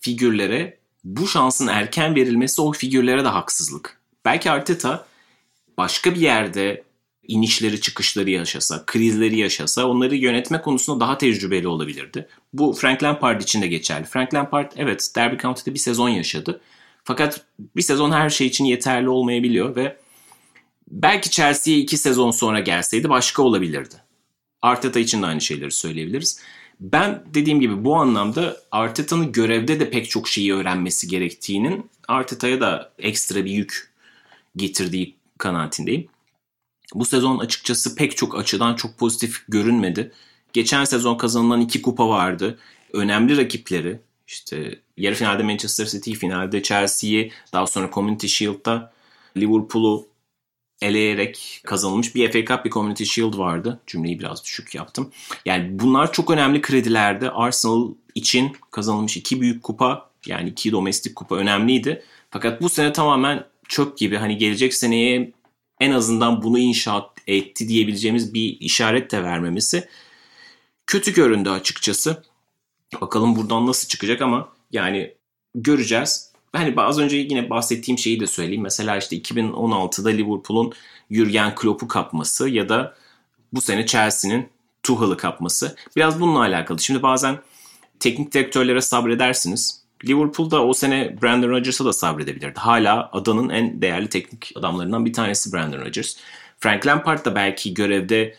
figürlere 0.00 0.78
bu 1.04 1.28
şansın 1.28 1.66
erken 1.66 2.14
verilmesi 2.14 2.62
o 2.62 2.72
figürlere 2.72 3.24
de 3.24 3.28
haksızlık. 3.28 4.00
Belki 4.24 4.50
Arteta 4.50 5.06
başka 5.78 6.14
bir 6.14 6.20
yerde 6.20 6.84
inişleri 7.28 7.80
çıkışları 7.80 8.30
yaşasa, 8.30 8.86
krizleri 8.86 9.38
yaşasa 9.38 9.86
onları 9.86 10.16
yönetme 10.16 10.62
konusunda 10.62 11.00
daha 11.00 11.18
tecrübeli 11.18 11.68
olabilirdi. 11.68 12.28
Bu 12.52 12.72
Frank 12.72 13.02
Lampard 13.02 13.40
için 13.40 13.62
de 13.62 13.66
geçerli. 13.66 14.04
Frank 14.04 14.34
Lampard 14.34 14.72
evet 14.76 15.12
Derby 15.16 15.42
County'de 15.42 15.74
bir 15.74 15.78
sezon 15.78 16.08
yaşadı. 16.08 16.60
Fakat 17.04 17.40
bir 17.76 17.82
sezon 17.82 18.10
her 18.12 18.30
şey 18.30 18.46
için 18.46 18.64
yeterli 18.64 19.08
olmayabiliyor 19.08 19.76
ve 19.76 19.96
belki 20.88 21.30
Chelsea'ye 21.30 21.78
iki 21.78 21.98
sezon 21.98 22.30
sonra 22.30 22.60
gelseydi 22.60 23.08
başka 23.08 23.42
olabilirdi. 23.42 23.94
Arteta 24.62 25.00
için 25.00 25.22
de 25.22 25.26
aynı 25.26 25.40
şeyleri 25.40 25.70
söyleyebiliriz. 25.70 26.40
Ben 26.92 27.24
dediğim 27.34 27.60
gibi 27.60 27.84
bu 27.84 27.96
anlamda 27.96 28.56
Arteta'nın 28.70 29.32
görevde 29.32 29.80
de 29.80 29.90
pek 29.90 30.10
çok 30.10 30.28
şeyi 30.28 30.54
öğrenmesi 30.54 31.08
gerektiğinin 31.08 31.90
Arteta'ya 32.08 32.60
da 32.60 32.92
ekstra 32.98 33.44
bir 33.44 33.50
yük 33.50 33.92
getirdiği 34.56 35.16
kanaatindeyim. 35.38 36.08
Bu 36.94 37.04
sezon 37.04 37.38
açıkçası 37.38 37.96
pek 37.96 38.16
çok 38.16 38.38
açıdan 38.38 38.76
çok 38.76 38.98
pozitif 38.98 39.44
görünmedi. 39.48 40.12
Geçen 40.52 40.84
sezon 40.84 41.16
kazanılan 41.16 41.60
iki 41.60 41.82
kupa 41.82 42.08
vardı. 42.08 42.58
Önemli 42.92 43.36
rakipleri 43.36 44.00
işte 44.26 44.80
yarı 44.96 45.14
finalde 45.14 45.42
Manchester 45.42 45.86
City, 45.86 46.12
finalde 46.12 46.62
Chelsea'yi, 46.62 47.32
daha 47.52 47.66
sonra 47.66 47.90
Community 47.94 48.26
Shield'da 48.26 48.92
Liverpool'u 49.36 50.06
eleyerek 50.84 51.60
kazanılmış 51.64 52.14
bir 52.14 52.32
FA 52.32 52.44
Cup 52.44 52.64
bir 52.64 52.70
Community 52.70 53.04
Shield 53.04 53.38
vardı. 53.38 53.80
Cümleyi 53.86 54.18
biraz 54.18 54.44
düşük 54.44 54.74
yaptım. 54.74 55.10
Yani 55.44 55.78
bunlar 55.78 56.12
çok 56.12 56.30
önemli 56.30 56.62
kredilerdi. 56.62 57.30
Arsenal 57.30 57.94
için 58.14 58.56
kazanılmış 58.70 59.16
iki 59.16 59.40
büyük 59.40 59.62
kupa 59.62 60.10
yani 60.26 60.48
iki 60.48 60.72
domestik 60.72 61.16
kupa 61.16 61.36
önemliydi. 61.36 62.02
Fakat 62.30 62.62
bu 62.62 62.68
sene 62.68 62.92
tamamen 62.92 63.44
çöp 63.68 63.98
gibi 63.98 64.16
hani 64.16 64.38
gelecek 64.38 64.74
seneye 64.74 65.32
en 65.80 65.90
azından 65.90 66.42
bunu 66.42 66.58
inşaat 66.58 67.10
etti 67.26 67.68
diyebileceğimiz 67.68 68.34
bir 68.34 68.56
işaret 68.60 69.10
de 69.10 69.22
vermemesi 69.22 69.88
kötü 70.86 71.14
göründü 71.14 71.48
açıkçası. 71.50 72.22
Bakalım 73.00 73.36
buradan 73.36 73.66
nasıl 73.66 73.88
çıkacak 73.88 74.22
ama 74.22 74.48
yani 74.72 75.14
göreceğiz. 75.54 76.33
Hani 76.54 76.74
az 76.76 76.98
önce 76.98 77.16
yine 77.16 77.50
bahsettiğim 77.50 77.98
şeyi 77.98 78.20
de 78.20 78.26
söyleyeyim. 78.26 78.62
Mesela 78.62 78.96
işte 78.96 79.16
2016'da 79.16 80.08
Liverpool'un 80.08 80.72
Jurgen 81.10 81.54
Klopp'u 81.54 81.88
kapması 81.88 82.48
ya 82.48 82.68
da 82.68 82.94
bu 83.52 83.60
sene 83.60 83.86
Chelsea'nin 83.86 84.48
Tuchel'ı 84.82 85.16
kapması. 85.16 85.76
Biraz 85.96 86.20
bununla 86.20 86.38
alakalı. 86.38 86.80
Şimdi 86.80 87.02
bazen 87.02 87.38
teknik 88.00 88.34
direktörlere 88.34 88.80
sabredersiniz. 88.80 89.84
Liverpool'da 90.04 90.64
o 90.64 90.72
sene 90.72 91.16
Brandon 91.22 91.48
Rodgers'a 91.48 91.84
da 91.84 91.92
sabredebilirdi. 91.92 92.60
Hala 92.60 93.10
adanın 93.12 93.48
en 93.48 93.82
değerli 93.82 94.08
teknik 94.08 94.52
adamlarından 94.56 95.04
bir 95.04 95.12
tanesi 95.12 95.52
Brandon 95.52 95.80
Rodgers. 95.80 96.16
Frank 96.58 96.86
Lampard 96.86 97.24
da 97.24 97.34
belki 97.34 97.74
görevde 97.74 98.36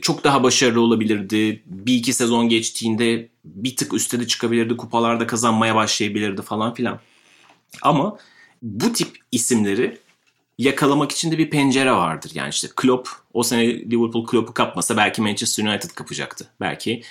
çok 0.00 0.24
daha 0.24 0.42
başarılı 0.42 0.80
olabilirdi. 0.80 1.62
Bir 1.66 1.94
iki 1.94 2.12
sezon 2.12 2.48
geçtiğinde 2.48 3.28
bir 3.44 3.76
tık 3.76 3.94
üstte 3.94 4.20
de 4.20 4.26
çıkabilirdi. 4.26 4.76
Kupalarda 4.76 5.26
kazanmaya 5.26 5.74
başlayabilirdi 5.74 6.42
falan 6.42 6.74
filan. 6.74 7.00
Ama 7.82 8.18
bu 8.62 8.92
tip 8.92 9.18
isimleri 9.32 9.98
yakalamak 10.58 11.12
için 11.12 11.30
de 11.30 11.38
bir 11.38 11.50
pencere 11.50 11.92
vardır. 11.92 12.30
Yani 12.34 12.50
işte 12.50 12.68
Klopp 12.76 13.08
o 13.34 13.42
sene 13.42 13.68
Liverpool 13.68 14.26
Klopp'u 14.26 14.54
kapmasa 14.54 14.96
belki 14.96 15.22
Manchester 15.22 15.64
United 15.64 15.90
kapacaktı. 15.90 16.46
Belki 16.60 17.02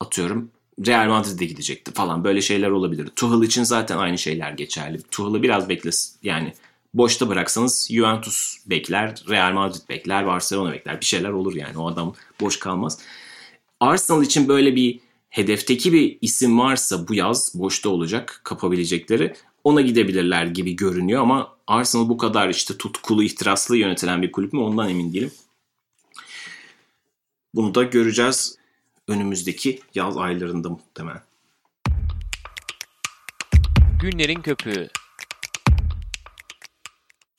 atıyorum 0.00 0.50
Real 0.86 1.08
Madrid'e 1.08 1.44
gidecekti 1.44 1.92
falan 1.92 2.24
böyle 2.24 2.42
şeyler 2.42 2.70
olabilir. 2.70 3.06
Tuchel 3.16 3.42
için 3.42 3.62
zaten 3.62 3.98
aynı 3.98 4.18
şeyler 4.18 4.52
geçerli. 4.52 5.02
Tuchel'ı 5.02 5.42
biraz 5.42 5.68
beklesin 5.68 6.18
yani 6.22 6.52
boşta 6.94 7.28
bıraksanız 7.28 7.88
Juventus 7.90 8.56
bekler, 8.66 9.14
Real 9.28 9.52
Madrid 9.52 9.88
bekler, 9.88 10.26
Barcelona 10.26 10.72
bekler. 10.72 11.00
Bir 11.00 11.04
şeyler 11.04 11.28
olur 11.28 11.54
yani 11.54 11.78
o 11.78 11.88
adam 11.88 12.14
boş 12.40 12.58
kalmaz. 12.58 12.98
Arsenal 13.80 14.22
için 14.22 14.48
böyle 14.48 14.76
bir 14.76 15.00
hedefteki 15.30 15.92
bir 15.92 16.18
isim 16.20 16.58
varsa 16.58 17.08
bu 17.08 17.14
yaz 17.14 17.52
boşta 17.54 17.88
olacak 17.88 18.40
kapabilecekleri 18.44 19.34
ona 19.64 19.80
gidebilirler 19.80 20.46
gibi 20.46 20.76
görünüyor 20.76 21.22
ama 21.22 21.56
Arsenal 21.66 22.08
bu 22.08 22.18
kadar 22.18 22.48
işte 22.48 22.78
tutkulu, 22.78 23.22
ihtiraslı 23.22 23.76
yönetilen 23.76 24.22
bir 24.22 24.32
kulüp 24.32 24.52
mü 24.52 24.60
ondan 24.60 24.88
emin 24.88 25.12
değilim. 25.12 25.32
Bunu 27.54 27.74
da 27.74 27.82
göreceğiz 27.82 28.58
önümüzdeki 29.08 29.80
yaz 29.94 30.16
aylarında 30.16 30.70
muhtemelen. 30.70 31.22
Günlerin 34.00 34.42
Köpüğü 34.42 34.88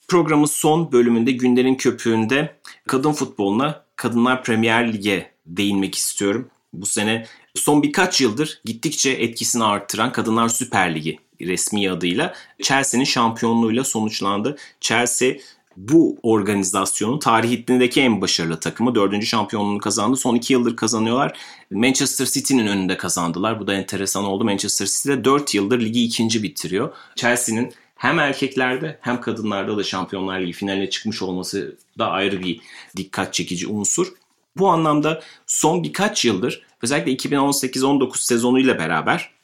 Programın 0.08 0.46
son 0.46 0.92
bölümünde 0.92 1.32
Günlerin 1.32 1.76
Köpüğü'nde 1.76 2.60
kadın 2.88 3.12
futboluna, 3.12 3.86
Kadınlar 3.96 4.44
Premier 4.44 4.94
Lig'e 4.94 5.32
değinmek 5.46 5.96
istiyorum. 5.96 6.50
Bu 6.74 6.86
sene 6.86 7.26
son 7.56 7.84
birkaç 7.84 8.22
yıldır 8.22 8.62
gittikçe 8.66 9.10
etkisini 9.10 9.64
arttıran 9.64 10.12
Kadınlar 10.12 10.50
Süper 10.50 10.96
Ligi 10.96 11.20
resmi 11.42 11.92
adıyla 11.92 12.34
Chelsea'nin 12.62 13.06
şampiyonluğuyla 13.06 13.84
sonuçlandı. 13.84 14.58
Chelsea 14.82 15.34
bu 15.78 16.18
organizasyonun 16.24 17.20
tarihindeki 17.20 18.02
en 18.02 18.22
başarılı 18.22 18.60
takımı. 18.60 18.96
Dördüncü 18.96 19.26
şampiyonluğunu 19.26 19.78
kazandı. 19.78 20.18
Son 20.18 20.36
iki 20.36 20.54
yıldır 20.54 20.76
kazanıyorlar. 20.76 21.38
Manchester 21.72 22.26
City'nin 22.26 22.68
önünde 22.68 22.98
kazandılar. 22.98 23.60
Bu 23.60 23.68
da 23.68 23.74
enteresan 23.74 24.26
oldu. 24.26 24.44
Manchester 24.44 24.86
City 24.86 25.10
de 25.10 25.24
dört 25.24 25.56
yıldır 25.56 25.80
ligi 25.80 26.04
ikinci 26.04 26.44
bitiriyor. 26.44 26.94
Chelsea'nin 27.16 27.74
hem 27.96 28.20
erkeklerde 28.20 29.00
hem 29.02 29.22
kadınlarda 29.22 29.78
da 29.78 29.84
Şampiyonlar 29.84 30.40
Ligi 30.40 30.54
finaline 30.54 30.90
çıkmış 30.90 31.22
olması 31.22 31.78
da 32.00 32.10
ayrı 32.10 32.44
bir 32.44 32.60
dikkat 32.98 33.34
çekici 33.34 33.68
unsur. 33.68 34.08
Bu 34.58 34.68
anlamda 34.68 35.24
son 35.48 35.84
birkaç 35.84 36.26
yıldır 36.26 36.66
özellikle 36.82 37.30
2018-19 37.30 38.18
sezonuyla 38.18 38.78
beraber 38.78 39.35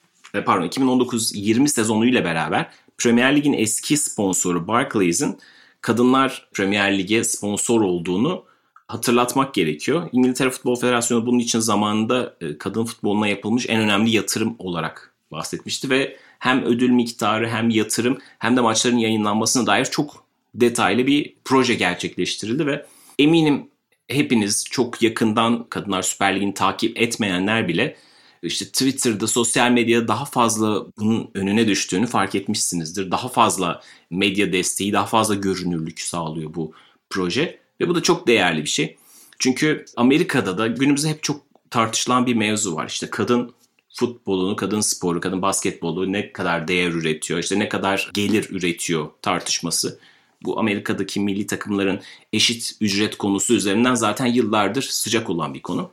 pardon 0.45 0.67
2019-20 0.67 1.67
sezonuyla 1.67 2.23
beraber 2.23 2.71
Premier 2.97 3.35
Lig'in 3.35 3.53
eski 3.53 3.97
sponsoru 3.97 4.67
Barclays'in 4.67 5.37
Kadınlar 5.81 6.47
Premier 6.53 6.97
Lig'e 6.97 7.23
sponsor 7.23 7.81
olduğunu 7.81 8.45
hatırlatmak 8.87 9.53
gerekiyor. 9.53 10.09
İngiltere 10.11 10.49
Futbol 10.49 10.75
Federasyonu 10.75 11.25
bunun 11.25 11.39
için 11.39 11.59
zamanında 11.59 12.35
e, 12.41 12.57
kadın 12.57 12.85
futboluna 12.85 13.27
yapılmış 13.27 13.65
en 13.69 13.81
önemli 13.81 14.09
yatırım 14.09 14.55
olarak 14.59 15.13
bahsetmişti 15.31 15.89
ve 15.89 16.17
hem 16.39 16.63
ödül 16.63 16.89
miktarı 16.89 17.49
hem 17.49 17.69
yatırım 17.69 18.17
hem 18.39 18.57
de 18.57 18.61
maçların 18.61 18.97
yayınlanmasına 18.97 19.67
dair 19.67 19.85
çok 19.85 20.23
detaylı 20.55 21.07
bir 21.07 21.35
proje 21.45 21.75
gerçekleştirildi 21.75 22.65
ve 22.65 22.85
eminim 23.19 23.69
hepiniz 24.07 24.65
çok 24.71 25.01
yakından 25.01 25.65
Kadınlar 25.69 26.01
Süper 26.01 26.35
Ligi'ni 26.35 26.53
takip 26.53 27.01
etmeyenler 27.01 27.67
bile 27.67 27.95
işte 28.43 28.65
Twitter'da, 28.65 29.27
sosyal 29.27 29.71
medyada 29.71 30.07
daha 30.07 30.25
fazla 30.25 30.85
bunun 30.97 31.31
önüne 31.33 31.67
düştüğünü 31.67 32.07
fark 32.07 32.35
etmişsinizdir. 32.35 33.11
Daha 33.11 33.27
fazla 33.27 33.81
medya 34.09 34.53
desteği, 34.53 34.93
daha 34.93 35.05
fazla 35.05 35.35
görünürlük 35.35 35.99
sağlıyor 35.99 36.53
bu 36.53 36.73
proje 37.09 37.59
ve 37.81 37.87
bu 37.87 37.95
da 37.95 38.03
çok 38.03 38.27
değerli 38.27 38.63
bir 38.63 38.69
şey. 38.69 38.97
Çünkü 39.39 39.85
Amerika'da 39.97 40.57
da 40.57 40.67
günümüzde 40.67 41.09
hep 41.09 41.23
çok 41.23 41.41
tartışılan 41.69 42.25
bir 42.25 42.33
mevzu 42.33 42.75
var. 42.75 42.87
İşte 42.87 43.09
kadın 43.09 43.53
futbolunu, 43.93 44.55
kadın 44.55 44.81
sporu, 44.81 45.19
kadın 45.19 45.41
basketbolu 45.41 46.11
ne 46.11 46.33
kadar 46.33 46.67
değer 46.67 46.91
üretiyor, 46.91 47.39
işte 47.39 47.59
ne 47.59 47.69
kadar 47.69 48.09
gelir 48.13 48.47
üretiyor 48.49 49.09
tartışması. 49.21 49.99
Bu 50.43 50.59
Amerika'daki 50.59 51.19
milli 51.19 51.47
takımların 51.47 52.01
eşit 52.33 52.71
ücret 52.81 53.17
konusu 53.17 53.53
üzerinden 53.53 53.95
zaten 53.95 54.25
yıllardır 54.25 54.81
sıcak 54.81 55.29
olan 55.29 55.53
bir 55.53 55.61
konu. 55.61 55.91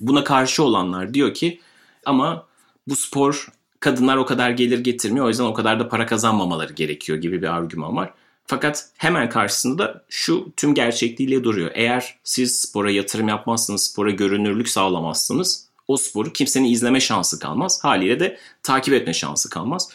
Buna 0.00 0.24
karşı 0.24 0.62
olanlar 0.62 1.14
diyor 1.14 1.34
ki 1.34 1.60
ama 2.06 2.46
bu 2.88 2.96
spor 2.96 3.48
kadınlar 3.80 4.16
o 4.16 4.26
kadar 4.26 4.50
gelir 4.50 4.78
getirmiyor 4.78 5.26
o 5.26 5.28
yüzden 5.28 5.44
o 5.44 5.54
kadar 5.54 5.80
da 5.80 5.88
para 5.88 6.06
kazanmamaları 6.06 6.72
gerekiyor 6.72 7.18
gibi 7.18 7.42
bir 7.42 7.54
argüman 7.54 7.96
var. 7.96 8.14
Fakat 8.46 8.88
hemen 8.96 9.28
karşısında 9.28 10.04
şu 10.08 10.52
tüm 10.56 10.74
gerçekliğiyle 10.74 11.44
duruyor. 11.44 11.70
Eğer 11.74 12.18
siz 12.24 12.60
spora 12.60 12.90
yatırım 12.90 13.28
yapmazsınız, 13.28 13.82
spora 13.82 14.10
görünürlük 14.10 14.68
sağlamazsınız 14.68 15.72
o 15.88 15.96
sporu 15.96 16.32
kimsenin 16.32 16.68
izleme 16.68 17.00
şansı 17.00 17.38
kalmaz. 17.38 17.84
Haliyle 17.84 18.20
de 18.20 18.38
takip 18.62 18.94
etme 18.94 19.14
şansı 19.14 19.50
kalmaz. 19.50 19.88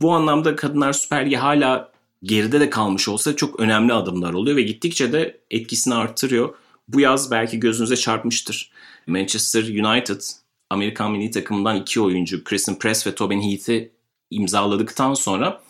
Bu 0.00 0.12
anlamda 0.12 0.56
Kadınlar 0.56 0.92
Süper 0.92 1.26
Ligi 1.26 1.36
hala 1.36 1.92
geride 2.22 2.60
de 2.60 2.70
kalmış 2.70 3.08
olsa 3.08 3.36
çok 3.36 3.60
önemli 3.60 3.92
adımlar 3.92 4.32
oluyor 4.32 4.56
ve 4.56 4.62
gittikçe 4.62 5.12
de 5.12 5.40
etkisini 5.50 5.94
artırıyor. 5.94 6.54
Bu 6.88 7.00
yaz 7.00 7.30
belki 7.30 7.60
gözünüze 7.60 7.96
çarpmıştır. 7.96 8.70
Manchester 9.06 9.62
United 9.62 10.20
Amerikan 10.70 11.12
milli 11.12 11.30
takımından 11.30 11.76
iki 11.76 12.00
oyuncu 12.00 12.44
Kristen 12.44 12.78
Press 12.78 13.06
ve 13.06 13.14
Tobin 13.14 13.42
Heath'i 13.42 13.92
imzaladıktan 14.30 15.14
sonra 15.14 15.62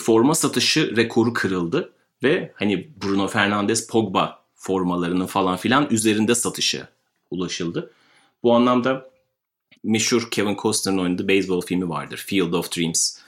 forma 0.00 0.34
satışı 0.34 0.96
rekoru 0.96 1.32
kırıldı 1.32 1.92
ve 2.22 2.52
hani 2.54 2.88
Bruno 3.02 3.28
Fernandes 3.28 3.86
Pogba 3.86 4.44
formalarının 4.54 5.26
falan 5.26 5.56
filan 5.56 5.86
üzerinde 5.90 6.34
satışı 6.34 6.88
ulaşıldı. 7.30 7.90
Bu 8.42 8.54
anlamda 8.54 9.10
meşhur 9.84 10.30
Kevin 10.30 10.56
Costner'ın 10.56 10.98
oynadığı 10.98 11.28
beyzbol 11.28 11.60
filmi 11.60 11.88
vardır. 11.88 12.24
Field 12.26 12.52
of 12.52 12.76
Dreams. 12.76 13.18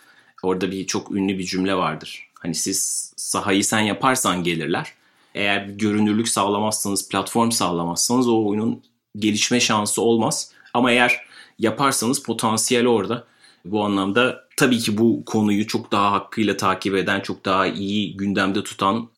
Orada 0.42 0.70
bir 0.70 0.86
çok 0.86 1.10
ünlü 1.10 1.38
bir 1.38 1.44
cümle 1.44 1.74
vardır. 1.74 2.30
Hani 2.34 2.54
siz 2.54 3.12
sahayı 3.16 3.64
sen 3.64 3.80
yaparsan 3.80 4.42
gelirler. 4.42 4.94
Eğer 5.34 5.68
bir 5.68 5.72
görünürlük 5.72 6.28
sağlamazsanız, 6.28 7.08
platform 7.08 7.50
sağlamazsanız 7.50 8.28
o 8.28 8.46
oyunun 8.46 8.82
gelişme 9.16 9.60
şansı 9.60 10.02
olmaz. 10.02 10.52
Ama 10.74 10.90
eğer 10.90 11.20
yaparsanız 11.58 12.22
potansiyel 12.22 12.86
orada. 12.86 13.24
Bu 13.64 13.84
anlamda 13.84 14.44
tabii 14.56 14.78
ki 14.78 14.98
bu 14.98 15.24
konuyu 15.24 15.66
çok 15.66 15.92
daha 15.92 16.12
hakkıyla 16.12 16.56
takip 16.56 16.94
eden, 16.94 17.20
çok 17.20 17.44
daha 17.44 17.66
iyi 17.66 18.16
gündemde 18.16 18.64
tutan 18.64 19.08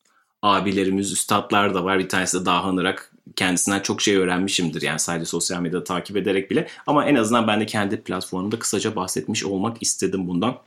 abilerimiz, 0.42 1.12
üstadlar 1.12 1.74
da 1.74 1.84
var. 1.84 1.98
Bir 1.98 2.08
tanesi 2.08 2.40
de 2.40 2.46
Dahan 2.46 2.76
Irak. 2.76 3.12
Kendisinden 3.36 3.80
çok 3.80 4.02
şey 4.02 4.16
öğrenmişimdir 4.16 4.82
yani 4.82 4.98
sadece 4.98 5.24
sosyal 5.24 5.60
medyada 5.60 5.84
takip 5.84 6.16
ederek 6.16 6.50
bile. 6.50 6.68
Ama 6.86 7.06
en 7.06 7.14
azından 7.14 7.46
ben 7.46 7.60
de 7.60 7.66
kendi 7.66 8.00
platformumda 8.00 8.58
kısaca 8.58 8.96
bahsetmiş 8.96 9.44
olmak 9.44 9.82
istedim 9.82 10.28
bundan. 10.28 10.58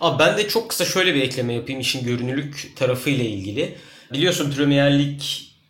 Abi 0.00 0.18
ben 0.18 0.36
de 0.36 0.48
çok 0.48 0.68
kısa 0.68 0.84
şöyle 0.84 1.14
bir 1.14 1.22
ekleme 1.22 1.54
yapayım 1.54 1.80
işin 1.80 2.04
görünürlük 2.04 2.72
tarafıyla 2.76 3.24
ilgili. 3.24 3.76
Biliyorsun 4.12 4.50
Premier 4.50 4.98
Lig 4.98 5.20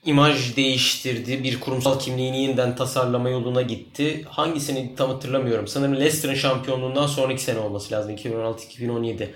imaj 0.05 0.57
değiştirdi. 0.57 1.45
Bir 1.45 1.61
kurumsal 1.61 1.99
kimliğini 1.99 2.43
yeniden 2.43 2.77
tasarlama 2.77 3.29
yoluna 3.29 3.63
gitti. 3.63 4.25
Hangisini 4.29 4.95
tam 4.97 5.11
hatırlamıyorum. 5.11 5.69
Sanırım 5.69 6.01
Leicester'ın 6.01 6.35
şampiyonluğundan 6.35 7.07
sonraki 7.07 7.43
sene 7.43 7.59
olması 7.59 7.95
lazım. 7.95 8.17
2016-2017 8.17 9.29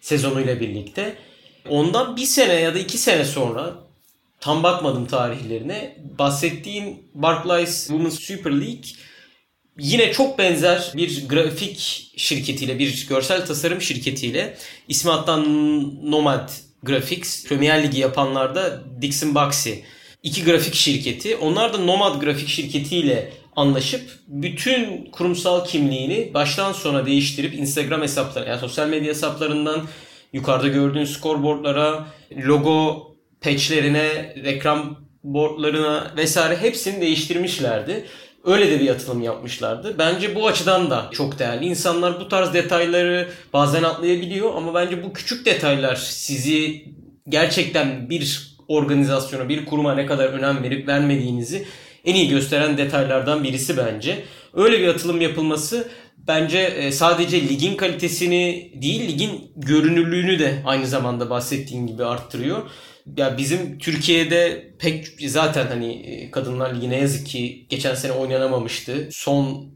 sezonuyla 0.00 0.60
birlikte. 0.60 1.16
Ondan 1.68 2.16
bir 2.16 2.24
sene 2.24 2.54
ya 2.54 2.74
da 2.74 2.78
iki 2.78 2.98
sene 2.98 3.24
sonra 3.24 3.74
tam 4.40 4.62
bakmadım 4.62 5.06
tarihlerine. 5.06 5.96
Bahsettiğin 6.18 7.02
Barclays 7.14 7.86
Women's 7.86 8.18
Super 8.18 8.52
League 8.52 8.84
yine 9.78 10.12
çok 10.12 10.38
benzer 10.38 10.92
bir 10.96 11.28
grafik 11.28 12.10
şirketiyle, 12.16 12.78
bir 12.78 13.06
görsel 13.08 13.46
tasarım 13.46 13.80
şirketiyle 13.80 14.56
ismi 14.88 15.10
hatta 15.10 15.36
Nomad 16.02 16.50
Graphics, 16.82 17.44
Premier 17.48 17.82
Ligi 17.82 18.00
yapanlar 18.00 18.54
da 18.54 18.82
Dixon 19.02 19.34
Baxi. 19.34 19.84
İki 20.22 20.44
grafik 20.44 20.74
şirketi. 20.74 21.36
Onlar 21.36 21.72
da 21.72 21.78
Nomad 21.78 22.20
grafik 22.20 22.48
şirketiyle 22.48 23.32
anlaşıp 23.56 24.10
bütün 24.26 25.04
kurumsal 25.04 25.64
kimliğini 25.64 26.34
baştan 26.34 26.72
sona 26.72 27.06
değiştirip 27.06 27.54
Instagram 27.54 28.02
hesapları, 28.02 28.48
yani 28.48 28.60
sosyal 28.60 28.88
medya 28.88 29.08
hesaplarından 29.08 29.86
yukarıda 30.32 30.68
gördüğün 30.68 31.04
scoreboardlara, 31.04 32.06
logo 32.36 33.08
patchlerine, 33.40 34.34
reklam 34.44 35.00
boardlarına 35.24 36.12
vesaire 36.16 36.56
hepsini 36.56 37.00
değiştirmişlerdi. 37.00 38.04
Öyle 38.44 38.70
de 38.70 38.80
bir 38.80 38.84
yatırım 38.84 39.22
yapmışlardı. 39.22 39.98
Bence 39.98 40.34
bu 40.34 40.46
açıdan 40.46 40.90
da 40.90 41.10
çok 41.12 41.38
değerli. 41.38 41.64
İnsanlar 41.64 42.20
bu 42.20 42.28
tarz 42.28 42.54
detayları 42.54 43.28
bazen 43.52 43.82
atlayabiliyor 43.82 44.54
ama 44.54 44.74
bence 44.74 45.02
bu 45.02 45.12
küçük 45.12 45.46
detaylar 45.46 45.96
sizi 45.96 46.84
gerçekten 47.28 48.10
bir 48.10 48.52
organizasyona, 48.68 49.48
bir 49.48 49.64
kuruma 49.64 49.94
ne 49.94 50.06
kadar 50.06 50.24
önem 50.24 50.62
verip 50.62 50.88
vermediğinizi 50.88 51.66
en 52.04 52.14
iyi 52.14 52.28
gösteren 52.28 52.78
detaylardan 52.78 53.44
birisi 53.44 53.76
bence. 53.76 54.24
Öyle 54.54 54.80
bir 54.80 54.88
atılım 54.88 55.20
yapılması 55.20 55.88
bence 56.16 56.58
e, 56.58 56.92
sadece 56.92 57.48
ligin 57.48 57.76
kalitesini 57.76 58.72
değil 58.82 59.08
ligin 59.08 59.52
görünürlüğünü 59.56 60.38
de 60.38 60.62
aynı 60.66 60.86
zamanda 60.86 61.30
bahsettiğim 61.30 61.86
gibi 61.86 62.04
arttırıyor. 62.04 62.62
Ya 63.16 63.38
bizim 63.38 63.78
Türkiye'de 63.78 64.74
pek 64.78 65.06
zaten 65.26 65.66
hani 65.66 65.92
e, 65.92 66.30
Kadınlar 66.30 66.74
Ligi 66.74 66.94
yazık 66.94 67.26
ki 67.26 67.66
geçen 67.68 67.94
sene 67.94 68.12
oynanamamıştı. 68.12 69.08
Son 69.12 69.72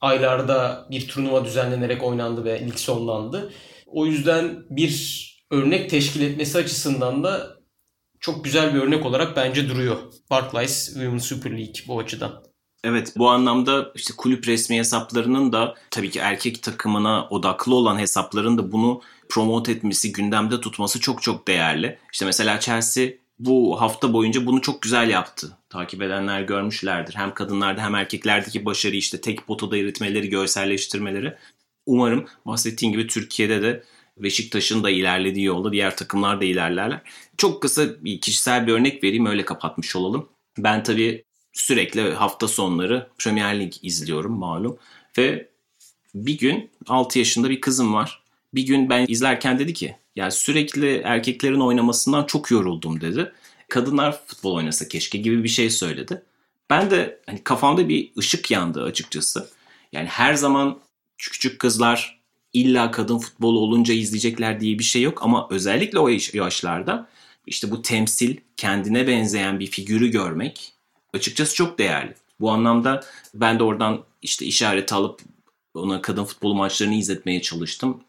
aylarda 0.00 0.86
bir 0.90 1.08
turnuva 1.08 1.44
düzenlenerek 1.44 2.02
oynandı 2.02 2.44
ve 2.44 2.66
lig 2.66 2.76
sonlandı. 2.76 3.52
O 3.86 4.06
yüzden 4.06 4.64
bir 4.70 5.20
örnek 5.50 5.90
teşkil 5.90 6.20
etmesi 6.20 6.58
açısından 6.58 7.24
da 7.24 7.60
çok 8.20 8.44
güzel 8.44 8.74
bir 8.74 8.80
örnek 8.80 9.06
olarak 9.06 9.36
bence 9.36 9.68
duruyor. 9.68 9.96
Barclays 10.30 10.86
Women's 10.86 11.24
Super 11.24 11.50
League 11.50 11.74
bu 11.88 11.98
açıdan. 11.98 12.42
Evet 12.84 13.12
bu 13.16 13.30
anlamda 13.30 13.92
işte 13.94 14.14
kulüp 14.16 14.48
resmi 14.48 14.78
hesaplarının 14.78 15.52
da 15.52 15.74
tabii 15.90 16.10
ki 16.10 16.18
erkek 16.18 16.62
takımına 16.62 17.28
odaklı 17.30 17.74
olan 17.74 17.98
hesapların 17.98 18.58
da 18.58 18.72
bunu 18.72 19.00
promote 19.30 19.72
etmesi, 19.72 20.12
gündemde 20.12 20.60
tutması 20.60 21.00
çok 21.00 21.22
çok 21.22 21.48
değerli. 21.48 21.98
İşte 22.12 22.24
mesela 22.24 22.60
Chelsea 22.60 23.08
bu 23.38 23.80
hafta 23.80 24.12
boyunca 24.12 24.46
bunu 24.46 24.62
çok 24.62 24.82
güzel 24.82 25.10
yaptı. 25.10 25.56
Takip 25.68 26.02
edenler 26.02 26.42
görmüşlerdir. 26.42 27.14
Hem 27.14 27.34
kadınlarda 27.34 27.82
hem 27.82 27.94
erkeklerdeki 27.94 28.64
başarı 28.64 28.96
işte 28.96 29.20
tek 29.20 29.46
potada 29.46 29.78
eritmeleri, 29.78 30.28
görselleştirmeleri. 30.28 31.34
Umarım 31.86 32.26
bahsettiğim 32.46 32.92
gibi 32.92 33.06
Türkiye'de 33.06 33.62
de 33.62 33.84
Beşiktaş'ın 34.16 34.84
da 34.84 34.90
ilerlediği 34.90 35.44
yolda 35.44 35.72
diğer 35.72 35.96
takımlar 35.96 36.40
da 36.40 36.44
ilerlerler. 36.44 37.00
Çok 37.36 37.62
kısa 37.62 38.04
bir 38.04 38.20
kişisel 38.20 38.66
bir 38.66 38.72
örnek 38.72 39.04
vereyim 39.04 39.26
öyle 39.26 39.44
kapatmış 39.44 39.96
olalım. 39.96 40.28
Ben 40.58 40.82
tabii 40.82 41.24
sürekli 41.52 42.12
hafta 42.12 42.48
sonları 42.48 43.08
Premier 43.18 43.60
Lig 43.60 43.72
izliyorum 43.82 44.38
malum. 44.38 44.78
Ve 45.18 45.48
bir 46.14 46.38
gün 46.38 46.70
6 46.88 47.18
yaşında 47.18 47.50
bir 47.50 47.60
kızım 47.60 47.94
var. 47.94 48.19
Bir 48.54 48.66
gün 48.66 48.90
ben 48.90 49.06
izlerken 49.08 49.58
dedi 49.58 49.74
ki 49.74 49.96
yani 50.16 50.32
sürekli 50.32 50.96
erkeklerin 50.96 51.60
oynamasından 51.60 52.24
çok 52.24 52.50
yoruldum 52.50 53.00
dedi. 53.00 53.32
Kadınlar 53.68 54.26
futbol 54.26 54.54
oynasa 54.54 54.88
keşke 54.88 55.18
gibi 55.18 55.44
bir 55.44 55.48
şey 55.48 55.70
söyledi. 55.70 56.22
Ben 56.70 56.90
de 56.90 57.20
hani 57.26 57.44
kafamda 57.44 57.88
bir 57.88 58.12
ışık 58.18 58.50
yandı 58.50 58.82
açıkçası. 58.82 59.50
Yani 59.92 60.08
her 60.08 60.34
zaman 60.34 60.80
küçük 61.18 61.58
kızlar 61.58 62.20
illa 62.52 62.90
kadın 62.90 63.18
futbolu 63.18 63.58
olunca 63.58 63.94
izleyecekler 63.94 64.60
diye 64.60 64.78
bir 64.78 64.84
şey 64.84 65.02
yok 65.02 65.22
ama 65.22 65.48
özellikle 65.50 65.98
o 65.98 66.08
yaşlarda 66.32 67.08
işte 67.46 67.70
bu 67.70 67.82
temsil, 67.82 68.36
kendine 68.56 69.06
benzeyen 69.06 69.60
bir 69.60 69.66
figürü 69.66 70.08
görmek 70.08 70.72
açıkçası 71.14 71.54
çok 71.54 71.78
değerli. 71.78 72.14
Bu 72.40 72.50
anlamda 72.50 73.00
ben 73.34 73.58
de 73.58 73.62
oradan 73.62 74.04
işte 74.22 74.46
işaret 74.46 74.92
alıp 74.92 75.20
ona 75.74 76.02
kadın 76.02 76.24
futbol 76.24 76.54
maçlarını 76.54 76.94
izletmeye 76.94 77.42
çalıştım. 77.42 78.00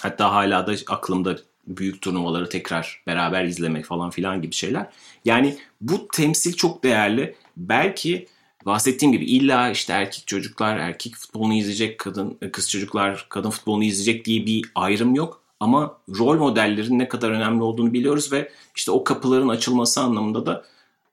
Hatta 0.00 0.32
hala 0.32 0.66
da 0.66 0.74
aklımda 0.88 1.38
büyük 1.66 2.02
turnuvaları 2.02 2.48
tekrar 2.48 3.02
beraber 3.06 3.44
izlemek 3.44 3.84
falan 3.84 4.10
filan 4.10 4.42
gibi 4.42 4.54
şeyler. 4.54 4.86
Yani 5.24 5.56
bu 5.80 6.08
temsil 6.08 6.52
çok 6.52 6.84
değerli. 6.84 7.34
Belki 7.56 8.26
bahsettiğim 8.66 9.12
gibi 9.12 9.24
illa 9.24 9.70
işte 9.70 9.92
erkek 9.92 10.26
çocuklar 10.26 10.76
erkek 10.76 11.14
futbolunu 11.14 11.54
izleyecek, 11.54 11.98
kadın 11.98 12.38
kız 12.52 12.70
çocuklar 12.70 13.26
kadın 13.28 13.50
futbolunu 13.50 13.84
izleyecek 13.84 14.24
diye 14.24 14.46
bir 14.46 14.70
ayrım 14.74 15.14
yok. 15.14 15.42
Ama 15.60 15.98
rol 16.18 16.38
modellerin 16.38 16.98
ne 16.98 17.08
kadar 17.08 17.30
önemli 17.30 17.62
olduğunu 17.62 17.92
biliyoruz 17.92 18.32
ve 18.32 18.52
işte 18.76 18.90
o 18.90 19.04
kapıların 19.04 19.48
açılması 19.48 20.00
anlamında 20.00 20.46
da 20.46 20.64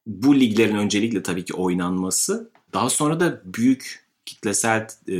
bu 0.08 0.40
liglerin 0.40 0.76
öncelikle 0.76 1.24
tabii 1.24 1.46
ki 1.46 1.54
oynanması 1.54 2.50
daha 2.74 2.90
sonra 2.90 3.20
da 3.20 3.42
büyük 3.46 4.06
kitlesel 4.26 4.88
e, 5.08 5.16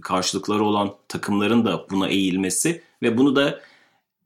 karşılıkları 0.00 0.64
olan 0.64 0.94
takımların 1.08 1.64
da 1.64 1.86
buna 1.90 2.08
eğilmesi 2.08 2.82
ve 3.04 3.18
bunu 3.18 3.36
da 3.36 3.60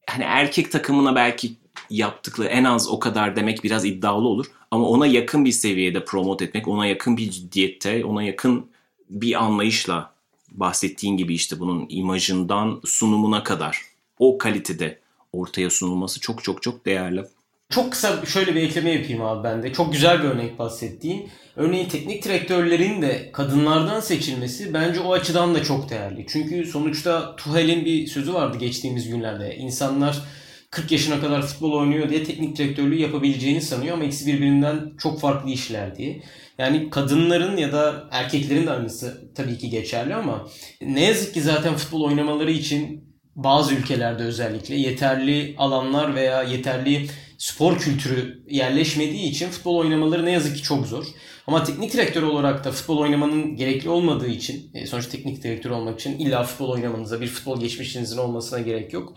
hani 0.07 0.25
erkek 0.25 0.73
takımına 0.73 1.15
belki 1.15 1.53
yaptıkları 1.91 2.49
en 2.49 2.65
az 2.65 2.89
o 2.89 2.99
kadar 2.99 3.37
demek 3.37 3.65
biraz 3.65 3.85
iddialı 3.85 4.29
olur. 4.29 4.47
Ama 4.71 4.89
ona 4.89 5.07
yakın 5.07 5.45
bir 5.45 5.53
seviyede 5.53 6.05
promote 6.05 6.45
etmek, 6.45 6.69
ona 6.69 6.87
yakın 6.87 7.17
bir 7.17 7.31
ciddiyette, 7.31 8.05
ona 8.05 8.23
yakın 8.23 8.71
bir 9.11 9.45
anlayışla 9.45 10.13
bahsettiğin 10.51 11.17
gibi 11.17 11.35
işte 11.35 11.61
bunun 11.61 11.87
imajından 11.89 12.81
sunumuna 12.85 13.43
kadar 13.43 13.83
o 14.19 14.39
kalitede 14.39 15.01
ortaya 15.33 15.71
sunulması 15.71 16.21
çok 16.21 16.45
çok 16.45 16.63
çok 16.63 16.87
değerli. 16.87 17.25
Çok 17.71 17.93
kısa 17.93 18.27
şöyle 18.27 18.55
bir 18.55 18.63
ekleme 18.63 18.91
yapayım 18.91 19.23
abi 19.23 19.45
ben 19.45 19.63
de. 19.63 19.73
Çok 19.73 19.93
güzel 19.93 20.23
bir 20.23 20.29
örnek 20.29 20.59
bahsettiğin. 20.59 21.31
Örneğin 21.57 21.89
teknik 21.89 22.25
direktörlerin 22.25 23.03
de 23.03 23.31
kadınlardan 23.33 24.01
seçilmesi 24.01 24.75
bence 24.75 25.01
o 25.01 25.13
açıdan 25.13 25.55
da 25.55 25.63
çok 25.63 25.91
değerli. 25.91 26.27
Çünkü 26.29 26.65
sonuçta 26.65 27.37
Tuhel'in 27.37 27.85
bir 27.85 28.07
sözü 28.07 28.35
vardı 28.35 28.59
geçtiğimiz 28.59 29.09
günlerde. 29.09 29.57
İnsanlar 29.57 30.23
40 30.71 30.93
yaşına 30.93 31.21
kadar 31.21 31.43
futbol 31.43 31.73
oynuyor 31.73 32.09
diye 32.09 32.25
teknik 32.25 32.57
direktörlüğü 32.59 33.01
yapabileceğini 33.01 33.61
sanıyor 33.61 33.95
ama 33.95 34.05
ikisi 34.05 34.27
birbirinden 34.27 34.93
çok 34.99 35.21
farklı 35.21 35.51
işler 35.51 35.97
diye. 35.97 36.23
Yani 36.59 36.91
kadınların 36.91 37.57
ya 37.57 37.73
da 37.73 38.09
erkeklerin 38.11 38.67
de 38.67 38.71
aynısı 38.71 39.33
tabii 39.35 39.59
ki 39.59 39.71
geçerli 39.71 40.15
ama 40.15 40.49
ne 40.83 41.05
yazık 41.05 41.35
ki 41.35 41.43
zaten 41.43 41.75
futbol 41.75 42.03
oynamaları 42.03 42.51
için 42.51 43.09
bazı 43.37 43.75
ülkelerde 43.75 44.23
özellikle 44.23 44.75
yeterli 44.75 45.55
alanlar 45.59 46.15
veya 46.15 46.43
yeterli 46.43 47.07
spor 47.39 47.79
kültürü 47.79 48.43
yerleşmediği 48.49 49.31
için 49.31 49.49
futbol 49.49 49.77
oynamaları 49.77 50.25
ne 50.25 50.33
yazık 50.33 50.57
ki 50.57 50.63
çok 50.63 50.87
zor. 50.87 51.05
Ama 51.47 51.65
teknik 51.65 51.93
direktör 51.93 52.23
olarak 52.23 52.65
da 52.65 52.73
futbol 52.73 52.99
oynamanın 52.99 53.57
gerekli 53.57 53.89
olmadığı 53.89 54.29
için, 54.29 54.71
e, 54.75 54.87
sonuçta 54.87 55.13
teknik 55.13 55.43
direktör 55.43 55.71
olmak 55.71 56.01
için 56.01 56.19
illa 56.19 56.43
futbol 56.43 56.69
oynamanıza, 56.69 57.21
bir 57.21 57.27
futbol 57.27 57.61
geçmişinizin 57.61 58.19
olmasına 58.19 58.61
gerek 58.61 58.93
yok. 58.93 59.15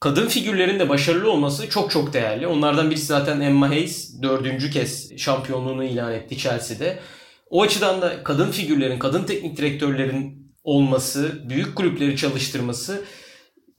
Kadın 0.00 0.28
figürlerin 0.28 0.78
de 0.78 0.88
başarılı 0.88 1.30
olması 1.30 1.68
çok 1.68 1.90
çok 1.90 2.12
değerli. 2.12 2.46
Onlardan 2.46 2.90
birisi 2.90 3.06
zaten 3.06 3.40
Emma 3.40 3.68
Hayes 3.68 4.22
dördüncü 4.22 4.70
kez 4.70 5.18
şampiyonluğunu 5.18 5.84
ilan 5.84 6.12
etti 6.12 6.38
Chelsea'de. 6.38 6.98
O 7.50 7.62
açıdan 7.62 8.02
da 8.02 8.24
kadın 8.24 8.50
figürlerin, 8.50 8.98
kadın 8.98 9.24
teknik 9.24 9.56
direktörlerin 9.56 10.52
olması, 10.64 11.50
büyük 11.50 11.76
kulüpleri 11.76 12.16
çalıştırması 12.16 13.04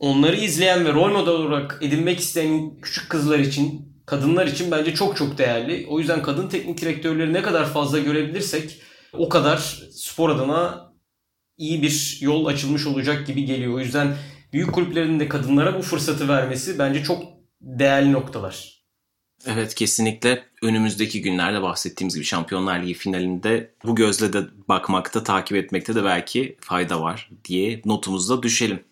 onları 0.02 0.36
izleyen 0.36 0.86
ve 0.86 0.94
rol 0.94 1.12
model 1.12 1.34
olarak 1.34 1.80
edinmek 1.82 2.20
isteyen 2.20 2.80
küçük 2.82 3.10
kızlar 3.10 3.40
için, 3.40 3.94
kadınlar 4.06 4.48
için 4.48 4.72
bence 4.72 4.94
çok 4.94 5.18
çok 5.18 5.38
değerli. 5.38 5.86
O 5.90 6.00
yüzden 6.00 6.24
kadın 6.24 6.50
teknik 6.50 6.82
direktörleri 6.82 7.34
ne 7.34 7.42
kadar 7.42 7.74
fazla 7.74 8.00
görebilirsek 8.00 8.82
o 9.14 9.30
kadar 9.30 9.58
spor 9.92 10.30
adına 10.30 10.92
iyi 11.58 11.82
bir 11.82 12.18
yol 12.22 12.46
açılmış 12.46 12.88
olacak 12.88 13.28
gibi 13.28 13.46
geliyor. 13.46 13.74
O 13.74 13.80
yüzden 13.80 14.18
büyük 14.54 14.74
kulüplerin 14.74 15.20
de 15.20 15.28
kadınlara 15.28 15.78
bu 15.78 15.82
fırsatı 15.82 16.28
vermesi 16.28 16.80
bence 16.80 17.04
çok 17.04 17.24
değerli 17.62 18.12
noktalar. 18.12 18.82
Evet 19.46 19.76
kesinlikle 19.76 20.44
önümüzdeki 20.62 21.22
günlerde 21.22 21.62
bahsettiğimiz 21.62 22.16
gibi 22.16 22.26
Şampiyonlar 22.26 22.84
Ligi 22.84 22.94
finalinde 22.94 23.74
bu 23.86 23.96
gözle 23.96 24.34
de 24.34 24.44
bakmakta, 24.68 25.24
takip 25.24 25.58
etmekte 25.58 25.96
de 25.96 26.04
belki 26.04 26.58
fayda 26.60 27.02
var 27.02 27.30
diye 27.46 27.82
notumuzda 27.86 28.44
düşelim. 28.44 28.84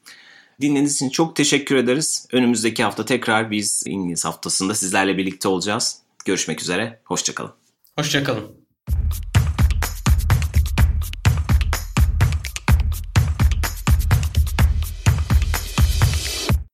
Dinlediğiniz 0.61 0.95
için 0.95 1.09
çok 1.09 1.35
teşekkür 1.35 1.75
ederiz. 1.75 2.27
Önümüzdeki 2.31 2.83
hafta 2.83 3.05
tekrar 3.05 3.51
biz 3.51 3.83
İngiliz 3.85 4.25
haftasında 4.25 4.75
sizlerle 4.75 5.17
birlikte 5.17 5.47
olacağız. 5.47 5.99
Görüşmek 6.25 6.61
üzere, 6.61 6.99
hoşçakalın. 7.03 7.51
Hoşçakalın. 7.95 8.59